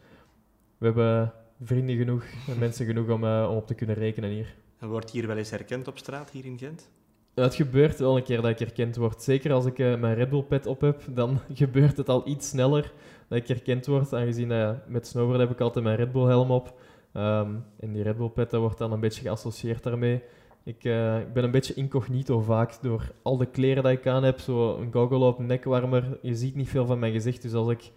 we 0.78 0.87
hebben 0.87 1.32
vrienden 1.62 1.97
genoeg 1.97 2.25
en 2.49 2.59
mensen 2.59 2.87
genoeg 2.87 3.09
om, 3.09 3.25
uh, 3.25 3.47
om 3.51 3.57
op 3.57 3.66
te 3.66 3.75
kunnen 3.75 3.97
rekenen 3.97 4.31
hier. 4.31 4.55
En 4.79 4.88
wordt 4.88 5.11
hier 5.11 5.27
wel 5.27 5.37
eens 5.37 5.51
herkend 5.51 5.88
op 5.88 5.99
straat, 5.99 6.31
hier 6.31 6.45
in 6.45 6.59
Gent? 6.59 6.90
Het 7.35 7.55
gebeurt 7.55 7.99
wel 7.99 8.16
een 8.16 8.23
keer 8.23 8.42
dat 8.42 8.51
ik 8.51 8.59
herkend 8.59 8.97
word. 8.97 9.23
Zeker 9.23 9.53
als 9.53 9.66
ik 9.66 9.79
uh, 9.79 9.97
mijn 9.99 10.14
Red 10.14 10.31
Bull 10.31 10.42
pet 10.42 10.66
op 10.66 10.81
heb, 10.81 11.03
dan 11.11 11.40
gebeurt 11.55 11.97
het 11.97 12.09
al 12.09 12.29
iets 12.29 12.49
sneller 12.49 12.92
dat 13.29 13.38
ik 13.38 13.49
herkend 13.49 13.87
word. 13.87 14.12
Aangezien 14.12 14.51
uh, 14.51 14.71
met 14.87 15.07
snowboard 15.07 15.38
heb 15.38 15.51
ik 15.51 15.61
altijd 15.61 15.85
mijn 15.85 15.97
Red 15.97 16.12
Bull 16.12 16.27
helm 16.27 16.51
op. 16.51 16.79
Um, 17.12 17.64
en 17.81 17.92
die 17.92 18.03
Red 18.03 18.16
Bull 18.16 18.29
pet 18.29 18.53
wordt 18.53 18.79
dan 18.79 18.92
een 18.92 19.01
beetje 19.01 19.21
geassocieerd 19.21 19.83
daarmee. 19.83 20.23
Ik, 20.64 20.85
uh, 20.85 21.21
ik, 21.21 21.33
ben 21.33 21.45
een 21.45 21.51
beetje 21.51 21.75
incognito 21.75 22.40
vaak 22.40 22.83
door 22.83 23.12
al 23.23 23.37
de 23.37 23.47
kleren 23.47 23.83
die 23.83 23.92
ik 23.92 24.07
aan 24.07 24.25
heb. 24.25 24.38
Zo 24.38 24.77
een 24.77 24.92
goggle 24.92 25.25
op, 25.25 25.38
nekwarmer. 25.38 26.19
Je 26.23 26.35
ziet 26.35 26.55
niet 26.55 26.69
veel 26.69 26.87
van 26.87 26.99
mijn 26.99 27.12
gezicht. 27.12 27.42
Dus 27.42 27.55
als 27.55 27.69
ik 27.69 27.90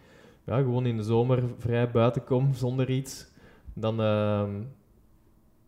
ja, 0.45 0.57
gewoon 0.57 0.85
in 0.85 0.97
de 0.97 1.03
zomer 1.03 1.43
vrij 1.57 1.91
buiten 1.91 2.23
kom 2.23 2.53
zonder 2.53 2.89
iets, 2.89 3.27
dan, 3.79 4.01
uh, 4.01 4.49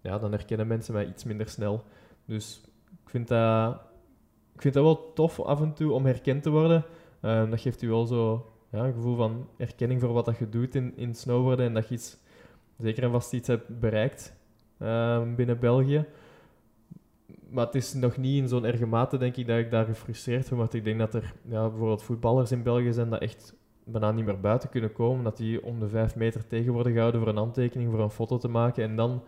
ja, 0.01 0.19
dan 0.19 0.31
herkennen 0.31 0.67
mensen 0.67 0.93
mij 0.93 1.07
iets 1.07 1.23
minder 1.23 1.49
snel. 1.49 1.83
Dus 2.25 2.61
ik 3.03 3.09
vind 3.09 3.27
dat, 3.27 3.81
ik 4.53 4.61
vind 4.61 4.73
dat 4.73 4.83
wel 4.83 5.13
tof 5.13 5.39
af 5.39 5.61
en 5.61 5.73
toe 5.73 5.91
om 5.91 6.05
herkend 6.05 6.43
te 6.43 6.49
worden. 6.49 6.85
Uh, 7.21 7.49
dat 7.49 7.61
geeft 7.61 7.81
u 7.81 7.89
wel 7.89 8.05
zo 8.05 8.51
ja, 8.71 8.85
een 8.85 8.93
gevoel 8.93 9.15
van 9.15 9.47
erkenning 9.57 10.01
voor 10.01 10.13
wat 10.13 10.25
dat 10.25 10.37
je 10.37 10.49
doet 10.49 10.75
in, 10.75 10.97
in 10.97 11.15
snowboarden. 11.15 11.65
En 11.65 11.73
dat 11.73 11.87
je 11.87 11.95
iets, 11.95 12.17
zeker 12.77 13.03
en 13.03 13.11
vast 13.11 13.33
iets 13.33 13.47
hebt 13.47 13.79
bereikt 13.79 14.35
ehm, 14.77 15.35
binnen 15.35 15.59
België 15.59 16.05
maar 17.51 17.65
het 17.65 17.75
is 17.75 17.93
nog 17.93 18.17
niet 18.17 18.41
in 18.41 18.47
zo'n 18.47 18.65
erge 18.65 18.85
mate, 18.85 19.17
denk 19.17 19.35
ik, 19.35 19.47
dat 19.47 19.57
ik 19.57 19.71
daar 19.71 19.85
gefrustreerd 19.85 20.49
ben. 20.49 20.57
Want 20.57 20.73
ik 20.73 20.83
denk 20.83 20.99
dat 20.99 21.13
er 21.13 21.33
ja, 21.47 21.69
bijvoorbeeld 21.69 22.03
voetballers 22.03 22.51
in 22.51 22.63
België 22.63 22.93
zijn 22.93 23.09
dat 23.09 23.21
echt 23.21 23.55
bijna 23.91 24.11
niet 24.11 24.25
meer 24.25 24.39
buiten 24.39 24.69
kunnen 24.69 24.93
komen. 24.93 25.23
Dat 25.23 25.37
die 25.37 25.63
om 25.63 25.79
de 25.79 25.89
vijf 25.89 26.15
meter 26.15 26.47
tegen 26.47 26.73
worden 26.73 26.93
gehouden 26.93 27.21
voor 27.21 27.29
een 27.29 27.37
handtekening, 27.37 27.91
voor 27.91 27.99
een 27.99 28.09
foto 28.09 28.37
te 28.37 28.47
maken. 28.47 28.83
En 28.83 28.95
dan 28.95 29.23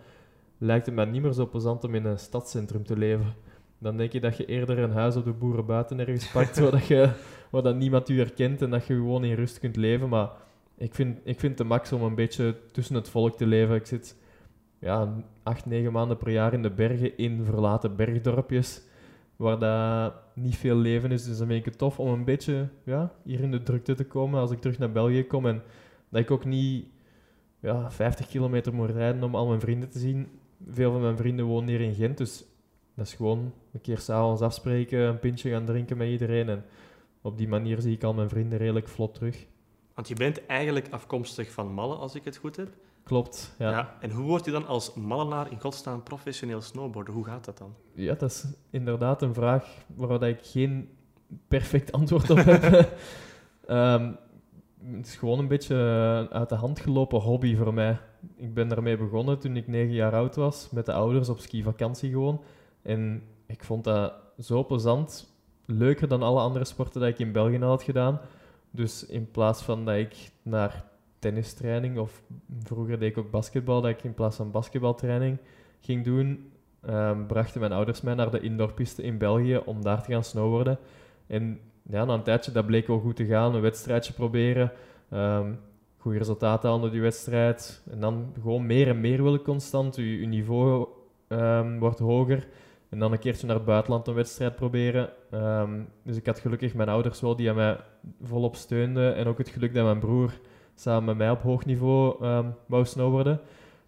lijkt 0.57 0.85
het 0.85 0.95
mij 0.95 1.05
niet 1.05 1.21
meer 1.21 1.33
zo 1.33 1.47
plezant 1.47 1.83
om 1.83 1.95
in 1.95 2.05
een 2.05 2.19
stadscentrum 2.19 2.85
te 2.85 2.97
leven. 2.97 3.33
Dan 3.77 3.97
denk 3.97 4.11
je 4.11 4.19
dat 4.19 4.37
je 4.37 4.45
eerder 4.45 4.79
een 4.79 4.91
huis 4.91 5.15
op 5.15 5.25
de 5.25 5.31
boeren 5.31 5.65
buiten 5.65 5.99
ergens 5.99 6.31
pakt, 6.31 6.59
waar, 6.69 6.83
je, 6.87 7.09
waar 7.49 7.61
dat 7.61 7.75
niemand 7.75 8.09
u 8.09 8.17
herkent 8.17 8.61
en 8.61 8.69
dat 8.69 8.85
je 8.85 8.93
gewoon 8.93 9.23
in 9.23 9.35
rust 9.35 9.59
kunt 9.59 9.75
leven. 9.75 10.09
Maar 10.09 10.29
ik 10.77 10.95
vind, 10.95 11.19
ik 11.23 11.39
vind 11.39 11.57
de 11.57 11.63
max 11.63 11.91
om 11.91 12.01
een 12.01 12.15
beetje 12.15 12.55
tussen 12.71 12.95
het 12.95 13.09
volk 13.09 13.37
te 13.37 13.45
leven. 13.45 13.75
Ik 13.75 13.85
zit 13.85 14.15
ja, 14.79 15.13
acht, 15.43 15.65
negen 15.65 15.91
maanden 15.91 16.17
per 16.17 16.31
jaar 16.31 16.53
in 16.53 16.61
de 16.61 16.71
bergen 16.71 17.17
in 17.17 17.43
verlaten 17.43 17.95
bergdorpjes, 17.95 18.81
waar 19.43 19.59
dat 19.59 20.13
niet 20.33 20.57
veel 20.57 20.75
leven 20.75 21.11
is. 21.11 21.23
Dus 21.23 21.37
dan 21.37 21.47
vind 21.47 21.59
ik 21.59 21.65
het 21.65 21.77
tof 21.77 21.99
om 21.99 22.07
een 22.07 22.23
beetje 22.23 22.69
ja, 22.83 23.13
hier 23.23 23.39
in 23.39 23.51
de 23.51 23.63
drukte 23.63 23.95
te 23.95 24.05
komen 24.05 24.39
als 24.39 24.51
ik 24.51 24.61
terug 24.61 24.77
naar 24.77 24.91
België 24.91 25.27
kom. 25.27 25.45
En 25.45 25.61
dat 26.09 26.21
ik 26.21 26.31
ook 26.31 26.45
niet 26.45 26.85
ja, 27.59 27.91
50 27.91 28.27
kilometer 28.27 28.73
moet 28.73 28.89
rijden 28.89 29.23
om 29.23 29.35
al 29.35 29.47
mijn 29.47 29.59
vrienden 29.59 29.89
te 29.89 29.99
zien. 29.99 30.27
Veel 30.69 30.91
van 30.91 31.01
mijn 31.01 31.17
vrienden 31.17 31.45
wonen 31.45 31.69
hier 31.69 31.81
in 31.81 31.93
Gent, 31.93 32.17
dus 32.17 32.45
dat 32.95 33.05
is 33.05 33.13
gewoon 33.13 33.53
een 33.73 33.81
keer 33.81 33.97
s'avonds 33.97 34.41
afspreken, 34.41 34.99
een 34.99 35.19
pintje 35.19 35.49
gaan 35.49 35.65
drinken 35.65 35.97
met 35.97 36.09
iedereen. 36.09 36.49
En 36.49 36.65
op 37.21 37.37
die 37.37 37.47
manier 37.47 37.81
zie 37.81 37.93
ik 37.93 38.03
al 38.03 38.13
mijn 38.13 38.29
vrienden 38.29 38.57
redelijk 38.57 38.87
vlot 38.87 39.13
terug. 39.13 39.45
Want 39.93 40.07
je 40.07 40.15
bent 40.15 40.45
eigenlijk 40.45 40.87
afkomstig 40.89 41.51
van 41.51 41.73
Malle, 41.73 41.95
als 41.95 42.15
ik 42.15 42.23
het 42.23 42.37
goed 42.37 42.55
heb. 42.55 42.69
Klopt, 43.03 43.55
ja. 43.57 43.69
ja. 43.69 43.97
En 43.99 44.11
hoe 44.11 44.25
wordt 44.25 44.45
je 44.45 44.51
dan 44.51 44.67
als 44.67 44.93
mallenaar 44.93 45.51
in 45.51 45.59
godsnaam 45.59 46.03
professioneel 46.03 46.61
snowboarden? 46.61 47.13
Hoe 47.13 47.25
gaat 47.25 47.45
dat 47.45 47.57
dan? 47.57 47.75
Ja, 47.93 48.13
dat 48.13 48.31
is 48.31 48.45
inderdaad 48.69 49.21
een 49.21 49.33
vraag 49.33 49.67
waar 49.95 50.23
ik 50.23 50.39
geen 50.41 50.89
perfect 51.47 51.91
antwoord 51.91 52.29
op 52.29 52.37
heb. 52.37 52.97
um, 53.67 54.17
het 54.97 55.07
is 55.07 55.15
gewoon 55.15 55.39
een 55.39 55.47
beetje 55.47 55.75
uit 56.31 56.49
de 56.49 56.55
hand 56.55 56.79
gelopen 56.79 57.19
hobby 57.19 57.55
voor 57.55 57.73
mij. 57.73 57.99
Ik 58.35 58.53
ben 58.53 58.67
daarmee 58.67 58.97
begonnen 58.97 59.39
toen 59.39 59.55
ik 59.55 59.67
negen 59.67 59.93
jaar 59.93 60.13
oud 60.13 60.35
was, 60.35 60.69
met 60.71 60.85
de 60.85 60.93
ouders 60.93 61.29
op 61.29 61.39
skivakantie 61.39 62.11
gewoon. 62.11 62.41
En 62.81 63.23
ik 63.45 63.63
vond 63.63 63.83
dat 63.83 64.13
zo 64.39 64.65
plezant, 64.65 65.33
leuker 65.65 66.07
dan 66.07 66.23
alle 66.23 66.39
andere 66.39 66.65
sporten 66.65 67.01
die 67.01 67.09
ik 67.09 67.19
in 67.19 67.31
België 67.31 67.59
had 67.59 67.83
gedaan. 67.83 68.19
Dus 68.71 69.05
in 69.05 69.31
plaats 69.31 69.61
van 69.61 69.85
dat 69.85 69.95
ik 69.95 70.31
naar 70.41 70.85
tennistraining 71.23 71.97
of 71.97 72.21
vroeger 72.63 72.99
deed 72.99 73.09
ik 73.09 73.17
ook 73.17 73.31
basketbal, 73.31 73.81
dat 73.81 73.91
ik 73.91 74.03
in 74.03 74.13
plaats 74.13 74.35
van 74.35 74.51
basketbaltraining 74.51 75.37
ging 75.81 76.03
doen, 76.03 76.51
um, 76.89 77.27
brachten 77.27 77.59
mijn 77.59 77.71
ouders 77.71 78.01
mij 78.01 78.13
naar 78.13 78.31
de 78.31 78.39
indoorpiste 78.39 79.03
in 79.03 79.17
België 79.17 79.57
om 79.65 79.81
daar 79.81 80.03
te 80.03 80.11
gaan 80.11 80.23
snowboarden. 80.23 80.77
En 81.27 81.59
ja, 81.89 82.05
na 82.05 82.13
een 82.13 82.23
tijdje, 82.23 82.51
dat 82.51 82.65
bleek 82.65 82.87
wel 82.87 82.99
goed 82.99 83.15
te 83.15 83.25
gaan, 83.25 83.55
een 83.55 83.61
wedstrijdje 83.61 84.13
proberen. 84.13 84.71
Um, 85.13 85.59
goede 85.97 86.17
resultaten 86.17 86.69
halen 86.69 86.91
die 86.91 87.01
wedstrijd. 87.01 87.83
En 87.91 87.99
dan 87.99 88.33
gewoon 88.41 88.65
meer 88.65 88.87
en 88.87 89.01
meer 89.01 89.23
willen 89.23 89.41
constant. 89.41 89.95
Je, 89.95 90.03
niveau 90.27 90.87
ehm, 91.27 91.79
wordt 91.79 91.99
hoger. 91.99 92.47
En 92.89 92.99
dan 92.99 93.11
een 93.11 93.19
keertje 93.19 93.47
naar 93.47 93.55
het 93.55 93.65
buitenland 93.65 94.07
een 94.07 94.13
wedstrijd 94.13 94.55
proberen. 94.55 95.09
Ehm, 95.31 95.81
dus 96.03 96.17
ik 96.17 96.25
had 96.25 96.39
gelukkig 96.39 96.73
mijn 96.73 96.89
ouders 96.89 97.21
wel 97.21 97.35
die 97.35 97.49
aan 97.49 97.55
mij 97.55 97.77
volop 98.23 98.55
steunden. 98.55 99.15
En 99.15 99.27
ook 99.27 99.37
het 99.37 99.49
geluk 99.49 99.73
dat 99.73 99.85
mijn 99.85 99.99
broer 99.99 100.39
samen 100.75 101.05
met 101.05 101.17
mij 101.17 101.29
op 101.29 101.41
hoog 101.41 101.65
niveau 101.65 102.25
um, 102.25 102.55
wou 102.65 102.85
snowboarden. 102.85 103.39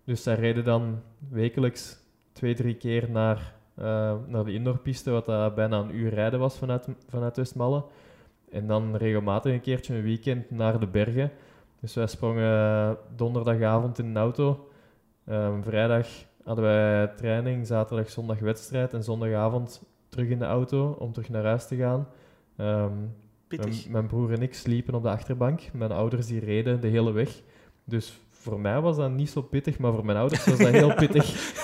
Dus 0.03 0.23
zij 0.23 0.35
reden 0.35 0.63
dan 0.63 1.01
wekelijks 1.29 1.97
twee, 2.31 2.55
drie 2.55 2.75
keer 2.75 3.11
naar, 3.11 3.53
uh, 3.79 4.13
naar 4.27 4.43
de 4.43 4.53
indoorpiste, 4.53 5.11
wat 5.11 5.25
dat 5.25 5.55
bijna 5.55 5.77
een 5.77 5.95
uur 5.95 6.13
rijden 6.13 6.39
was 6.39 6.57
vanuit, 6.57 6.87
vanuit 7.09 7.37
Westmalle. 7.37 7.85
En 8.51 8.67
dan 8.67 8.95
regelmatig 8.95 9.53
een 9.53 9.61
keertje 9.61 9.95
een 9.95 10.03
weekend 10.03 10.51
naar 10.51 10.79
de 10.79 10.87
bergen. 10.87 11.31
Dus 11.79 11.95
wij 11.95 12.07
sprongen 12.07 12.97
donderdagavond 13.15 13.99
in 13.99 14.05
een 14.05 14.17
auto. 14.17 14.69
Um, 15.29 15.63
vrijdag 15.63 16.07
hadden 16.43 16.65
wij 16.65 17.07
training, 17.07 17.67
zaterdag, 17.67 18.09
zondag 18.09 18.39
wedstrijd 18.39 18.93
en 18.93 19.03
zondagavond 19.03 19.83
terug 20.09 20.27
in 20.27 20.39
de 20.39 20.45
auto 20.45 20.95
om 20.99 21.11
terug 21.11 21.29
naar 21.29 21.43
huis 21.43 21.67
te 21.67 21.75
gaan. 21.75 22.07
Um, 22.57 23.15
mijn, 23.57 23.73
mijn, 23.89 24.07
broer 24.07 24.31
en 24.31 24.41
ik 24.41 24.53
sliepen 24.53 24.93
op 24.93 25.03
de 25.03 25.09
achterbank. 25.09 25.61
Mijn 25.73 25.91
ouders 25.91 26.27
die 26.27 26.39
reden 26.39 26.81
de 26.81 26.87
hele 26.87 27.11
weg. 27.11 27.41
Dus 27.83 28.19
voor 28.31 28.59
mij 28.59 28.81
was 28.81 28.97
dat 28.97 29.11
niet 29.11 29.29
zo 29.29 29.41
pittig, 29.41 29.77
maar 29.79 29.93
voor 29.93 30.05
mijn 30.05 30.17
ouders 30.17 30.45
was 30.45 30.57
dat 30.57 30.67
heel 30.67 30.93
pittig. 30.95 31.55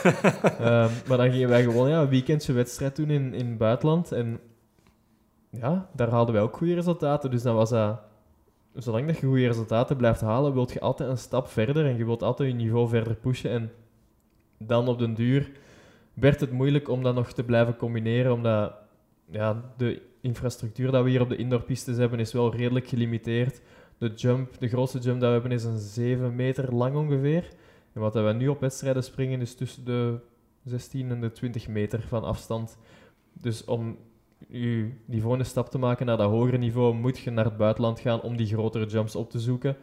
um, 0.60 0.90
maar 1.08 1.18
dan 1.18 1.32
gingen 1.32 1.50
wij 1.50 1.64
gewoon 1.64 1.90
ja, 1.90 2.02
een 2.02 2.10
weekendje 2.10 2.54
wedstrijd 2.54 2.96
doen 2.96 3.10
in, 3.10 3.34
in 3.34 3.48
het 3.48 3.58
buitenland. 3.58 4.12
En 4.12 4.40
ja, 5.50 5.90
daar 5.96 6.10
haalden 6.10 6.34
wij 6.34 6.44
ook 6.44 6.58
goede 6.58 6.74
resultaten. 6.74 7.32
Dus 7.32 7.42
dan 7.42 7.56
was 7.56 7.70
dat... 7.70 8.00
Zolang 8.74 9.08
dat 9.08 9.18
je 9.18 9.26
goede 9.26 9.48
resultaten 9.48 9.98
blijft 9.98 10.22
halen, 10.22 10.54
wilt 10.54 10.72
je 10.72 10.80
altijd 10.80 11.10
een 11.10 11.18
stap 11.18 11.48
verder 11.48 11.86
en 11.86 11.98
je 11.98 12.06
wilt 12.06 12.24
altijd 12.24 12.50
je 12.50 12.56
niveau 12.56 12.88
verder 12.90 13.16
pushen. 13.16 13.52
En 13.52 13.72
dan 14.58 14.88
op 14.88 15.00
den 15.00 15.14
duur 15.14 15.52
werd 16.14 16.40
het 16.40 16.52
moeilijk 16.52 16.90
om 16.90 17.04
dat 17.04 17.16
nog 17.16 17.32
te 17.32 17.44
blijven 17.44 17.76
combineren, 17.76 18.34
omdat 18.34 18.74
ja, 19.26 19.62
de 19.78 20.02
infrastructuur 20.22 20.92
dat 20.92 21.04
we 21.04 21.10
hier 21.10 21.22
op 21.22 21.30
de 21.30 21.36
indoorpistes 21.36 21.98
hebben 21.98 22.20
is 22.20 22.34
wel 22.34 22.56
redelijk 22.56 22.88
gelimiteerd. 22.88 23.62
De 23.98 24.12
jump, 24.16 24.60
de 24.60 24.68
grootste 24.68 25.00
jump 25.00 25.20
dat 25.20 25.28
we 25.28 25.34
hebben 25.34 25.52
is 25.52 25.64
een 25.64 25.78
7 25.78 26.36
meter 26.36 26.76
lang 26.76 26.96
ongeveer. 26.96 27.48
En 27.94 28.02
wat 28.02 28.14
we 28.14 28.34
nu 28.38 28.48
op 28.48 28.60
wedstrijden 28.60 29.04
springen 29.04 29.42
is 29.42 29.56
tussen 29.56 29.86
de 29.86 30.20
16 30.64 31.10
en 31.10 31.22
de 31.22 31.32
20 31.32 31.68
meter 31.68 32.02
van 32.08 32.24
afstand. 32.24 32.78
Dus 33.34 33.66
om 33.66 33.98
je 34.48 34.92
die 35.06 35.22
volgende 35.22 35.46
stap 35.46 35.70
te 35.70 35.78
maken 35.78 36.06
naar 36.06 36.18
dat 36.18 36.30
hogere 36.30 36.58
niveau, 36.58 36.96
moet 36.96 37.20
je 37.20 37.32
naar 37.32 37.46
het 37.46 37.58
buitenland 37.58 38.00
gaan 38.00 38.22
om 38.22 38.38
die 38.38 38.48
grotere 38.48 38.86
jumps 38.86 39.16
op 39.16 39.30
te 39.30 39.40
zoeken. 39.40 39.78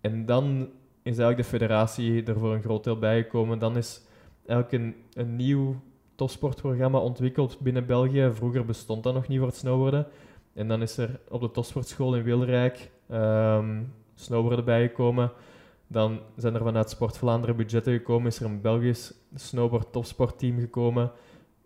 En 0.00 0.26
dan 0.26 0.68
is 1.02 1.18
eigenlijk 1.18 1.36
de 1.36 1.56
federatie 1.56 2.24
er 2.24 2.38
voor 2.38 2.54
een 2.54 2.62
groot 2.62 2.84
deel 2.84 2.98
bijgekomen. 2.98 3.58
Dan 3.58 3.76
is 3.76 4.02
eigenlijk 4.46 4.84
een, 4.84 4.94
een 5.12 5.36
nieuw 5.36 5.80
topsportprogramma 6.14 6.98
ontwikkeld 6.98 7.60
binnen 7.60 7.86
België. 7.86 8.30
Vroeger 8.32 8.64
bestond 8.64 9.02
dat 9.02 9.14
nog 9.14 9.28
niet 9.28 9.38
voor 9.38 9.46
het 9.46 9.56
snowboarden. 9.56 10.06
En 10.52 10.68
dan 10.68 10.82
is 10.82 10.96
er 10.96 11.20
op 11.28 11.40
de 11.40 11.50
topsportschool 11.50 12.16
in 12.16 12.22
Wilrijk 12.22 12.90
um, 13.10 13.92
snowboarden 14.14 14.64
bijgekomen. 14.64 15.32
Dan 15.86 16.20
zijn 16.36 16.54
er 16.54 16.62
vanuit 16.62 16.90
Sport 16.90 17.18
Vlaanderen 17.18 17.56
budgetten 17.56 17.92
gekomen, 17.92 18.26
is 18.26 18.40
er 18.40 18.46
een 18.46 18.60
Belgisch 18.60 19.14
snowboard 19.34 19.92
topsportteam 19.92 20.58
gekomen. 20.58 21.10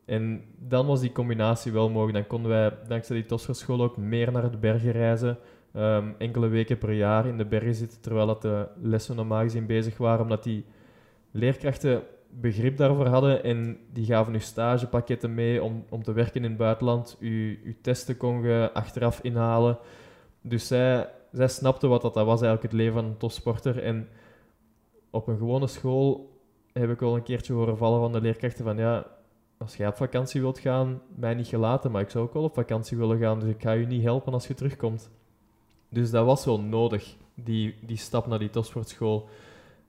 En 0.05 0.45
dan 0.59 0.87
was 0.87 1.01
die 1.01 1.13
combinatie 1.13 1.73
wel 1.73 1.91
mogelijk. 1.91 2.15
Dan 2.15 2.27
konden 2.27 2.51
wij 2.51 2.73
dankzij 2.89 3.17
die 3.17 3.27
topsportschool 3.27 3.83
ook 3.83 3.97
meer 3.97 4.33
naar 4.33 4.51
de 4.51 4.57
bergen 4.57 4.93
reizen. 4.93 5.39
Um, 5.77 6.15
enkele 6.19 6.49
weken 6.49 6.79
per 6.79 6.93
jaar 6.93 7.27
in 7.27 7.39
de 7.39 7.45
bergen 7.45 7.75
zitten, 7.75 8.01
terwijl 8.01 8.27
dat 8.27 8.43
de 8.43 8.69
lessen 8.83 9.17
normaal 9.17 9.43
gezien 9.43 9.67
bezig 9.67 9.97
waren, 9.97 10.23
omdat 10.23 10.43
die 10.43 10.65
leerkrachten 11.31 12.03
begrip 12.31 12.77
daarvoor 12.77 13.07
hadden 13.07 13.43
en 13.43 13.79
die 13.93 14.05
gaven 14.05 14.35
u 14.35 14.41
stagepakketten 14.41 15.35
mee 15.35 15.63
om, 15.63 15.85
om 15.89 16.03
te 16.03 16.13
werken 16.13 16.43
in 16.43 16.49
het 16.49 16.59
buitenland. 16.59 17.17
U, 17.19 17.61
uw 17.65 17.75
testen 17.81 18.17
kon 18.17 18.43
je 18.43 18.71
achteraf 18.73 19.21
inhalen. 19.23 19.79
Dus 20.41 20.67
zij, 20.67 21.09
zij 21.33 21.49
snapten 21.49 21.89
wat 21.89 22.03
dat, 22.03 22.15
dat 22.15 22.27
was, 22.27 22.41
eigenlijk 22.41 22.73
het 22.73 22.81
leven 22.81 22.95
van 22.95 23.05
een 23.05 23.17
topsporter. 23.17 23.83
En 23.83 24.09
op 25.11 25.29
een 25.29 25.39
gewone 25.39 25.67
school 25.67 26.37
heb 26.73 26.91
ik 26.91 27.01
wel 27.01 27.17
een 27.17 27.23
keertje 27.23 27.53
horen 27.53 27.77
vallen 27.77 28.01
van 28.01 28.13
de 28.13 28.21
leerkrachten 28.21 28.65
van 28.65 28.77
ja, 28.77 29.07
als 29.59 29.77
jij 29.77 29.89
op 29.89 29.97
vakantie 29.97 30.41
wilt 30.41 30.59
gaan, 30.59 31.03
mij 31.15 31.35
niet 31.35 31.47
gelaten, 31.47 31.91
maar 31.91 32.03
ik 32.03 32.11
zou 32.11 32.25
ook 32.25 32.33
wel 32.33 32.43
op 32.43 32.55
vakantie 32.55 32.97
willen 32.97 33.19
gaan, 33.19 33.41
dus 33.41 33.49
ik 33.49 33.63
ga 33.63 33.73
je 33.73 33.87
niet 33.87 34.03
helpen 34.03 34.33
als 34.33 34.47
je 34.47 34.55
terugkomt. 34.55 35.11
Dus 35.89 36.11
dat 36.11 36.25
was 36.25 36.45
wel 36.45 36.61
nodig, 36.61 37.17
die, 37.35 37.75
die 37.81 37.97
stap 37.97 38.27
naar 38.27 38.39
die 38.39 38.51
topsportschool. 38.51 39.29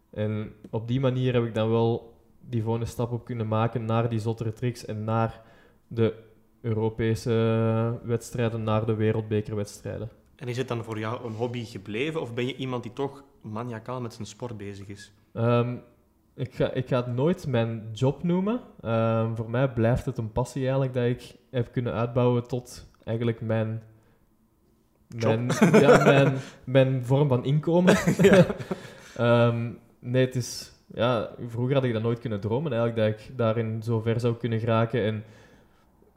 En 0.09 0.53
op 0.69 0.87
die 0.87 0.99
manier 0.99 1.33
heb 1.33 1.43
ik 1.43 1.53
dan 1.53 1.69
wel 1.69 2.13
die 2.49 2.63
volgende 2.63 2.87
stap 2.87 3.11
op 3.11 3.25
kunnen 3.25 3.47
maken 3.47 3.85
naar 3.85 4.09
die 4.09 4.19
zottere 4.19 4.53
tricks 4.53 4.85
en 4.85 5.03
naar 5.03 5.41
de 5.87 6.13
Europese 6.61 7.99
wedstrijden, 8.03 8.63
naar 8.63 8.85
de 8.85 8.95
wereldbekerwedstrijden. 8.95 10.09
En 10.35 10.47
is 10.47 10.57
het 10.57 10.67
dan 10.67 10.83
voor 10.83 10.99
jou 10.99 11.25
een 11.25 11.33
hobby 11.33 11.65
gebleven 11.65 12.21
of 12.21 12.33
ben 12.33 12.45
je 12.45 12.55
iemand 12.55 12.83
die 12.83 12.93
toch 12.93 13.23
maniacaal 13.41 14.01
met 14.01 14.13
zijn 14.13 14.27
sport 14.27 14.57
bezig 14.57 14.87
is? 14.87 15.11
Um, 15.33 15.81
ik, 16.35 16.53
ga, 16.53 16.71
ik 16.71 16.87
ga 16.87 16.95
het 16.95 17.15
nooit 17.15 17.47
mijn 17.47 17.89
job 17.93 18.23
noemen. 18.23 18.61
Um, 18.85 19.35
voor 19.35 19.49
mij 19.49 19.69
blijft 19.69 20.05
het 20.05 20.17
een 20.17 20.31
passie 20.31 20.61
eigenlijk 20.61 20.93
dat 20.93 21.05
ik 21.05 21.35
heb 21.51 21.71
kunnen 21.71 21.93
uitbouwen 21.93 22.47
tot 22.47 22.89
eigenlijk 23.03 23.41
mijn, 23.41 23.83
mijn, 25.07 25.51
ja, 25.71 26.03
mijn, 26.03 26.37
mijn 26.63 27.05
vorm 27.05 27.27
van 27.27 27.45
inkomen. 27.45 27.95
um, 29.19 29.79
nee, 29.99 30.25
het 30.25 30.35
is 30.35 30.78
ja, 30.93 31.29
vroeger 31.47 31.75
had 31.75 31.83
ik 31.83 31.93
dat 31.93 32.01
nooit 32.01 32.19
kunnen 32.19 32.39
dromen, 32.39 32.71
eigenlijk, 32.73 33.01
dat 33.01 33.19
ik 33.19 33.37
daarin 33.37 33.83
zo 33.83 33.99
ver 33.99 34.19
zou 34.19 34.35
kunnen 34.35 34.59
geraken. 34.59 35.03
En 35.03 35.23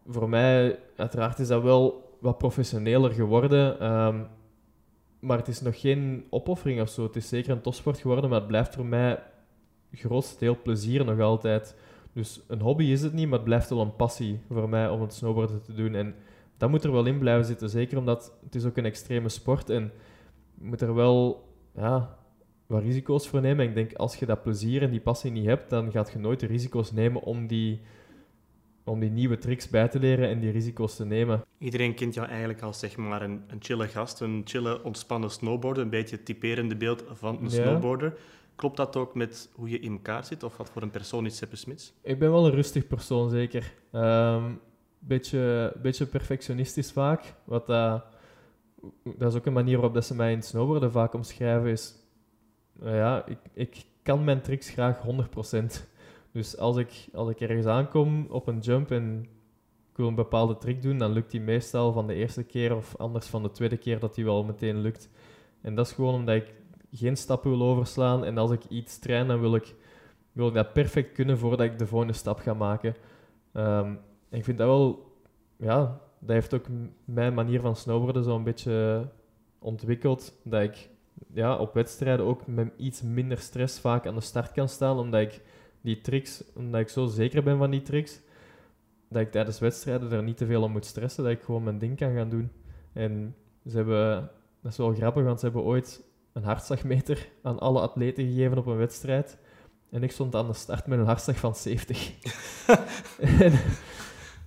voor 0.06 0.28
mij, 0.28 0.78
uiteraard, 0.96 1.38
is 1.38 1.48
dat 1.48 1.62
wel 1.62 2.16
wat 2.20 2.38
professioneler 2.38 3.12
geworden. 3.12 3.92
Um, 3.92 4.26
maar 5.18 5.38
het 5.38 5.48
is 5.48 5.60
nog 5.60 5.80
geen 5.80 6.26
opoffering 6.30 6.80
of 6.80 6.88
zo. 6.88 7.02
Het 7.02 7.16
is 7.16 7.28
zeker 7.28 7.52
een 7.52 7.60
topsport 7.60 7.98
geworden, 7.98 8.30
maar 8.30 8.38
het 8.38 8.48
blijft 8.48 8.74
voor 8.74 8.86
mij 8.86 9.22
grootste 9.92 10.38
deel 10.38 10.56
plezier 10.62 11.04
nog 11.04 11.20
altijd. 11.20 11.76
Dus 12.12 12.40
een 12.48 12.60
hobby 12.60 12.84
is 12.84 13.02
het 13.02 13.12
niet, 13.12 13.24
maar 13.24 13.38
het 13.38 13.44
blijft 13.44 13.68
wel 13.68 13.80
een 13.80 13.96
passie 13.96 14.40
voor 14.50 14.68
mij 14.68 14.88
om 14.88 15.00
het 15.00 15.14
snowboarden 15.14 15.62
te 15.62 15.74
doen. 15.74 15.94
En 15.94 16.14
dat 16.56 16.70
moet 16.70 16.84
er 16.84 16.92
wel 16.92 17.06
in 17.06 17.18
blijven 17.18 17.44
zitten, 17.44 17.70
zeker 17.70 17.98
omdat 17.98 18.32
het 18.44 18.54
is 18.54 18.64
ook 18.64 18.76
een 18.76 18.84
extreme 18.84 19.28
sport 19.28 19.70
en 19.70 19.92
moet 20.54 20.80
er 20.80 20.94
wel 20.94 21.48
ja, 21.74 22.18
wat 22.72 22.82
risico's 22.82 23.28
voor 23.28 23.40
nemen. 23.40 23.66
Ik 23.66 23.74
denk, 23.74 23.94
als 23.94 24.16
je 24.16 24.26
dat 24.26 24.42
plezier 24.42 24.82
en 24.82 24.90
die 24.90 25.00
passie 25.00 25.30
niet 25.30 25.46
hebt, 25.46 25.70
dan 25.70 25.90
gaat 25.90 26.12
je 26.12 26.18
nooit 26.18 26.40
de 26.40 26.46
risico's 26.46 26.92
nemen 26.92 27.22
om 27.22 27.46
die, 27.46 27.80
om 28.84 29.00
die 29.00 29.10
nieuwe 29.10 29.38
tricks 29.38 29.68
bij 29.68 29.88
te 29.88 29.98
leren 29.98 30.28
en 30.28 30.40
die 30.40 30.50
risico's 30.50 30.96
te 30.96 31.04
nemen. 31.04 31.44
Iedereen 31.58 31.94
kent 31.94 32.14
jou 32.14 32.28
eigenlijk 32.28 32.62
als 32.62 32.78
zeg 32.78 32.96
maar 32.96 33.22
een, 33.22 33.42
een 33.46 33.58
chille 33.60 33.88
gast, 33.88 34.20
een 34.20 34.42
chille, 34.44 34.84
ontspannen 34.84 35.30
snowboarder, 35.30 35.82
een 35.82 35.90
beetje 35.90 36.16
het 36.16 36.24
typerende 36.24 36.76
beeld 36.76 37.04
van 37.12 37.38
een 37.42 37.50
snowboarder. 37.50 38.14
Klopt 38.56 38.76
dat 38.76 38.96
ook 38.96 39.14
met 39.14 39.50
hoe 39.54 39.68
je 39.68 39.78
in 39.78 39.92
elkaar 39.92 40.24
zit, 40.24 40.42
of 40.42 40.56
wat 40.56 40.70
voor 40.70 40.82
een 40.82 40.90
persoon 40.90 41.26
is 41.26 41.36
Seppe 41.36 41.56
Smits? 41.56 41.92
Ik 42.02 42.18
ben 42.18 42.30
wel 42.30 42.46
een 42.46 42.52
rustig 42.52 42.86
persoon, 42.86 43.30
zeker. 43.30 43.72
Um, 43.92 44.60
beetje, 44.98 45.74
beetje 45.82 46.06
perfectionistisch 46.06 46.92
vaak. 46.92 47.34
Wat 47.44 47.66
dat, 47.66 48.04
dat 49.16 49.32
is 49.32 49.38
ook 49.38 49.46
een 49.46 49.52
manier 49.52 49.74
waarop 49.74 49.94
dat 49.94 50.06
ze 50.06 50.14
mij 50.14 50.30
in 50.30 50.36
het 50.36 50.46
snowboarden 50.46 50.92
vaak 50.92 51.14
omschrijven, 51.14 51.70
is 51.70 51.94
ja, 52.84 53.26
ik, 53.26 53.38
ik 53.52 53.84
kan 54.02 54.24
mijn 54.24 54.40
tricks 54.40 54.70
graag 54.70 55.00
100%. 55.50 55.90
Dus 56.32 56.58
als 56.58 56.76
ik, 56.76 57.08
als 57.14 57.28
ik 57.30 57.40
ergens 57.40 57.66
aankom 57.66 58.26
op 58.30 58.46
een 58.46 58.58
jump 58.58 58.90
en 58.90 59.28
ik 59.90 59.96
wil 59.96 60.06
een 60.06 60.14
bepaalde 60.14 60.56
trick 60.56 60.82
doen, 60.82 60.98
dan 60.98 61.12
lukt 61.12 61.30
die 61.30 61.40
meestal 61.40 61.92
van 61.92 62.06
de 62.06 62.14
eerste 62.14 62.42
keer 62.42 62.76
of 62.76 62.96
anders 62.96 63.26
van 63.26 63.42
de 63.42 63.50
tweede 63.50 63.76
keer 63.76 63.98
dat 63.98 64.14
die 64.14 64.24
wel 64.24 64.44
meteen 64.44 64.80
lukt. 64.80 65.10
En 65.60 65.74
dat 65.74 65.86
is 65.86 65.92
gewoon 65.92 66.14
omdat 66.14 66.34
ik 66.34 66.54
geen 66.92 67.16
stappen 67.16 67.50
wil 67.50 67.62
overslaan 67.62 68.24
en 68.24 68.38
als 68.38 68.50
ik 68.50 68.64
iets 68.68 68.98
train, 68.98 69.26
dan 69.26 69.40
wil 69.40 69.54
ik, 69.54 69.74
wil 70.32 70.52
dat 70.52 70.72
perfect 70.72 71.12
kunnen 71.12 71.38
voordat 71.38 71.66
ik 71.66 71.78
de 71.78 71.86
volgende 71.86 72.12
stap 72.12 72.38
ga 72.38 72.54
maken. 72.54 72.94
Um, 73.52 74.00
en 74.30 74.38
ik 74.38 74.44
vind 74.44 74.58
dat 74.58 74.66
wel, 74.66 75.12
ja, 75.56 76.00
dat 76.18 76.30
heeft 76.30 76.54
ook 76.54 76.66
mijn 77.04 77.34
manier 77.34 77.60
van 77.60 77.76
snowboarden 77.76 78.24
zo'n 78.24 78.44
beetje 78.44 79.08
ontwikkeld, 79.58 80.34
dat 80.44 80.62
ik 80.62 80.90
ja, 81.32 81.56
op 81.56 81.74
wedstrijden 81.74 82.26
ook 82.26 82.46
met 82.46 82.72
iets 82.76 83.02
minder 83.02 83.38
stress 83.38 83.80
vaak 83.80 84.06
aan 84.06 84.14
de 84.14 84.20
start 84.20 84.52
kan 84.52 84.68
staan, 84.68 84.98
omdat 84.98 85.20
ik 85.20 85.40
die 85.80 86.00
tricks, 86.00 86.44
omdat 86.54 86.80
ik 86.80 86.88
zo 86.88 87.06
zeker 87.06 87.42
ben 87.42 87.58
van 87.58 87.70
die 87.70 87.82
tricks, 87.82 88.20
dat 89.08 89.22
ik 89.22 89.30
tijdens 89.30 89.58
wedstrijden 89.58 90.12
er 90.12 90.22
niet 90.22 90.36
te 90.36 90.46
veel 90.46 90.62
om 90.62 90.72
moet 90.72 90.86
stressen, 90.86 91.24
dat 91.24 91.32
ik 91.32 91.42
gewoon 91.42 91.64
mijn 91.64 91.78
ding 91.78 91.96
kan 91.96 92.14
gaan 92.14 92.28
doen. 92.28 92.50
En 92.92 93.34
ze 93.66 93.76
hebben, 93.76 94.30
dat 94.60 94.72
is 94.72 94.78
wel 94.78 94.94
grappig, 94.94 95.24
want 95.24 95.38
ze 95.38 95.44
hebben 95.44 95.62
ooit 95.64 96.04
een 96.32 96.44
hartslagmeter 96.44 97.28
aan 97.42 97.58
alle 97.58 97.80
atleten 97.80 98.24
gegeven 98.24 98.58
op 98.58 98.66
een 98.66 98.76
wedstrijd. 98.76 99.38
En 99.90 100.02
ik 100.02 100.12
stond 100.12 100.34
aan 100.34 100.46
de 100.46 100.52
start 100.52 100.86
met 100.86 100.98
een 100.98 101.04
hartslag 101.04 101.36
van 101.36 101.54
70. 101.54 102.12
en, 103.38 103.52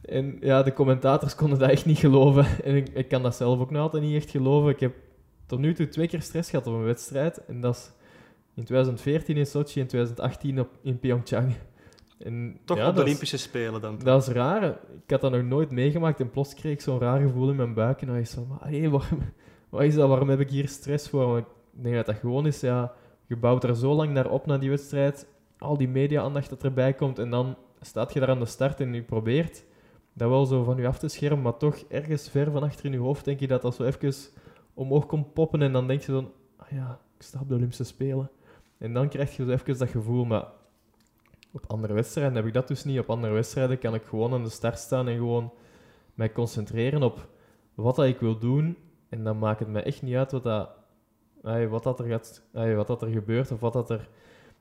en, 0.02 0.38
ja, 0.42 0.64
de 0.64 0.74
commentators 0.74 1.36
konden 1.36 1.60
dat 1.60 1.70
echt 1.70 1.86
niet 1.86 1.98
geloven. 1.98 2.46
En 2.64 2.76
ik, 2.76 2.90
ik 2.90 3.08
kan 3.08 3.24
dat 3.24 3.36
zelf 3.36 3.60
ook 3.60 3.72
nog 3.72 3.82
altijd 3.82 4.04
niet 4.04 4.16
echt 4.16 4.30
geloven. 4.30 4.70
Ik 4.70 4.80
heb 4.80 4.94
tot 5.46 5.60
nu 5.60 5.74
toe 5.74 5.88
twee 5.88 6.08
keer 6.08 6.22
stress 6.22 6.50
gehad 6.50 6.68
op 6.68 6.74
een 6.74 6.84
wedstrijd. 6.84 7.46
En 7.46 7.62
dat 7.62 7.76
is 7.76 7.92
in 8.54 8.64
2014 8.64 9.38
in 9.38 9.46
Sochi 9.46 9.80
en 9.82 9.88
2018 9.88 10.60
op, 10.60 10.70
in 10.82 11.00
Pyeongchang. 11.00 11.56
En, 12.20 12.58
Toch 12.66 12.78
ja, 12.78 12.88
op 12.88 12.94
de 12.96 13.00
is- 13.02 13.06
Olympische 13.08 13.38
Spelen 13.38 13.82
dan. 13.82 13.98
Dat 14.04 14.22
is 14.22 14.34
raar. 14.34 14.64
Ik 15.06 15.10
had 15.10 15.22
dat 15.22 15.32
nog 15.32 15.44
nooit 15.44 15.72
meegemaakt 15.72 16.20
en 16.20 16.30
plots 16.30 16.54
kreeg 16.54 16.72
ik 16.74 16.82
zo'n 16.82 17.00
raar 17.00 17.22
gevoel 17.22 17.50
in 17.50 17.56
mijn 17.56 17.74
buik. 17.74 18.02
En 18.02 18.08
dan 18.08 18.16
is 18.16 18.30
zo, 18.32 18.46
maar 18.50 18.70
hé, 18.70 18.90
waarom, 18.90 19.20
wat 19.70 19.82
is 19.82 19.96
dat? 19.96 20.08
Waarom 20.10 20.30
heb 20.30 20.40
ik 20.40 20.50
hier 20.50 20.68
stress 20.68 21.10
voor? 21.10 21.26
Want 21.26 21.40
ik 21.40 21.84
denk 21.84 21.96
dat 21.96 22.06
dat 22.06 22.16
gewoon 22.16 22.48
is, 22.48 22.60
ja, 22.60 22.94
je 23.28 23.36
bouwt 23.38 23.64
er 23.64 23.76
zo 23.76 23.94
lang 23.94 24.12
naar 24.14 24.30
op, 24.30 24.46
naar 24.46 24.60
die 24.60 24.70
wedstrijd. 24.70 25.28
Al 25.58 25.78
die 25.78 25.88
media-aandacht 25.88 26.50
dat 26.50 26.64
erbij 26.64 26.94
komt 26.94 27.20
en 27.20 27.30
dan 27.30 27.56
staat 27.82 28.14
je 28.14 28.20
daar 28.20 28.30
aan 28.30 28.40
de 28.40 28.46
start 28.46 28.80
en 28.80 28.94
je 28.94 29.02
probeert 29.02 29.64
dat 30.14 30.30
wel 30.30 30.46
zo 30.46 30.64
van 30.64 30.78
je 30.78 30.88
af 30.88 31.00
te 31.00 31.08
schermen, 31.08 31.42
maar 31.42 31.58
toch 31.58 31.76
ergens 31.90 32.30
ver 32.30 32.52
van 32.52 32.64
achter 32.64 32.86
in 32.86 32.92
je 32.92 32.98
hoofd 32.98 33.26
denk 33.26 33.40
je 33.40 33.48
dat 33.48 33.62
dat 33.62 33.76
zo 33.76 33.84
even 33.84 34.14
omhoog 34.76 35.06
komt 35.06 35.34
poppen 35.34 35.62
en 35.62 35.72
dan 35.72 35.88
denk 35.88 36.02
je 36.02 36.12
dan, 36.12 36.32
ah 36.58 36.70
ja, 36.70 37.00
ik 37.18 37.24
sta 37.24 37.40
op 37.40 37.50
de 37.50 37.56
Olympische 37.56 37.84
Spelen. 37.84 38.30
En 38.78 38.94
dan 38.94 39.10
krijg 39.10 39.36
je 39.36 39.44
zo 39.44 39.50
even 39.50 39.78
dat 39.78 39.90
gevoel, 39.90 40.26
maar 40.26 40.46
op 41.52 41.64
andere 41.68 41.94
wedstrijden 41.94 42.36
heb 42.36 42.46
ik 42.46 42.54
dat 42.54 42.68
dus 42.68 42.84
niet. 42.84 43.00
Op 43.00 43.10
andere 43.10 43.34
wedstrijden 43.34 43.80
kan 43.80 43.94
ik 43.94 44.04
gewoon 44.04 44.34
aan 44.34 44.44
de 44.44 44.50
start 44.50 44.80
staan 44.80 45.08
en 45.08 45.16
gewoon 45.16 45.54
mij 46.14 46.32
concentreren 46.32 47.04
op 47.04 47.30
wat 47.76 47.96
dat 47.96 48.06
ik 48.06 48.20
wil 48.20 48.40
doen. 48.40 48.78
En 49.10 49.24
dan 49.24 49.40
maakt 49.40 49.60
het 49.60 49.68
me 49.68 49.82
echt 49.82 50.02
niet 50.02 50.16
uit 50.16 50.32
wat, 50.32 50.44
dat, 50.44 50.70
wat, 51.70 51.84
dat 51.84 52.00
er, 52.00 52.06
gaat, 52.06 52.42
wat 52.52 52.88
dat 52.88 53.02
er 53.02 53.10
gebeurt 53.10 53.52
of 53.52 53.60
wat 53.60 53.74
dat 53.74 53.90
er 53.90 54.10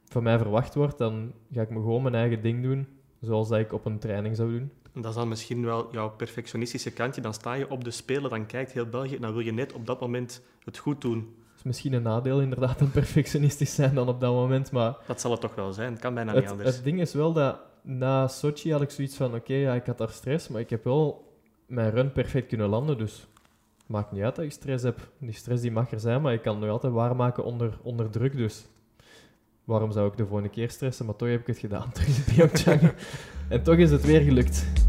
van 0.05 0.23
mij 0.23 0.39
verwacht 0.39 0.75
wordt. 0.75 0.99
Dan 0.99 1.33
ga 1.53 1.63
ik 1.63 1.71
me 1.71 1.81
gewoon 1.81 2.03
mijn 2.03 2.15
eigen 2.15 2.43
ding 2.43 2.63
doen, 2.63 2.89
zoals 3.21 3.49
dat 3.49 3.59
ik 3.59 3.73
op 3.73 3.85
een 3.85 3.99
training 3.99 4.37
zou 4.37 4.51
doen. 4.51 4.71
Dat 4.95 5.05
is 5.05 5.15
dan 5.15 5.29
misschien 5.29 5.65
wel 5.65 5.89
jouw 5.93 6.11
perfectionistische 6.11 6.91
kantje. 6.91 7.21
Dan 7.21 7.35
sta 7.35 7.53
je 7.53 7.71
op 7.71 7.85
de 7.85 7.91
Spelen, 7.91 8.31
dan 8.31 8.47
kijkt 8.47 8.73
heel 8.73 8.87
België, 8.87 9.19
dan 9.19 9.33
wil 9.33 9.41
je 9.41 9.53
net 9.53 9.73
op 9.73 9.87
dat 9.87 10.01
moment 10.01 10.43
het 10.65 10.79
goed 10.79 11.01
doen. 11.01 11.35
Is 11.57 11.63
misschien 11.63 11.93
een 11.93 12.03
nadeel 12.03 12.41
inderdaad 12.41 12.81
om 12.83 12.91
perfectionistisch 12.91 13.75
zijn 13.75 13.95
dan 13.95 14.09
op 14.09 14.21
dat 14.21 14.33
moment, 14.33 14.71
maar 14.71 14.97
Dat 15.07 15.21
zal 15.21 15.31
het 15.31 15.41
toch 15.41 15.55
wel 15.55 15.73
zijn. 15.73 15.93
Het 15.93 16.01
kan 16.01 16.15
bijna 16.15 16.33
niet 16.33 16.49
anders. 16.49 16.75
het 16.75 16.85
ding 16.85 17.01
is 17.01 17.15
wel 17.15 17.33
dat 17.33 17.59
na 17.83 18.29
Sochi 18.29 18.73
had 18.73 18.83
ik 18.83 18.91
zoiets 18.91 19.17
van, 19.17 19.35
oké, 19.35 19.55
ja, 19.55 19.75
ik 19.75 19.87
had 19.87 19.99
daar 19.99 20.11
stress, 20.11 20.49
maar 20.49 20.61
ik 20.61 20.71
heb 20.71 20.85
wel 20.85 21.33
mijn 21.67 21.91
run 21.91 22.13
perfect 22.13 22.49
kunnen 22.49 22.69
landen, 22.69 22.99
dus 22.99 23.27
maakt 23.87 24.13
niet 24.13 24.23
uit 24.23 24.37
dat 24.37 24.45
ik 24.45 24.53
stress 24.53 24.85
heb. 24.85 25.09
Die 25.19 25.33
stress 25.33 25.63
die 25.63 25.71
mag 25.71 25.91
er 25.91 26.01
zijn, 26.01 26.23
maar 26.23 26.33
ik 26.33 26.43
kan 26.43 26.55
het 26.55 26.63
nog 26.63 26.73
altijd 26.73 26.93
waarmaken 26.93 27.45
onder, 27.45 27.79
onder 27.83 28.11
druk, 28.11 28.37
dus 28.37 28.67
waarom 29.65 29.93
zou 29.93 30.09
ik 30.09 30.17
de 30.17 30.27
volgende 30.27 30.51
keer 30.51 30.71
stressen? 30.71 31.07
Maar 31.07 31.17
toch 31.17 31.29
heb 31.29 31.41
ik 31.41 31.47
het 31.47 31.59
gedaan, 31.59 31.93
terug 31.93 32.27
in 32.27 32.35
Pyeongchang. 32.35 32.93
en 33.49 33.63
toch 33.63 33.77
is 33.77 33.91
het 33.91 34.05
weer 34.05 34.21
gelukt. 34.21 34.84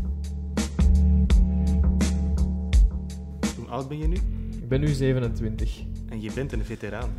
Oud 3.76 3.88
ben 3.88 3.98
je 3.98 4.08
nu? 4.08 4.16
Ik 4.62 4.68
ben 4.68 4.80
nu 4.80 4.88
27. 4.88 5.84
En 6.10 6.22
je 6.22 6.32
bent 6.34 6.52
een 6.52 6.66
veteraan. 6.66 7.14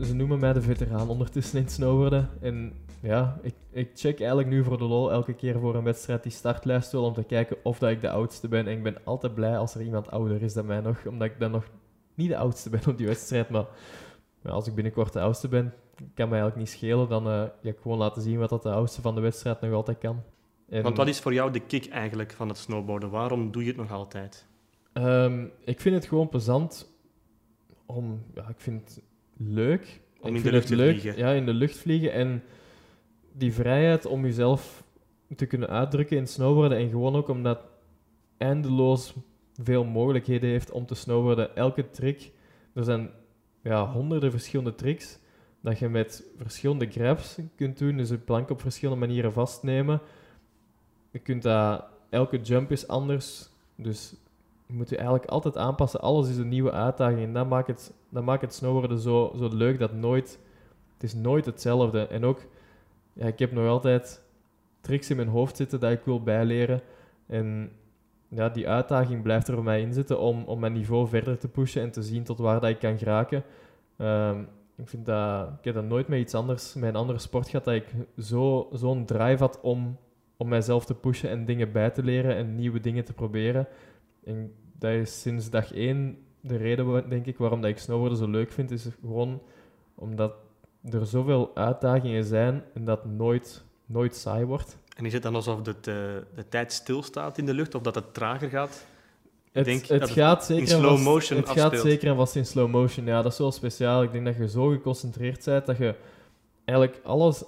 Ze 0.00 0.14
noemen 0.14 0.38
mij 0.38 0.52
de 0.52 0.62
veteraan 0.62 1.08
ondertussen 1.08 1.58
in 1.58 1.64
het 1.64 1.72
snowboarden. 1.72 2.28
En 2.40 2.72
ja, 3.00 3.38
ik, 3.42 3.54
ik 3.70 3.90
check 3.94 4.18
eigenlijk 4.18 4.48
nu 4.48 4.64
voor 4.64 4.78
de 4.78 4.84
lol 4.84 5.12
elke 5.12 5.34
keer 5.34 5.58
voor 5.58 5.74
een 5.74 5.84
wedstrijd 5.84 6.22
die 6.22 6.32
startlijst 6.32 6.92
wel 6.92 7.04
om 7.04 7.14
te 7.14 7.24
kijken 7.24 7.56
of 7.62 7.78
dat 7.78 7.90
ik 7.90 8.00
de 8.00 8.10
oudste 8.10 8.48
ben. 8.48 8.66
En 8.66 8.72
ik 8.72 8.82
ben 8.82 8.96
altijd 9.04 9.34
blij 9.34 9.58
als 9.58 9.74
er 9.74 9.82
iemand 9.82 10.10
ouder 10.10 10.42
is 10.42 10.52
dan 10.52 10.66
mij 10.66 10.80
nog, 10.80 11.06
omdat 11.06 11.28
ik 11.28 11.40
dan 11.40 11.50
nog 11.50 11.64
niet 12.14 12.28
de 12.28 12.36
oudste 12.36 12.70
ben 12.70 12.86
op 12.88 12.96
die 12.96 13.06
wedstrijd. 13.06 13.48
Maar 13.48 13.66
ja, 14.42 14.50
als 14.50 14.66
ik 14.66 14.74
binnenkort 14.74 15.12
de 15.12 15.20
oudste 15.20 15.48
ben, 15.48 15.74
kan 16.14 16.28
mij 16.28 16.40
eigenlijk 16.40 16.56
niet 16.56 16.78
schelen. 16.78 17.08
Dan 17.08 17.26
eh, 17.28 17.32
ga 17.32 17.68
ik 17.68 17.78
gewoon 17.82 17.98
laten 17.98 18.22
zien 18.22 18.38
wat 18.38 18.50
dat 18.50 18.62
de 18.62 18.72
oudste 18.72 19.00
van 19.00 19.14
de 19.14 19.20
wedstrijd 19.20 19.60
nog 19.60 19.72
altijd 19.72 19.98
kan. 19.98 20.22
En, 20.68 20.82
Want 20.82 20.96
wat 20.96 21.08
is 21.08 21.20
voor 21.20 21.34
jou 21.34 21.52
de 21.52 21.60
kick 21.60 21.88
eigenlijk 21.88 22.32
van 22.32 22.48
het 22.48 22.58
snowboarden? 22.58 23.10
Waarom 23.10 23.50
doe 23.50 23.62
je 23.62 23.68
het 23.68 23.78
nog 23.78 23.92
altijd? 23.92 24.46
Ehm, 24.96 25.46
ik 25.64 25.80
vind 25.80 25.94
het 25.94 26.06
gewoon 26.06 26.28
plezant 26.28 26.88
om... 27.86 28.22
Ja, 28.34 28.48
ik 28.48 28.60
vind 28.60 28.80
het 28.80 29.02
leuk. 29.36 30.00
Om 30.20 30.28
Ik 30.28 30.36
in 30.36 30.42
de 30.42 30.50
lucht 30.50 30.66
te 30.66 30.76
leuk, 30.76 30.98
vliegen. 30.98 31.18
Ja, 31.18 31.30
in 31.30 31.46
de 31.46 31.54
lucht 31.54 31.78
vliegen. 31.78 32.12
En 32.12 32.42
die 33.32 33.52
vrijheid 33.52 34.06
om 34.06 34.24
jezelf 34.24 34.84
te 35.36 35.46
kunnen 35.46 35.68
uitdrukken 35.68 36.16
in 36.16 36.26
snowboarden. 36.26 36.78
En 36.78 36.90
gewoon 36.90 37.16
ook 37.16 37.28
omdat 37.28 37.60
eindeloos 38.36 39.14
veel 39.62 39.84
mogelijkheden 39.84 40.50
heeft 40.50 40.70
om 40.70 40.86
te 40.86 40.94
snowboarden. 40.94 41.56
Elke 41.56 41.90
trick, 41.90 42.32
er 42.72 42.84
zijn 42.84 43.10
ja, 43.62 43.86
honderden 43.86 44.30
verschillende 44.30 44.74
tricks 44.74 45.18
dat 45.60 45.78
je 45.78 45.88
met 45.88 46.24
verschillende 46.36 46.86
grabs 46.90 47.38
kunt 47.56 47.78
doen. 47.78 47.96
Dus 47.96 48.08
je 48.08 48.18
plank 48.18 48.50
op 48.50 48.60
verschillende 48.60 49.06
manieren 49.06 49.32
vastnemen. 49.32 50.00
Je 51.10 51.18
kunt 51.18 51.42
dat, 51.42 51.84
elke 52.10 52.40
jump 52.40 52.70
is 52.70 52.88
anders. 52.88 53.48
Dus 53.74 54.14
je 54.66 54.74
moet 54.74 54.88
je 54.88 54.96
eigenlijk 54.96 55.28
altijd 55.28 55.56
aanpassen. 55.56 56.00
Alles 56.00 56.28
is 56.28 56.36
een 56.36 56.48
nieuwe 56.48 56.72
uitdaging. 56.72 57.22
En 57.22 57.32
dat 57.32 57.48
maakt 57.48 57.66
het, 57.66 57.92
dat 58.08 58.24
maakt 58.24 58.42
het 58.42 58.54
snowboarden 58.54 58.98
zo, 58.98 59.32
zo 59.38 59.48
leuk 59.52 59.78
dat 59.78 59.92
nooit... 59.92 60.38
Het 60.92 61.02
is 61.02 61.14
nooit 61.14 61.46
hetzelfde. 61.46 62.06
En 62.06 62.24
ook, 62.24 62.40
ja, 63.12 63.26
ik 63.26 63.38
heb 63.38 63.52
nog 63.52 63.68
altijd 63.68 64.22
tricks 64.80 65.10
in 65.10 65.16
mijn 65.16 65.28
hoofd 65.28 65.56
zitten 65.56 65.80
dat 65.80 65.92
ik 65.92 66.04
wil 66.04 66.22
bijleren. 66.22 66.80
En 67.26 67.70
ja, 68.28 68.48
die 68.48 68.68
uitdaging 68.68 69.22
blijft 69.22 69.48
er 69.48 69.54
voor 69.54 69.62
mij 69.64 69.80
in 69.80 69.92
zitten 69.92 70.18
om, 70.18 70.44
om 70.44 70.58
mijn 70.58 70.72
niveau 70.72 71.08
verder 71.08 71.38
te 71.38 71.48
pushen 71.48 71.82
en 71.82 71.90
te 71.90 72.02
zien 72.02 72.24
tot 72.24 72.38
waar 72.38 72.60
dat 72.60 72.70
ik 72.70 72.78
kan 72.78 72.98
geraken. 72.98 73.42
Ehm, 73.96 74.40
ik, 74.76 74.88
vind 74.88 75.06
dat, 75.06 75.48
ik 75.58 75.64
heb 75.64 75.74
dat 75.74 75.84
nooit 75.84 76.08
met 76.08 76.20
iets 76.20 76.34
anders, 76.34 76.74
een 76.74 76.96
andere 76.96 77.18
sport 77.18 77.48
gehad, 77.48 77.64
dat 77.64 77.74
ik 77.74 77.86
zo, 78.18 78.68
zo'n 78.72 79.04
drive 79.04 79.42
had 79.42 79.60
om, 79.60 79.98
om 80.36 80.48
mijzelf 80.48 80.84
te 80.84 80.94
pushen 80.94 81.30
en 81.30 81.44
dingen 81.44 81.72
bij 81.72 81.90
te 81.90 82.02
leren 82.02 82.36
en 82.36 82.54
nieuwe 82.54 82.80
dingen 82.80 83.04
te 83.04 83.12
proberen. 83.12 83.66
En 84.26 84.54
dat 84.78 84.92
is 84.92 85.20
sinds 85.20 85.50
dag 85.50 85.72
één 85.72 86.18
de 86.40 86.56
reden, 86.56 87.08
denk 87.08 87.26
ik, 87.26 87.38
waarom 87.38 87.60
dat 87.60 87.70
ik 87.70 87.78
snowboarden 87.78 88.18
zo 88.18 88.28
leuk 88.28 88.52
vind, 88.52 88.70
is 88.70 88.86
gewoon 89.00 89.42
omdat 89.94 90.32
er 90.90 91.06
zoveel 91.06 91.50
uitdagingen 91.54 92.24
zijn 92.24 92.64
en 92.74 92.84
dat 92.84 93.04
nooit, 93.04 93.64
nooit 93.86 94.16
saai 94.16 94.44
wordt. 94.44 94.78
En 94.96 95.04
is 95.06 95.12
het 95.12 95.22
dan 95.22 95.34
alsof 95.34 95.62
de, 95.62 95.74
de, 95.80 96.24
de 96.34 96.48
tijd 96.48 96.72
stilstaat 96.72 97.38
in 97.38 97.46
de 97.46 97.54
lucht 97.54 97.74
of 97.74 97.82
dat 97.82 97.94
het 97.94 98.14
trager 98.14 98.48
gaat? 98.48 98.86
Het, 99.52 99.64
denk 99.64 99.80
het 99.80 100.00
dat 100.00 100.08
het 100.08 100.18
gaat 100.18 100.44
zeker 100.44 100.62
in 100.62 100.74
en 100.74 100.78
slow 100.78 100.90
vast- 100.90 101.04
motion 101.04 101.38
Het 101.38 101.48
gaat 101.48 101.78
zeker 101.78 102.08
en 102.10 102.16
vast 102.16 102.36
in 102.36 102.46
slow 102.46 102.70
motion. 102.70 103.06
Ja, 103.06 103.22
dat 103.22 103.32
is 103.32 103.38
wel 103.38 103.52
speciaal. 103.52 104.02
Ik 104.02 104.12
denk 104.12 104.24
dat 104.24 104.36
je 104.36 104.48
zo 104.48 104.68
geconcentreerd 104.68 105.44
bent 105.44 105.66
dat 105.66 105.76
je 105.76 105.94
eigenlijk 106.64 107.00
alles... 107.04 107.44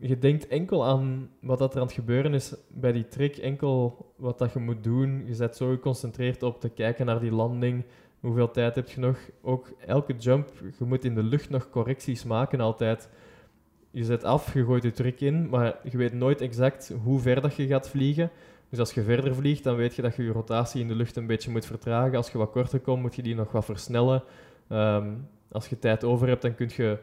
Je 0.00 0.18
denkt 0.18 0.48
enkel 0.48 0.84
aan 0.84 1.30
wat 1.40 1.58
dat 1.58 1.74
er 1.74 1.80
aan 1.80 1.86
het 1.86 1.94
gebeuren 1.94 2.34
is 2.34 2.54
bij 2.68 2.92
die 2.92 3.08
trick. 3.08 3.36
Enkel 3.36 4.06
wat 4.16 4.38
dat 4.38 4.52
je 4.52 4.58
moet 4.58 4.84
doen. 4.84 5.26
Je 5.26 5.36
bent 5.36 5.56
zo 5.56 5.70
geconcentreerd 5.70 6.42
op 6.42 6.60
te 6.60 6.68
kijken 6.68 7.06
naar 7.06 7.20
die 7.20 7.32
landing. 7.32 7.84
Hoeveel 8.20 8.50
tijd 8.50 8.74
heb 8.74 8.88
je 8.88 9.00
nog? 9.00 9.18
Ook 9.42 9.72
elke 9.86 10.14
jump, 10.16 10.52
je 10.78 10.84
moet 10.84 11.04
in 11.04 11.14
de 11.14 11.22
lucht 11.22 11.50
nog 11.50 11.70
correcties 11.70 12.24
maken 12.24 12.60
altijd. 12.60 13.08
Je 13.90 14.04
zet 14.04 14.24
af, 14.24 14.54
je 14.54 14.64
gooit 14.64 14.82
je 14.82 14.92
truc 14.92 15.20
in, 15.20 15.48
maar 15.48 15.78
je 15.90 15.96
weet 15.96 16.12
nooit 16.12 16.40
exact 16.40 16.92
hoe 17.02 17.20
ver 17.20 17.40
dat 17.40 17.54
je 17.54 17.66
gaat 17.66 17.88
vliegen. 17.88 18.30
Dus 18.68 18.78
als 18.78 18.92
je 18.92 19.02
verder 19.02 19.34
vliegt, 19.34 19.64
dan 19.64 19.76
weet 19.76 19.94
je 19.94 20.02
dat 20.02 20.16
je 20.16 20.22
je 20.22 20.32
rotatie 20.32 20.80
in 20.80 20.88
de 20.88 20.94
lucht 20.94 21.16
een 21.16 21.26
beetje 21.26 21.50
moet 21.50 21.66
vertragen. 21.66 22.16
Als 22.16 22.30
je 22.30 22.38
wat 22.38 22.50
korter 22.50 22.80
komt, 22.80 23.02
moet 23.02 23.14
je 23.14 23.22
die 23.22 23.34
nog 23.34 23.52
wat 23.52 23.64
versnellen. 23.64 24.22
Ehm, 24.68 25.12
als 25.52 25.68
je 25.68 25.78
tijd 25.78 26.04
over 26.04 26.28
hebt, 26.28 26.42
dan 26.42 26.54
kun 26.54 26.70
je 26.76 26.98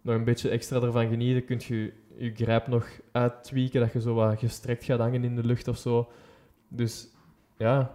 nog 0.00 0.14
een 0.14 0.24
beetje 0.24 0.50
extra 0.50 0.80
ervan 0.80 1.08
genieten. 1.08 1.44
Kun 1.44 1.60
je 1.76 1.92
je 2.16 2.34
grijp 2.34 2.66
nog 2.66 2.88
uittweaken, 3.12 3.80
dat 3.80 3.92
je 3.92 4.00
zo 4.00 4.14
wat 4.14 4.38
gestrekt 4.38 4.84
gaat 4.84 4.98
hangen 4.98 5.24
in 5.24 5.36
de 5.36 5.44
lucht 5.44 5.68
of 5.68 5.76
zo. 5.76 6.08
Dus 6.68 7.08
ja, 7.56 7.94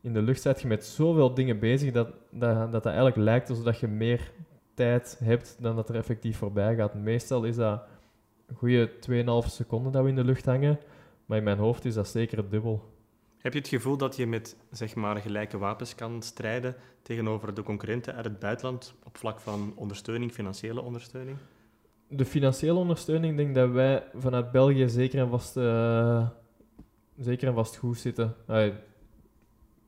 in 0.00 0.12
de 0.12 0.22
lucht 0.22 0.42
zit 0.42 0.60
je 0.60 0.68
met 0.68 0.84
zoveel 0.84 1.34
dingen 1.34 1.58
bezig 1.58 1.92
dat 1.92 2.08
dat, 2.30 2.56
dat, 2.56 2.72
dat 2.72 2.86
eigenlijk 2.86 3.16
lijkt 3.16 3.50
alsof 3.50 3.80
je 3.80 3.88
meer 3.88 4.32
tijd 4.74 5.20
hebt 5.24 5.56
dan 5.60 5.76
dat 5.76 5.88
er 5.88 5.94
effectief 5.94 6.36
voorbij 6.36 6.74
gaat. 6.74 6.94
Meestal 6.94 7.44
is 7.44 7.56
dat 7.56 7.82
een 8.46 8.56
goede 8.56 8.90
2,5 9.44 9.48
seconden 9.48 9.92
dat 9.92 10.02
we 10.02 10.08
in 10.08 10.16
de 10.16 10.24
lucht 10.24 10.44
hangen. 10.44 10.78
Maar 11.26 11.38
in 11.38 11.44
mijn 11.44 11.58
hoofd 11.58 11.84
is 11.84 11.94
dat 11.94 12.08
zeker 12.08 12.50
dubbel. 12.50 12.97
Heb 13.38 13.52
je 13.52 13.58
het 13.58 13.68
gevoel 13.68 13.96
dat 13.96 14.16
je 14.16 14.26
met 14.26 14.56
zeg 14.70 14.94
maar, 14.94 15.16
gelijke 15.16 15.58
wapens 15.58 15.94
kan 15.94 16.22
strijden 16.22 16.76
tegenover 17.02 17.54
de 17.54 17.62
concurrenten 17.62 18.14
uit 18.14 18.24
het 18.24 18.38
buitenland 18.38 18.94
op 19.04 19.16
vlak 19.16 19.40
van 19.40 19.72
ondersteuning, 19.76 20.32
financiële 20.32 20.82
ondersteuning? 20.82 21.36
De 22.08 22.24
financiële 22.24 22.78
ondersteuning, 22.78 23.36
denk 23.36 23.48
ik 23.48 23.54
dat 23.54 23.70
wij 23.70 24.04
vanuit 24.14 24.50
België 24.50 24.88
zeker 24.88 25.20
en 25.20 25.28
vast, 25.28 25.56
eh, 25.56 26.28
zeker 27.18 27.48
en 27.48 27.54
vast 27.54 27.76
goed 27.76 27.98
zitten. 27.98 28.34
Allee, 28.46 28.72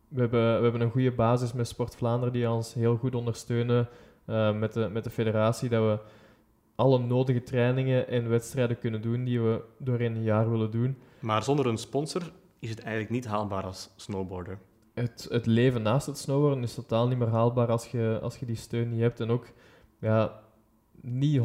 we, 0.09 0.21
hebben, 0.21 0.57
we 0.57 0.63
hebben 0.63 0.81
een 0.81 0.91
goede 0.91 1.13
basis 1.13 1.53
met 1.53 1.69
Sport 1.69 1.97
Vlaanderen 1.97 2.33
die 2.33 2.51
ons 2.51 2.75
heel 2.75 2.97
goed 2.97 3.15
ondersteunen. 3.15 3.89
eh, 4.25 4.59
met, 4.59 4.73
de, 4.73 4.89
met 4.89 5.05
de 5.05 5.11
federatie, 5.11 5.69
dat 5.69 5.83
we 5.83 5.99
alle 6.75 6.99
nodige 6.99 7.43
trainingen 7.43 8.09
en 8.09 8.29
wedstrijden 8.29 8.79
kunnen 8.79 9.03
doen 9.03 9.25
die 9.25 9.41
we 9.41 9.63
doorheen 9.79 10.15
een 10.15 10.23
jaar 10.23 10.51
willen 10.51 10.71
doen. 10.71 10.97
Maar 11.21 11.43
zonder 11.43 11.67
een 11.67 11.77
sponsor 11.79 12.23
is 12.61 12.71
het 12.71 12.81
eigenlijk 12.81 13.11
niet 13.11 13.27
haalbaar 13.27 13.65
als 13.65 13.91
snowboarder. 13.97 14.59
het, 14.95 15.27
het 15.31 15.47
leven 15.47 15.83
naast 15.83 16.07
het 16.07 16.19
snowboarden 16.19 16.63
is 16.63 16.75
totaal 16.75 17.09
niet 17.09 17.19
meer 17.19 17.29
haalbaar 17.29 17.69
als 17.69 17.87
je, 17.87 18.19
als 18.23 18.37
je 18.37 18.47
die 18.47 18.57
steun 18.57 18.91
niet 18.91 19.01
hebt. 19.01 19.21
En 19.21 19.31
ook, 19.31 19.47
ja, 19.99 20.41
niet 21.01 21.41
100% 21.41 21.43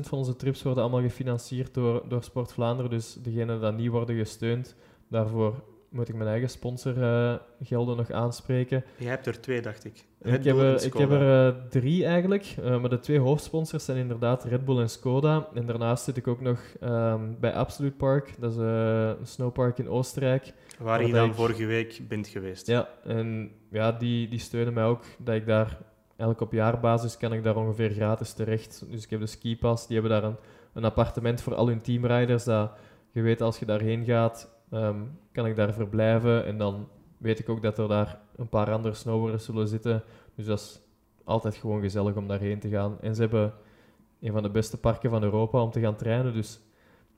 van 0.00 0.18
onze 0.18 0.36
trips 0.36 0.62
worden 0.62 0.82
allemaal 0.82 1.02
gefinancierd 1.02 1.74
door, 1.74 2.08
door 2.08 2.22
Sport 2.22 2.52
Vlaanderen. 2.52 2.90
Dus 2.90 3.18
degenen 3.22 3.60
die 3.60 3.72
niet 3.72 3.90
worden 3.90 4.16
gesteund, 4.16 4.76
daarvoor 5.08 5.64
moet 5.94 6.08
ik 6.08 6.14
mijn 6.14 6.28
eigen 6.28 6.50
sponsorgelden 6.50 7.96
nog 7.96 8.10
aanspreken. 8.10 8.84
Je 8.96 9.06
hebt 9.06 9.26
er 9.26 9.40
twee, 9.40 9.62
dacht 9.62 9.84
ik. 9.84 10.04
ik 10.22 10.44
heb, 10.44 10.56
er, 10.56 10.84
ik 10.84 10.92
heb 10.92 11.10
er 11.10 11.68
drie 11.68 12.04
eigenlijk, 12.04 12.56
maar 12.62 12.88
de 12.88 13.00
twee 13.00 13.18
hoofdsponsors 13.18 13.84
zijn 13.84 13.98
inderdaad 13.98 14.44
Red 14.44 14.64
Bull 14.64 14.78
en 14.80 14.90
Skoda. 14.90 15.48
En 15.54 15.66
daarnaast 15.66 16.04
zit 16.04 16.16
ik 16.16 16.28
ook 16.28 16.40
nog 16.40 16.60
ehm, 16.80 17.20
bij 17.40 17.52
Absolute 17.52 17.96
Park, 17.96 18.34
dat 18.40 18.52
is 18.52 18.58
een 18.58 19.16
snowpark 19.22 19.78
in 19.78 19.88
Oostenrijk. 19.88 20.52
Waar 20.78 21.06
je 21.06 21.12
dan 21.12 21.34
vorige 21.34 21.66
week 21.66 22.00
bent 22.08 22.26
geweest. 22.26 22.66
Ja, 22.66 22.88
en 23.04 23.50
ja, 23.70 23.92
die, 23.92 24.28
die 24.28 24.38
steunen 24.38 24.74
mij 24.74 24.84
ook 24.84 25.04
dat 25.18 25.34
ik 25.34 25.46
daar 25.46 25.78
elk 26.16 26.40
op 26.40 26.52
jaarbasis 26.52 27.16
kan 27.16 27.32
ik 27.32 27.42
daar 27.42 27.56
ongeveer 27.56 27.90
gratis 27.90 28.32
terecht. 28.32 28.84
Dus 28.90 29.04
ik 29.04 29.10
heb 29.10 29.20
de 29.20 29.26
skipas, 29.26 29.86
die 29.86 30.00
hebben 30.00 30.20
daar 30.20 30.30
een, 30.30 30.36
een 30.72 30.84
appartement 30.84 31.40
voor 31.42 31.54
al 31.54 31.66
hun 31.66 31.80
teamriders. 31.80 32.44
Dat 32.44 32.70
je 33.10 33.22
weet, 33.22 33.40
als 33.40 33.58
je 33.58 33.66
daarheen 33.66 34.04
gaat, 34.04 34.53
ehm, 34.70 34.96
kan 35.32 35.46
ik 35.46 35.56
daar 35.56 35.72
verblijven. 35.72 36.44
En 36.44 36.58
dan 36.58 36.88
weet 37.18 37.38
ik 37.38 37.48
ook 37.48 37.62
dat 37.62 37.78
er 37.78 37.88
daar 37.88 38.20
een 38.36 38.48
paar 38.48 38.72
andere 38.72 38.94
snowboarders 38.94 39.44
zullen 39.44 39.68
zitten. 39.68 40.02
Dus 40.34 40.46
dat 40.46 40.58
is 40.58 40.80
altijd 41.24 41.56
gewoon 41.56 41.80
gezellig 41.80 42.14
om 42.14 42.28
daarheen 42.28 42.58
te 42.58 42.68
gaan. 42.68 43.00
En 43.00 43.14
ze 43.14 43.20
hebben 43.20 43.52
een 44.20 44.32
van 44.32 44.42
de 44.42 44.50
beste 44.50 44.78
parken 44.78 45.10
van 45.10 45.22
Europa 45.22 45.62
om 45.62 45.70
te 45.70 45.80
gaan 45.80 45.96
trainen. 45.96 46.32
Dus 46.32 46.60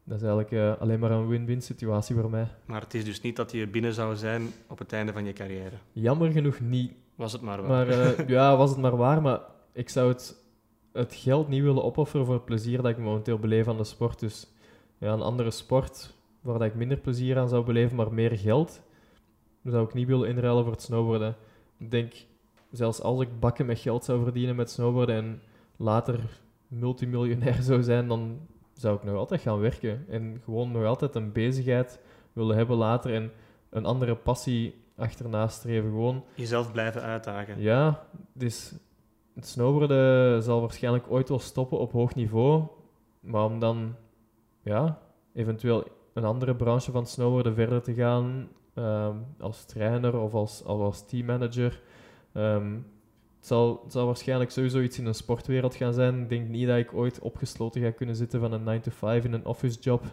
dat 0.04 0.16
is 0.16 0.22
eigenlijk 0.22 0.50
uh, 0.50 0.80
alleen 0.80 0.98
maar 0.98 1.10
een 1.10 1.28
win-win 1.28 1.62
situatie 1.62 2.16
voor 2.16 2.30
mij. 2.30 2.46
Maar 2.64 2.80
het 2.80 2.94
is 2.94 3.04
dus 3.04 3.20
niet 3.20 3.36
dat 3.36 3.52
je 3.52 3.68
binnen 3.68 3.94
zou 3.94 4.16
zijn 4.16 4.48
op 4.68 4.78
het 4.78 4.92
einde 4.92 5.12
van 5.12 5.24
je 5.24 5.32
carrière? 5.32 5.76
Jammer 5.92 6.32
genoeg 6.32 6.60
niet. 6.60 6.92
Was 7.14 7.32
het 7.32 7.42
maar 7.42 7.62
waar. 7.62 7.86
Maar, 7.86 8.18
uh, 8.18 8.28
ja, 8.36 8.56
was 8.56 8.70
het 8.70 8.78
maar 8.78 8.96
waar. 8.96 9.22
Maar 9.22 9.40
ik 9.72 9.88
zou 9.88 10.08
het, 10.08 10.36
het 10.92 11.14
geld 11.14 11.48
niet 11.48 11.62
willen 11.62 11.84
opofferen 11.84 12.26
voor 12.26 12.34
het 12.34 12.44
plezier 12.44 12.82
dat 12.82 12.90
ik 12.90 12.98
momenteel 12.98 13.38
beleef 13.38 13.68
aan 13.68 13.76
de 13.76 13.84
sport. 13.84 14.20
Dus 14.20 14.52
ja, 14.98 15.12
een 15.12 15.20
andere 15.20 15.50
sport 15.50 16.14
waar 16.46 16.58
dat 16.58 16.68
ik 16.68 16.74
minder 16.74 16.98
plezier 16.98 17.38
aan 17.38 17.48
zou 17.48 17.64
beleven, 17.64 17.96
maar 17.96 18.12
meer 18.12 18.38
geld, 18.38 18.82
zou 19.64 19.86
ik 19.86 19.94
niet 19.94 20.06
willen 20.06 20.28
inruilen 20.28 20.64
voor 20.64 20.72
het 20.72 20.82
snowboarden. 20.82 21.36
Ik 21.78 21.90
denk, 21.90 22.14
zelfs 22.70 23.00
als 23.00 23.20
ik 23.20 23.40
bakken 23.40 23.66
met 23.66 23.78
geld 23.78 24.04
zou 24.04 24.22
verdienen 24.22 24.56
met 24.56 24.70
snowboarden 24.70 25.16
en 25.16 25.42
later 25.76 26.20
multimiljonair 26.68 27.62
zou 27.70 27.82
zijn, 27.82 28.08
dan 28.08 28.40
zou 28.72 28.96
ik 28.96 29.02
nog 29.02 29.16
altijd 29.16 29.40
gaan 29.40 29.58
werken. 29.58 30.04
En 30.08 30.40
gewoon 30.44 30.70
nog 30.70 30.84
altijd 30.84 31.14
een 31.14 31.32
bezigheid 31.32 32.00
willen 32.32 32.56
hebben 32.56 32.76
later 32.76 33.14
en 33.14 33.32
een 33.70 33.84
andere 33.84 34.16
passie 34.16 34.74
achterna 34.96 35.48
streven. 35.48 35.90
Gewoon... 35.90 36.24
Jezelf 36.34 36.72
blijven 36.72 37.02
uitdagen. 37.02 37.60
Ja, 37.60 38.06
dus 38.32 38.74
het 39.34 39.46
snowboarden 39.46 40.42
zal 40.42 40.60
waarschijnlijk 40.60 41.10
ooit 41.10 41.28
wel 41.28 41.38
stoppen 41.38 41.78
op 41.78 41.92
hoog 41.92 42.14
niveau. 42.14 42.64
Maar 43.20 43.44
om 43.44 43.58
dan 43.58 43.94
ja, 44.62 44.98
eventueel 45.32 45.84
een 46.16 46.24
andere 46.24 46.54
branche 46.54 46.90
van 46.90 47.06
snowboarden 47.06 47.54
verder 47.54 47.82
te 47.82 47.94
gaan, 47.94 48.48
um, 48.74 49.24
als 49.40 49.64
trainer 49.64 50.18
of 50.18 50.34
als, 50.34 50.64
als 50.64 51.06
teammanager. 51.06 51.80
Um, 52.32 52.86
het 53.36 53.46
zal, 53.46 53.80
het 53.82 53.92
zal 53.92 54.06
waarschijnlijk 54.06 54.50
sowieso 54.50 54.80
iets 54.80 54.98
in 54.98 55.04
de 55.04 55.12
sportwereld 55.12 55.74
gaan 55.74 55.94
zijn. 55.94 56.20
Ik 56.22 56.28
denk 56.28 56.48
niet 56.48 56.66
dat 56.66 56.78
ik 56.78 56.94
ooit 56.94 57.18
opgesloten 57.18 57.82
ga 57.82 57.90
kunnen 57.90 58.16
zitten 58.16 58.40
van 58.40 58.52
een 58.52 58.62
9 58.62 58.82
to 58.82 58.90
5 58.90 59.24
in 59.24 59.32
een 59.32 59.46
office 59.46 59.80
job. 59.80 60.04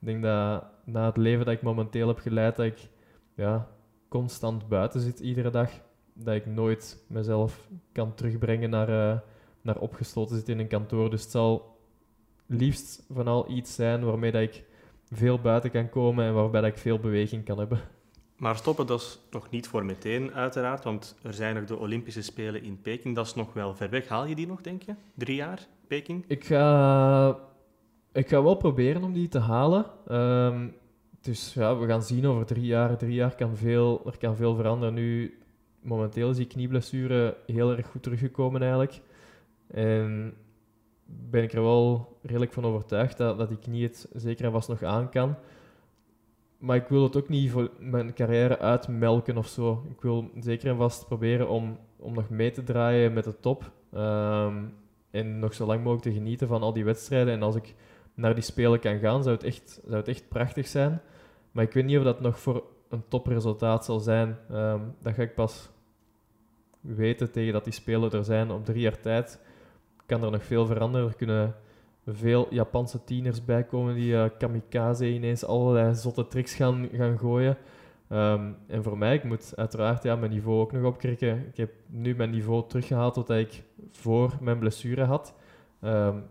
Ik 0.00 0.06
denk 0.06 0.22
dat 0.22 0.64
na 0.84 1.06
het 1.06 1.16
leven 1.16 1.44
dat 1.44 1.54
ik 1.54 1.62
momenteel 1.62 2.08
heb 2.08 2.18
geleid, 2.18 2.56
dat 2.56 2.66
ik 2.66 2.88
ja, 3.34 3.68
constant 4.08 4.68
buiten 4.68 5.00
zit 5.00 5.20
iedere 5.20 5.50
dag. 5.50 5.70
Dat 6.12 6.34
ik 6.34 6.46
nooit 6.46 7.04
mezelf 7.08 7.68
kan 7.92 8.14
terugbrengen 8.14 8.70
naar, 8.70 8.88
uh, 8.88 9.18
naar 9.60 9.78
opgesloten 9.78 10.36
zitten 10.36 10.54
in 10.54 10.60
een 10.60 10.68
kantoor. 10.68 11.10
Dus 11.10 11.22
het 11.22 11.30
zal 11.30 11.78
liefst 12.46 13.04
van 13.12 13.26
al 13.26 13.50
iets 13.50 13.74
zijn 13.74 14.04
waarmee 14.04 14.32
dat 14.32 14.42
ik 14.42 14.68
veel 15.10 15.40
buiten 15.40 15.70
kan 15.70 15.88
komen 15.88 16.24
en 16.24 16.34
waarbij 16.34 16.60
dat 16.60 16.70
ik 16.70 16.78
veel 16.78 16.98
beweging 16.98 17.44
kan 17.44 17.58
hebben. 17.58 17.80
Maar 18.36 18.56
stoppen, 18.56 18.86
dat 18.86 19.00
is 19.00 19.18
nog 19.30 19.50
niet 19.50 19.68
voor 19.68 19.84
meteen, 19.84 20.32
uiteraard, 20.32 20.84
want 20.84 21.16
er 21.22 21.34
zijn 21.34 21.54
nog 21.54 21.64
de 21.64 21.78
Olympische 21.78 22.22
Spelen 22.22 22.62
in 22.62 22.80
Peking. 22.80 23.14
Dat 23.14 23.26
is 23.26 23.34
nog 23.34 23.52
wel 23.52 23.74
ver 23.74 23.90
weg. 23.90 24.08
Haal 24.08 24.26
je 24.26 24.34
die 24.34 24.46
nog, 24.46 24.60
denk 24.60 24.82
je? 24.82 24.94
Drie 25.14 25.36
jaar, 25.36 25.66
Peking? 25.86 26.24
Ik 26.26 26.44
ga, 26.44 27.38
ik 28.12 28.28
ga 28.28 28.42
wel 28.42 28.54
proberen 28.54 29.04
om 29.04 29.12
die 29.12 29.28
te 29.28 29.38
halen. 29.38 29.86
Um, 30.10 30.74
dus 31.20 31.54
ja, 31.54 31.76
we 31.76 31.86
gaan 31.86 32.02
zien 32.02 32.26
over 32.26 32.46
drie 32.46 32.64
jaar. 32.64 32.96
Drie 32.96 33.14
jaar 33.14 33.34
kan 33.34 33.56
veel, 33.56 34.02
er 34.06 34.18
kan 34.18 34.36
veel 34.36 34.54
veranderen. 34.54 34.94
Nu, 34.94 35.38
momenteel 35.80 36.30
is 36.30 36.36
die 36.36 36.46
knieblessure 36.46 37.36
heel 37.46 37.76
erg 37.76 37.86
goed 37.86 38.02
teruggekomen 38.02 38.60
eigenlijk. 38.60 39.00
En 39.70 40.34
ben 41.30 41.42
ik 41.42 41.52
er 41.52 41.62
wel 41.62 42.16
redelijk 42.22 42.52
van 42.52 42.64
overtuigd 42.64 43.16
dat, 43.16 43.38
dat 43.38 43.48
die 43.48 43.58
knie 43.58 43.82
het 43.82 44.08
zeker 44.12 44.44
en 44.44 44.52
vast 44.52 44.68
nog 44.68 44.82
aan 44.82 45.10
kan. 45.10 45.34
Maar 46.58 46.76
ik 46.76 46.88
wil 46.88 47.02
het 47.02 47.16
ook 47.16 47.28
niet 47.28 47.50
voor 47.50 47.70
mijn 47.78 48.14
carrière 48.14 48.58
uitmelken 48.58 49.36
of 49.36 49.46
zo. 49.46 49.84
Ik 49.90 50.00
wil 50.00 50.30
zeker 50.40 50.70
en 50.70 50.76
vast 50.76 51.06
proberen 51.06 51.48
om, 51.48 51.78
om 51.96 52.14
nog 52.14 52.28
mee 52.28 52.50
te 52.50 52.62
draaien 52.62 53.12
met 53.12 53.24
de 53.24 53.40
top. 53.40 53.70
Ehm, 53.92 54.64
en 55.10 55.38
nog 55.38 55.54
zo 55.54 55.66
lang 55.66 55.78
mogelijk 55.78 56.02
te 56.02 56.12
genieten 56.12 56.48
van 56.48 56.62
al 56.62 56.72
die 56.72 56.84
wedstrijden. 56.84 57.34
En 57.34 57.42
als 57.42 57.54
ik 57.54 57.74
naar 58.14 58.34
die 58.34 58.42
spelen 58.42 58.80
kan 58.80 58.98
gaan, 58.98 59.22
zou 59.22 59.34
het 59.34 59.44
echt, 59.44 59.80
zou 59.84 59.96
het 59.96 60.08
echt 60.08 60.28
prachtig 60.28 60.66
zijn. 60.66 61.00
Maar 61.52 61.64
ik 61.64 61.72
weet 61.72 61.84
niet 61.84 61.98
of 61.98 62.04
dat 62.04 62.20
nog 62.20 62.40
voor 62.40 62.64
een 62.88 63.02
topresultaat 63.08 63.84
zal 63.84 64.00
zijn. 64.00 64.36
Um, 64.52 64.94
dat 65.02 65.14
ga 65.14 65.22
ik 65.22 65.34
pas 65.34 65.70
weten 66.80 67.30
tegen 67.30 67.52
dat 67.52 67.64
die 67.64 67.72
spelen 67.72 68.10
er 68.10 68.24
zijn 68.24 68.50
op 68.50 68.64
drie 68.64 68.80
jaar 68.80 69.00
tijd. 69.00 69.40
Kan 70.10 70.24
er 70.24 70.30
nog 70.30 70.44
veel 70.44 70.66
veranderen. 70.66 71.08
Er 71.08 71.14
kunnen 71.14 71.54
veel 72.06 72.46
Japanse 72.50 73.04
tieners 73.04 73.44
bij 73.44 73.64
komen 73.64 73.94
die 73.94 74.12
uh, 74.12 74.24
kamikaze 74.38 75.12
ineens 75.12 75.44
allerlei 75.44 75.94
zotte 75.94 76.26
tricks 76.26 76.54
gaan, 76.54 76.88
gaan 76.92 77.18
gooien. 77.18 77.56
Um, 78.08 78.56
en 78.66 78.82
voor 78.82 78.98
mij, 78.98 79.14
ik 79.14 79.24
moet 79.24 79.52
uiteraard 79.56 80.02
ja, 80.02 80.16
mijn 80.16 80.30
niveau 80.30 80.60
ook 80.60 80.72
nog 80.72 80.84
opkrikken. 80.84 81.46
Ik 81.48 81.56
heb 81.56 81.70
nu 81.86 82.14
mijn 82.16 82.30
niveau 82.30 82.68
teruggehaald 82.68 83.16
wat 83.16 83.30
ik 83.30 83.62
voor 83.90 84.36
mijn 84.40 84.58
blessure 84.58 85.04
had. 85.04 85.34
Um, 85.84 86.22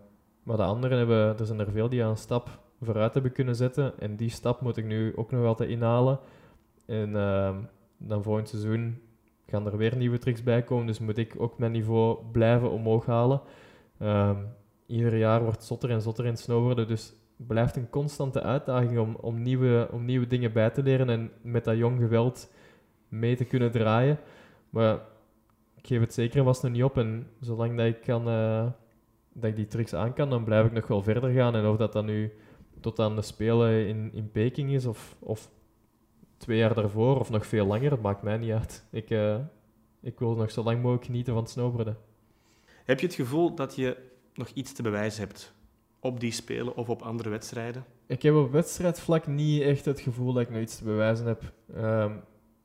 maar 0.42 0.56
de 0.56 0.62
anderen 0.62 0.98
hebben, 0.98 1.38
er 1.38 1.46
zijn 1.46 1.60
er 1.60 1.70
veel 1.70 1.88
die 1.88 2.04
aan 2.04 2.10
een 2.10 2.16
stap 2.16 2.58
vooruit 2.82 3.14
hebben 3.14 3.32
kunnen 3.32 3.56
zetten. 3.56 3.98
En 3.98 4.16
die 4.16 4.30
stap 4.30 4.60
moet 4.60 4.76
ik 4.76 4.84
nu 4.84 5.16
ook 5.16 5.30
nog 5.30 5.46
altijd 5.46 5.70
inhalen. 5.70 6.18
En 6.86 7.14
um, 7.14 7.68
dan 7.96 8.22
volgend 8.22 8.48
seizoen 8.48 8.98
gaan 9.46 9.66
er 9.66 9.76
weer 9.76 9.96
nieuwe 9.96 10.18
tricks 10.18 10.42
bij 10.42 10.62
komen. 10.62 10.86
Dus 10.86 10.98
moet 10.98 11.18
ik 11.18 11.34
ook 11.38 11.58
mijn 11.58 11.72
niveau 11.72 12.18
blijven 12.32 12.70
omhoog 12.70 13.06
halen. 13.06 13.40
Um, 14.02 14.48
ieder 14.86 15.16
jaar 15.16 15.42
wordt 15.42 15.64
zotter 15.64 15.90
en 15.90 16.02
zotter 16.02 16.26
in 16.26 16.36
snowboarden. 16.36 16.88
Dus 16.88 17.12
het 17.36 17.46
blijft 17.46 17.76
een 17.76 17.90
constante 17.90 18.42
uitdaging 18.42 18.98
om, 18.98 19.14
om, 19.14 19.42
nieuwe, 19.42 19.88
om 19.92 20.04
nieuwe 20.04 20.26
dingen 20.26 20.52
bij 20.52 20.70
te 20.70 20.82
leren 20.82 21.08
en 21.08 21.30
met 21.42 21.64
dat 21.64 21.76
jong 21.76 21.98
geweld 21.98 22.52
mee 23.08 23.36
te 23.36 23.44
kunnen 23.44 23.70
draaien. 23.70 24.18
Maar 24.70 24.94
ik 25.76 25.86
geef 25.86 26.00
het 26.00 26.14
zeker 26.14 26.44
vast 26.44 26.62
nog 26.62 26.72
niet 26.72 26.84
op. 26.84 26.98
En 26.98 27.26
zolang 27.40 27.76
dat 27.76 27.86
ik, 27.86 28.00
kan, 28.00 28.28
uh, 28.28 28.66
dat 29.32 29.50
ik 29.50 29.56
die 29.56 29.66
tricks 29.66 29.94
aan 29.94 30.12
kan, 30.12 30.30
dan 30.30 30.44
blijf 30.44 30.66
ik 30.66 30.72
nog 30.72 30.86
wel 30.86 31.02
verder 31.02 31.30
gaan. 31.30 31.54
En 31.54 31.66
of 31.66 31.76
dat 31.76 31.92
dan 31.92 32.04
nu 32.04 32.32
tot 32.80 32.98
aan 32.98 33.16
de 33.16 33.22
Spelen 33.22 33.86
in, 33.86 34.10
in 34.12 34.30
Peking 34.30 34.70
is 34.70 34.86
of, 34.86 35.16
of 35.18 35.50
twee 36.36 36.58
jaar 36.58 36.74
daarvoor 36.74 37.18
of 37.18 37.30
nog 37.30 37.46
veel 37.46 37.66
langer, 37.66 37.90
dat 37.90 38.02
maakt 38.02 38.22
mij 38.22 38.38
niet 38.38 38.52
uit. 38.52 38.86
Ik, 38.90 39.10
uh, 39.10 39.36
ik 40.00 40.18
wil 40.18 40.34
nog 40.34 40.50
zo 40.50 40.62
lang 40.62 40.76
mogelijk 40.76 41.04
genieten 41.04 41.34
van 41.34 41.46
snowboarden. 41.46 41.96
Heb 42.90 43.00
je 43.00 43.06
het 43.06 43.14
gevoel 43.14 43.54
dat 43.54 43.76
je 43.76 43.96
nog 44.34 44.48
iets 44.54 44.72
te 44.72 44.82
bewijzen 44.82 45.22
hebt 45.22 45.52
op 46.00 46.20
die 46.20 46.32
spelen 46.32 46.76
of 46.76 46.88
op 46.88 47.02
andere 47.02 47.28
wedstrijden? 47.28 47.84
Ik 48.06 48.22
heb 48.22 48.34
op 48.34 48.52
wedstrijdvlak 48.52 49.26
niet 49.26 49.62
echt 49.62 49.84
het 49.84 50.00
gevoel 50.00 50.32
dat 50.32 50.42
ik 50.42 50.50
nog 50.50 50.60
iets 50.60 50.76
te 50.76 50.84
bewijzen 50.84 51.26
heb. 51.26 51.52
Um, 51.76 52.16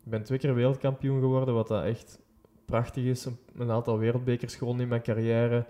ik 0.04 0.12
ben 0.12 0.24
twee 0.24 0.38
keer 0.38 0.56
wereldkampioen 0.56 1.20
geworden, 1.20 1.54
wat 1.54 1.68
dat 1.68 1.84
echt 1.84 2.20
prachtig 2.66 3.04
is. 3.04 3.28
Een 3.56 3.72
aantal 3.72 3.98
wereldbekers 3.98 4.56
gewonnen 4.56 4.84
in 4.84 4.90
mijn 4.90 5.02
carrière. 5.02 5.66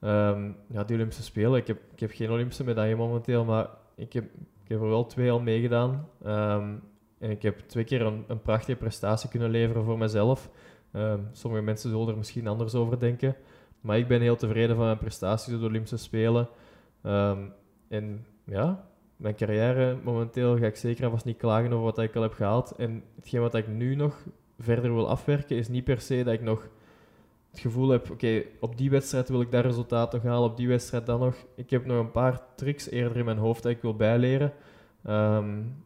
Um, 0.00 0.56
ja, 0.66 0.84
die 0.84 0.96
Olympische 0.96 1.22
Spelen. 1.22 1.60
Ik 1.60 1.66
heb, 1.66 1.78
ik 1.92 2.00
heb 2.00 2.10
geen 2.10 2.30
Olympische 2.30 2.64
medaille 2.64 2.96
momenteel, 2.96 3.44
maar 3.44 3.68
ik 3.94 4.12
heb, 4.12 4.24
ik 4.62 4.68
heb 4.68 4.80
er 4.80 4.88
wel 4.88 5.06
twee 5.06 5.30
al 5.30 5.40
meegedaan. 5.40 6.08
Um, 6.26 6.82
en 7.18 7.30
ik 7.30 7.42
heb 7.42 7.58
twee 7.58 7.84
keer 7.84 8.02
een, 8.02 8.24
een, 8.28 8.42
prachtige 8.42 8.78
prestatie 8.78 9.28
kunnen 9.28 9.50
leveren 9.50 9.84
voor 9.84 9.98
mezelf. 9.98 10.50
sommige 11.32 11.62
mensen 11.62 11.90
zullen 11.90 12.08
er 12.08 12.16
misschien 12.16 12.46
anders 12.46 12.74
over 12.74 12.98
denken. 12.98 13.36
Maar 13.82 13.98
ik 13.98 14.08
ben 14.08 14.20
heel 14.20 14.36
tevreden 14.36 14.76
van 14.76 14.84
mijn 14.84 14.98
prestaties 14.98 15.54
op 15.54 15.60
de 15.60 15.66
Olympische 15.66 15.96
Spelen. 15.96 16.48
Um, 17.02 17.52
en 17.88 18.26
ja, 18.44 18.84
mijn 19.16 19.34
carrière 19.34 19.98
momenteel 20.02 20.56
ga 20.56 20.66
ik 20.66 20.76
zeker 20.76 21.04
en 21.04 21.18
niet 21.24 21.36
klagen 21.36 21.72
over 21.72 21.84
wat 21.84 21.98
ik 21.98 22.16
al 22.16 22.22
heb 22.22 22.32
gehaald. 22.32 22.70
En 22.76 23.02
hetgeen 23.16 23.40
wat 23.40 23.54
ik 23.54 23.68
nu 23.68 23.94
nog 23.94 24.26
verder 24.58 24.94
wil 24.94 25.08
afwerken, 25.08 25.56
is 25.56 25.68
niet 25.68 25.84
per 25.84 26.00
se 26.00 26.24
dat 26.24 26.34
ik 26.34 26.42
nog 26.42 26.68
het 27.50 27.60
gevoel 27.60 27.88
heb, 27.88 28.10
oké, 28.10 28.42
op 28.60 28.76
die 28.76 28.90
wedstrijd 28.90 29.28
wil 29.28 29.40
ik 29.40 29.50
dat 29.50 29.64
resultaat 29.64 30.12
nog 30.12 30.22
halen, 30.22 30.50
op 30.50 30.56
die 30.56 30.68
wedstrijd 30.68 31.06
dan 31.06 31.20
nog. 31.20 31.34
Ik 31.54 31.70
heb 31.70 31.86
nog 31.86 31.98
een 31.98 32.10
paar 32.10 32.42
tricks 32.56 32.90
eerder 32.90 33.16
in 33.16 33.24
mijn 33.24 33.38
hoofd 33.38 33.62
dat 33.62 33.72
ik 33.72 33.82
wil 33.82 33.96
bijleren. 33.96 34.52
Um, 35.06 35.84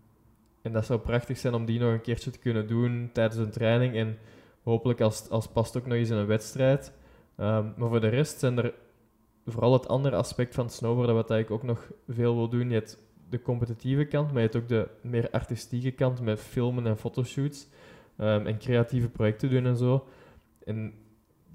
en 0.62 0.72
dat 0.72 0.86
zou 0.86 1.00
prachtig 1.00 1.38
zijn 1.38 1.54
om 1.54 1.64
die 1.64 1.80
nog 1.80 1.92
een 1.92 2.00
keertje 2.00 2.30
te 2.30 2.38
kunnen 2.38 2.66
doen 2.66 3.10
tijdens 3.12 3.36
een 3.36 3.50
training. 3.50 3.94
En 3.94 4.18
hopelijk 4.62 5.00
als, 5.00 5.30
als 5.30 5.48
past 5.48 5.76
ook 5.76 5.86
nog 5.86 5.96
eens 5.96 6.10
in 6.10 6.16
een 6.16 6.26
wedstrijd. 6.26 6.92
Um, 7.40 7.74
maar 7.76 7.88
voor 7.88 8.00
de 8.00 8.08
rest 8.08 8.38
zijn 8.38 8.58
er 8.58 8.74
vooral 9.46 9.72
het 9.72 9.88
andere 9.88 10.16
aspect 10.16 10.54
van 10.54 10.70
snowboarden 10.70 11.14
wat 11.14 11.30
ik 11.30 11.50
ook 11.50 11.62
nog 11.62 11.90
veel 12.08 12.34
wil 12.34 12.48
doen. 12.48 12.68
Je 12.68 12.74
hebt 12.74 12.98
de 13.28 13.42
competitieve 13.42 14.04
kant, 14.04 14.32
maar 14.32 14.42
je 14.42 14.48
hebt 14.48 14.56
ook 14.56 14.68
de 14.68 14.88
meer 15.00 15.30
artistieke 15.30 15.90
kant 15.90 16.20
met 16.20 16.40
filmen 16.40 16.86
en 16.86 16.98
fotoshoots 16.98 17.68
ehm, 18.16 18.46
en 18.46 18.58
creatieve 18.58 19.08
projecten 19.08 19.50
doen 19.50 19.66
en 19.66 19.76
zo. 19.76 20.06
En 20.64 20.94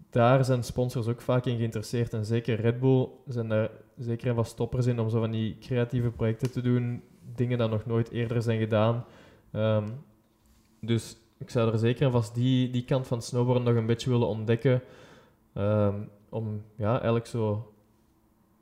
daar 0.10 0.46
zijn 0.46 0.64
sponsors 0.64 1.08
ook 1.08 1.22
vaak 1.22 1.46
in 1.46 1.58
geïnteresseerd. 1.58 2.14
En 2.14 2.26
zeker 2.26 2.62
Red 2.62 2.80
Bull 2.80 3.08
zijn 3.28 3.48
daar 3.48 3.70
zeker 3.98 4.28
en 4.28 4.36
vast 4.36 4.52
stoppers 4.52 4.86
in 4.86 5.00
om 5.00 5.10
zo 5.10 5.20
van 5.20 5.32
die 5.32 5.58
creatieve 5.60 6.12
projecten 6.12 6.52
te 6.52 6.62
doen, 6.62 7.04
dingen 7.36 7.58
die 7.58 7.68
nog 7.68 7.86
nooit 7.86 8.12
eerder 8.12 8.42
zijn 8.42 8.60
gedaan. 8.60 9.06
Ehm, 9.52 9.88
dus 10.80 11.18
ik 11.38 11.50
zou 11.50 11.72
er 11.72 11.80
zeker 11.80 12.06
en 12.06 12.12
vast 12.12 12.36
die, 12.36 12.70
die 12.70 12.84
kant 12.84 13.08
van 13.08 13.22
snowboarden 13.22 13.64
nog 13.64 13.76
een 13.76 13.86
beetje 13.86 14.10
willen 14.10 14.28
ontdekken. 14.28 14.82
Ehm, 15.54 15.95
om 16.30 16.64
ja, 16.76 16.91
eigenlijk 16.91 17.26
zo 17.26 17.74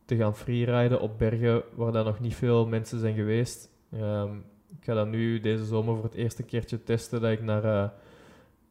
te 0.05 0.15
gaan 0.15 0.35
freeriden 0.35 1.01
op 1.01 1.17
bergen 1.17 1.63
waar 1.75 1.91
daar 1.91 2.03
nog 2.03 2.19
niet 2.19 2.35
veel 2.35 2.67
mensen 2.67 2.99
zijn 2.99 3.15
geweest. 3.15 3.69
Ehm, 3.91 4.35
ik 4.77 4.83
ga 4.83 4.93
dat 4.93 5.07
nu 5.07 5.39
deze 5.39 5.65
zomer 5.65 5.95
voor 5.95 6.03
het 6.03 6.13
eerste 6.13 6.43
keertje 6.43 6.83
testen 6.83 7.21
dat 7.21 7.31
ik 7.31 7.41
naar 7.41 7.63
eh, 7.63 7.89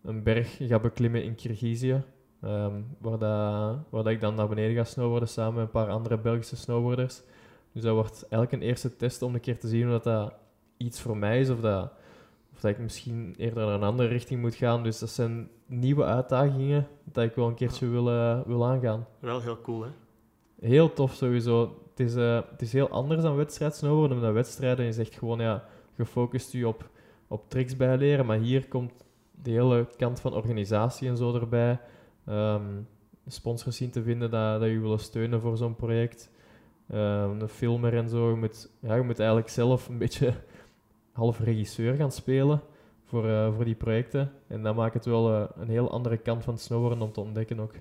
een 0.02 0.22
berg 0.22 0.56
ga 0.60 0.78
beklimmen 0.78 1.24
in 1.24 1.34
Kirgizië. 1.34 2.02
Um, 2.44 2.86
waar, 2.98 3.18
dat, 3.18 3.78
waar 3.88 4.02
dat 4.02 4.06
ik 4.06 4.20
dan 4.20 4.34
naar 4.34 4.48
beneden 4.48 4.76
ga 4.76 4.84
snowboarden 4.84 5.28
samen 5.28 5.54
met 5.54 5.64
een 5.64 5.70
paar 5.70 5.88
andere 5.88 6.18
Belgische 6.18 6.56
snowboarders. 6.56 7.22
Dus 7.72 7.82
dat 7.82 7.94
wordt 7.94 8.20
eigenlijk 8.20 8.52
een 8.52 8.68
eerste 8.68 8.96
test 8.96 9.22
om 9.22 9.34
een 9.34 9.40
keer 9.40 9.58
te 9.58 9.68
zien 9.68 9.86
of 9.86 9.90
dat, 9.90 10.04
dat 10.04 10.32
iets 10.76 11.00
voor 11.00 11.16
mij 11.16 11.40
is 11.40 11.50
of 11.50 11.60
dat, 11.60 11.92
of 12.58 12.64
dat 12.64 12.72
ik 12.72 12.78
misschien 12.78 13.34
eerder 13.36 13.66
naar 13.66 13.74
een 13.74 13.82
andere 13.82 14.08
richting 14.08 14.40
moet 14.40 14.54
gaan. 14.54 14.82
Dus 14.82 14.98
dat 14.98 15.10
zijn 15.10 15.48
nieuwe 15.66 16.04
uitdagingen 16.04 16.86
dat 17.04 17.24
ik 17.24 17.34
wel 17.34 17.46
een 17.46 17.54
keertje 17.54 17.88
wil, 17.88 18.10
uh, 18.10 18.40
wil 18.46 18.66
aangaan. 18.66 19.06
Wel 19.18 19.40
heel 19.40 19.60
cool, 19.60 19.82
hè? 19.82 19.88
Heel 20.60 20.92
tof 20.92 21.14
sowieso. 21.14 21.82
Het 21.90 22.00
is, 22.00 22.16
uh, 22.16 22.40
het 22.50 22.62
is 22.62 22.72
heel 22.72 22.88
anders 22.88 23.22
dan 23.22 23.36
wedstrijd 23.36 23.74
snowboarden. 23.74 24.16
Omdat 24.16 24.32
wedstrijden 24.32 24.86
is 24.86 24.98
echt 24.98 25.14
gewoon 25.14 25.38
ja, 25.38 25.64
gefocust 25.96 26.54
u 26.54 26.64
op, 26.64 26.90
op 27.28 27.50
tricks 27.50 27.76
bijleren. 27.76 28.26
Maar 28.26 28.38
hier 28.38 28.68
komt 28.68 28.92
de 29.42 29.50
hele 29.50 29.86
kant 29.96 30.20
van 30.20 30.34
organisatie 30.34 31.08
en 31.08 31.16
zo 31.16 31.34
erbij. 31.34 31.80
Um, 32.28 32.88
sponsors 33.26 33.76
zien 33.76 33.90
te 33.90 34.02
vinden 34.02 34.30
dat, 34.30 34.60
dat 34.60 34.68
je 34.68 34.80
willen 34.80 34.98
steunen 34.98 35.40
voor 35.40 35.56
zo'n 35.56 35.76
project. 35.76 36.30
Um, 36.92 37.40
een 37.40 37.48
filmer 37.48 37.96
en 37.96 38.08
zo. 38.08 38.30
Je 38.30 38.36
moet, 38.36 38.70
ja, 38.80 38.94
je 38.94 39.02
moet 39.02 39.18
eigenlijk 39.18 39.48
zelf 39.48 39.88
een 39.88 39.98
beetje 39.98 40.34
half 41.18 41.40
regisseur 41.40 41.94
gaan 41.94 42.12
spelen 42.12 42.60
voor, 43.04 43.26
uh, 43.26 43.54
voor 43.54 43.64
die 43.64 43.74
projecten. 43.74 44.32
En 44.46 44.62
dat 44.62 44.76
maakt 44.76 44.94
het 44.94 45.04
wel 45.04 45.32
uh, 45.32 45.44
een 45.56 45.68
heel 45.68 45.90
andere 45.90 46.16
kant 46.16 46.44
van 46.44 46.54
het 46.54 46.62
snowboarden 46.62 47.02
om 47.02 47.12
te 47.12 47.20
ontdekken 47.20 47.60
ook. 47.60 47.74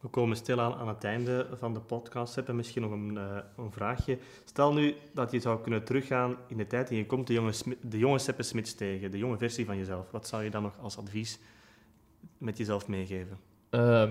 We 0.00 0.08
komen 0.08 0.36
stilaan 0.36 0.74
aan 0.74 0.88
het 0.88 1.04
einde 1.04 1.46
van 1.52 1.74
de 1.74 1.80
podcast. 1.80 2.28
We 2.28 2.34
hebben 2.34 2.56
misschien 2.56 2.82
nog 2.82 2.90
een, 2.90 3.14
uh, 3.14 3.38
een, 3.56 3.72
vraagje. 3.72 4.18
Stel 4.44 4.72
nu 4.72 4.94
dat 5.14 5.30
je 5.30 5.40
zou 5.40 5.60
kunnen 5.60 5.84
teruggaan 5.84 6.36
in 6.48 6.56
de 6.56 6.66
tijd 6.66 6.90
en 6.90 6.96
je 6.96 7.06
komt 7.06 7.26
de 7.26 7.32
jonge, 7.32 7.52
de 7.82 7.98
jonge 7.98 8.18
Seppe 8.18 8.42
Smits 8.42 8.74
tegen, 8.74 9.10
de 9.10 9.18
jonge 9.18 9.38
versie 9.38 9.66
van 9.66 9.76
jezelf. 9.76 10.10
Wat 10.10 10.26
zou 10.26 10.44
je 10.44 10.50
dan 10.50 10.62
nog 10.62 10.78
als 10.80 10.98
advies 10.98 11.38
met 12.38 12.58
jezelf 12.58 12.88
meegeven? 12.88 13.38
Uh, 13.70 14.10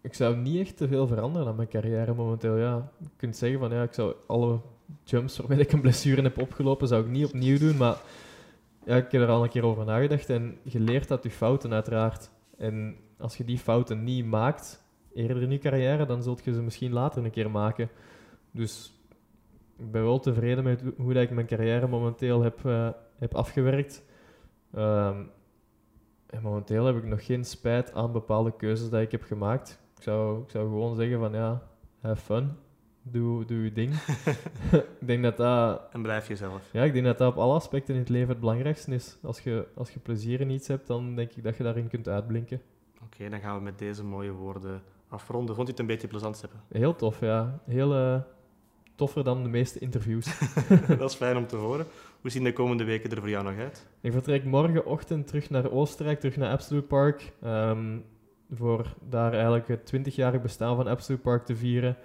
ik 0.00 0.14
zou 0.14 0.36
niet 0.36 0.60
echt 0.60 0.76
te 0.76 0.88
veel 0.88 1.06
veranderen 1.06 1.48
aan 1.48 1.56
mijn 1.56 1.68
carrière 1.68 2.14
momenteel. 2.14 2.56
Ja, 2.56 2.90
je 2.98 3.08
kunt 3.16 3.36
zeggen 3.36 3.58
van 3.58 3.70
ja, 3.70 3.82
ik 3.82 3.92
zou 3.94 4.14
alle 4.26 4.60
jumps 5.04 5.36
waarmee 5.36 5.58
ik 5.58 5.72
een 5.72 5.80
blessure 5.80 6.22
heb 6.22 6.40
opgelopen, 6.40 6.88
zou 6.88 7.04
ik 7.04 7.10
niet 7.10 7.26
opnieuw 7.26 7.58
doen. 7.58 7.76
Maar 7.76 7.96
ja, 8.84 8.96
ik 8.96 9.12
heb 9.12 9.22
er 9.22 9.28
al 9.28 9.42
een 9.42 9.48
keer 9.48 9.64
over 9.64 9.84
nagedacht 9.84 10.30
en 10.30 10.58
geleerd 10.66 11.10
uit 11.10 11.22
je 11.22 11.30
fouten 11.30 11.72
uiteraard. 11.72 12.30
En 12.58 12.96
als 13.18 13.36
je 13.36 13.44
die 13.44 13.58
fouten 13.58 14.04
niet 14.04 14.26
maakt, 14.26 14.84
eerder 15.14 15.42
in 15.42 15.50
je 15.50 15.58
carrière, 15.58 16.06
dan 16.06 16.22
zult 16.22 16.44
je 16.44 16.52
ze 16.52 16.62
misschien 16.62 16.92
later 16.92 17.24
een 17.24 17.30
keer 17.30 17.50
maken. 17.50 17.88
Dus 18.50 19.02
ik 19.76 19.90
ben 19.90 20.02
wel 20.02 20.20
tevreden 20.20 20.64
met 20.64 20.82
hoe 20.96 21.12
dat 21.12 21.22
ik 21.22 21.30
mijn 21.30 21.46
carrière 21.46 21.86
momenteel 21.86 22.42
heb, 22.42 22.64
uh, 22.64 22.88
heb 23.18 23.34
afgewerkt. 23.34 24.02
Um, 24.76 25.30
en 26.26 26.42
momenteel 26.42 26.84
heb 26.84 26.96
ik 26.96 27.04
nog 27.04 27.24
geen 27.24 27.44
spijt 27.44 27.92
aan 27.92 28.12
bepaalde 28.12 28.56
keuzes 28.56 28.90
die 28.90 29.00
ik 29.00 29.10
heb 29.10 29.22
gemaakt. 29.22 29.80
Ik 29.96 30.02
zou, 30.02 30.42
ik 30.42 30.50
zou 30.50 30.68
gewoon 30.68 30.96
zeggen 30.96 31.18
van 31.18 31.32
ja, 31.32 31.62
have 32.00 32.22
fun. 32.22 32.56
Doe, 33.06 33.44
doe 33.44 33.64
je 33.64 33.72
ding. 33.72 33.94
ik 35.00 35.06
denk 35.06 35.22
dat 35.22 35.36
dat... 35.36 35.82
En 35.92 36.02
blijf 36.02 36.28
jezelf. 36.28 36.62
Ja, 36.72 36.82
ik 36.82 36.92
denk 36.92 37.04
dat 37.04 37.18
dat 37.18 37.32
op 37.32 37.38
alle 37.38 37.54
aspecten 37.54 37.94
in 37.94 38.00
het 38.00 38.08
leven 38.08 38.28
het 38.28 38.40
belangrijkste 38.40 38.94
is. 38.94 39.16
Als 39.22 39.40
je, 39.40 39.66
als 39.74 39.90
je 39.90 40.00
plezier 40.00 40.40
in 40.40 40.50
iets 40.50 40.68
hebt, 40.68 40.86
dan 40.86 41.14
denk 41.16 41.32
ik 41.32 41.42
dat 41.42 41.56
je 41.56 41.62
daarin 41.62 41.88
kunt 41.88 42.08
uitblinken. 42.08 42.62
Oké, 43.04 43.28
dan 43.28 43.40
gaan 43.40 43.56
we 43.56 43.62
met 43.62 43.78
deze 43.78 44.04
mooie 44.04 44.32
woorden 44.32 44.82
afronden. 45.08 45.54
Vond 45.54 45.66
je 45.66 45.72
het 45.72 45.82
een 45.82 45.88
beetje 45.88 46.08
plezant, 46.08 46.36
Seppe? 46.36 46.56
Heel 46.68 46.96
tof, 46.96 47.20
ja. 47.20 47.58
Heel 47.64 47.94
uh, 47.94 48.20
toffer 48.94 49.24
dan 49.24 49.42
de 49.42 49.48
meeste 49.48 49.78
interviews. 49.78 50.38
dat 50.98 51.10
is 51.10 51.16
fijn 51.16 51.36
om 51.36 51.46
te 51.46 51.56
horen. 51.56 51.86
Hoe 52.20 52.30
zien 52.30 52.44
de 52.44 52.52
komende 52.52 52.84
weken 52.84 53.10
er 53.10 53.20
voor 53.20 53.30
jou 53.30 53.44
nog 53.44 53.58
uit? 53.58 53.86
Ik 54.00 54.12
vertrek 54.12 54.44
morgenochtend 54.44 55.26
terug 55.26 55.50
naar 55.50 55.70
Oostenrijk, 55.70 56.20
terug 56.20 56.36
naar 56.36 56.50
Absolute 56.50 56.86
Park. 56.86 57.32
Um, 57.44 58.04
voor 58.50 58.94
daar 59.08 59.32
eigenlijk 59.32 59.68
het 59.68 59.94
20-jarig 59.96 60.42
bestaan 60.42 60.76
van 60.76 60.86
Absolute 60.86 61.22
Park 61.22 61.44
te 61.44 61.56
vieren. 61.56 61.96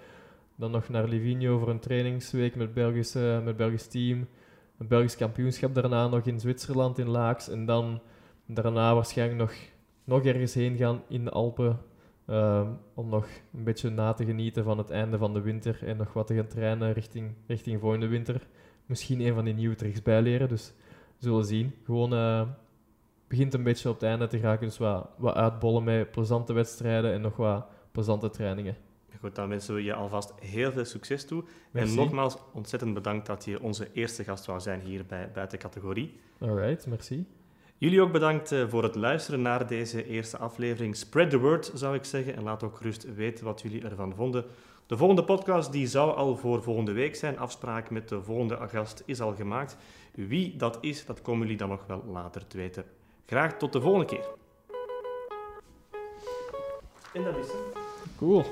Dan 0.60 0.70
nog 0.70 0.88
naar 0.88 1.08
Livigno 1.08 1.58
voor 1.58 1.68
een 1.68 1.78
trainingsweek 1.78 2.56
met, 2.56 2.74
Belgische, 2.74 3.40
met 3.44 3.56
Belgisch 3.56 3.86
team. 3.86 4.26
Een 4.78 4.88
Belgisch 4.88 5.16
kampioenschap 5.16 5.74
daarna 5.74 6.08
nog 6.08 6.24
in 6.24 6.40
Zwitserland, 6.40 6.98
in 6.98 7.08
Laaks. 7.08 7.48
En 7.48 7.66
dan 7.66 8.00
daarna 8.46 8.94
waarschijnlijk 8.94 9.38
nog, 9.38 9.52
nog 10.04 10.24
ergens 10.24 10.54
heen 10.54 10.76
gaan 10.76 11.02
in 11.08 11.24
de 11.24 11.30
Alpen. 11.30 11.78
Um, 12.26 12.78
om 12.94 13.08
nog 13.08 13.26
een 13.54 13.64
beetje 13.64 13.90
na 13.90 14.12
te 14.12 14.24
genieten 14.24 14.64
van 14.64 14.78
het 14.78 14.90
einde 14.90 15.18
van 15.18 15.34
de 15.34 15.40
winter. 15.40 15.86
En 15.86 15.96
nog 15.96 16.12
wat 16.12 16.26
te 16.26 16.34
gaan 16.34 16.46
trainen 16.46 16.92
richting, 16.92 17.34
richting 17.46 17.80
volgende 17.80 18.06
winter. 18.06 18.46
Misschien 18.86 19.20
een 19.20 19.34
van 19.34 19.44
die 19.44 19.54
nieuwe 19.54 19.74
tricks 19.74 20.02
bijleren. 20.02 20.48
Dus 20.48 20.72
we 21.18 21.24
zullen 21.24 21.44
zien. 21.44 21.74
Gewoon 21.84 22.14
uh, 22.14 22.42
begint 23.28 23.54
een 23.54 23.62
beetje 23.62 23.88
op 23.88 23.94
het 23.94 24.04
einde 24.04 24.26
te 24.26 24.38
geraken. 24.38 24.66
Dus 24.66 24.78
wat 24.78 25.34
uitbollen 25.34 25.84
met 25.84 26.10
plezante 26.10 26.52
wedstrijden 26.52 27.12
en 27.12 27.20
nog 27.20 27.36
wat 27.36 27.66
plezante 27.92 28.30
trainingen. 28.30 28.76
Goed, 29.20 29.34
dan 29.34 29.48
wensen 29.48 29.74
we 29.74 29.82
je 29.82 29.94
alvast 29.94 30.32
heel 30.40 30.72
veel 30.72 30.84
succes 30.84 31.26
toe. 31.26 31.44
Merci. 31.70 31.90
En 31.90 31.96
nogmaals 31.96 32.36
ontzettend 32.52 32.94
bedankt 32.94 33.26
dat 33.26 33.44
je 33.44 33.62
onze 33.62 33.88
eerste 33.92 34.24
gast 34.24 34.46
wou 34.46 34.60
zijn 34.60 34.80
hier 34.80 35.06
bij 35.06 35.30
Buiten 35.34 35.58
Categorie. 35.58 36.20
Alright, 36.40 36.86
merci. 36.86 37.26
Jullie 37.76 38.02
ook 38.02 38.12
bedankt 38.12 38.54
voor 38.68 38.82
het 38.82 38.94
luisteren 38.94 39.42
naar 39.42 39.66
deze 39.66 40.06
eerste 40.06 40.38
aflevering. 40.38 40.96
Spread 40.96 41.30
the 41.30 41.38
word, 41.38 41.70
zou 41.74 41.94
ik 41.94 42.04
zeggen. 42.04 42.36
En 42.36 42.42
laat 42.42 42.62
ook 42.62 42.76
gerust 42.76 43.14
weten 43.14 43.44
wat 43.44 43.60
jullie 43.60 43.84
ervan 43.84 44.14
vonden. 44.14 44.44
De 44.86 44.96
volgende 44.96 45.24
podcast 45.24 45.72
die 45.72 45.86
zou 45.86 46.14
al 46.14 46.36
voor 46.36 46.62
volgende 46.62 46.92
week 46.92 47.16
zijn. 47.16 47.38
Afspraak 47.38 47.90
met 47.90 48.08
de 48.08 48.22
volgende 48.22 48.68
gast 48.68 49.02
is 49.06 49.20
al 49.20 49.34
gemaakt. 49.34 49.76
Wie 50.14 50.56
dat 50.56 50.78
is, 50.80 51.06
dat 51.06 51.22
komen 51.22 51.42
jullie 51.42 51.56
dan 51.56 51.68
nog 51.68 51.86
wel 51.86 52.04
later 52.06 52.46
te 52.46 52.56
weten. 52.56 52.84
Graag 53.26 53.58
tot 53.58 53.72
de 53.72 53.80
volgende 53.80 54.06
keer. 54.06 54.24
En 57.12 57.24
dat 57.24 57.36
is 57.36 57.46
het. 57.46 57.79
Cool. 58.20 58.44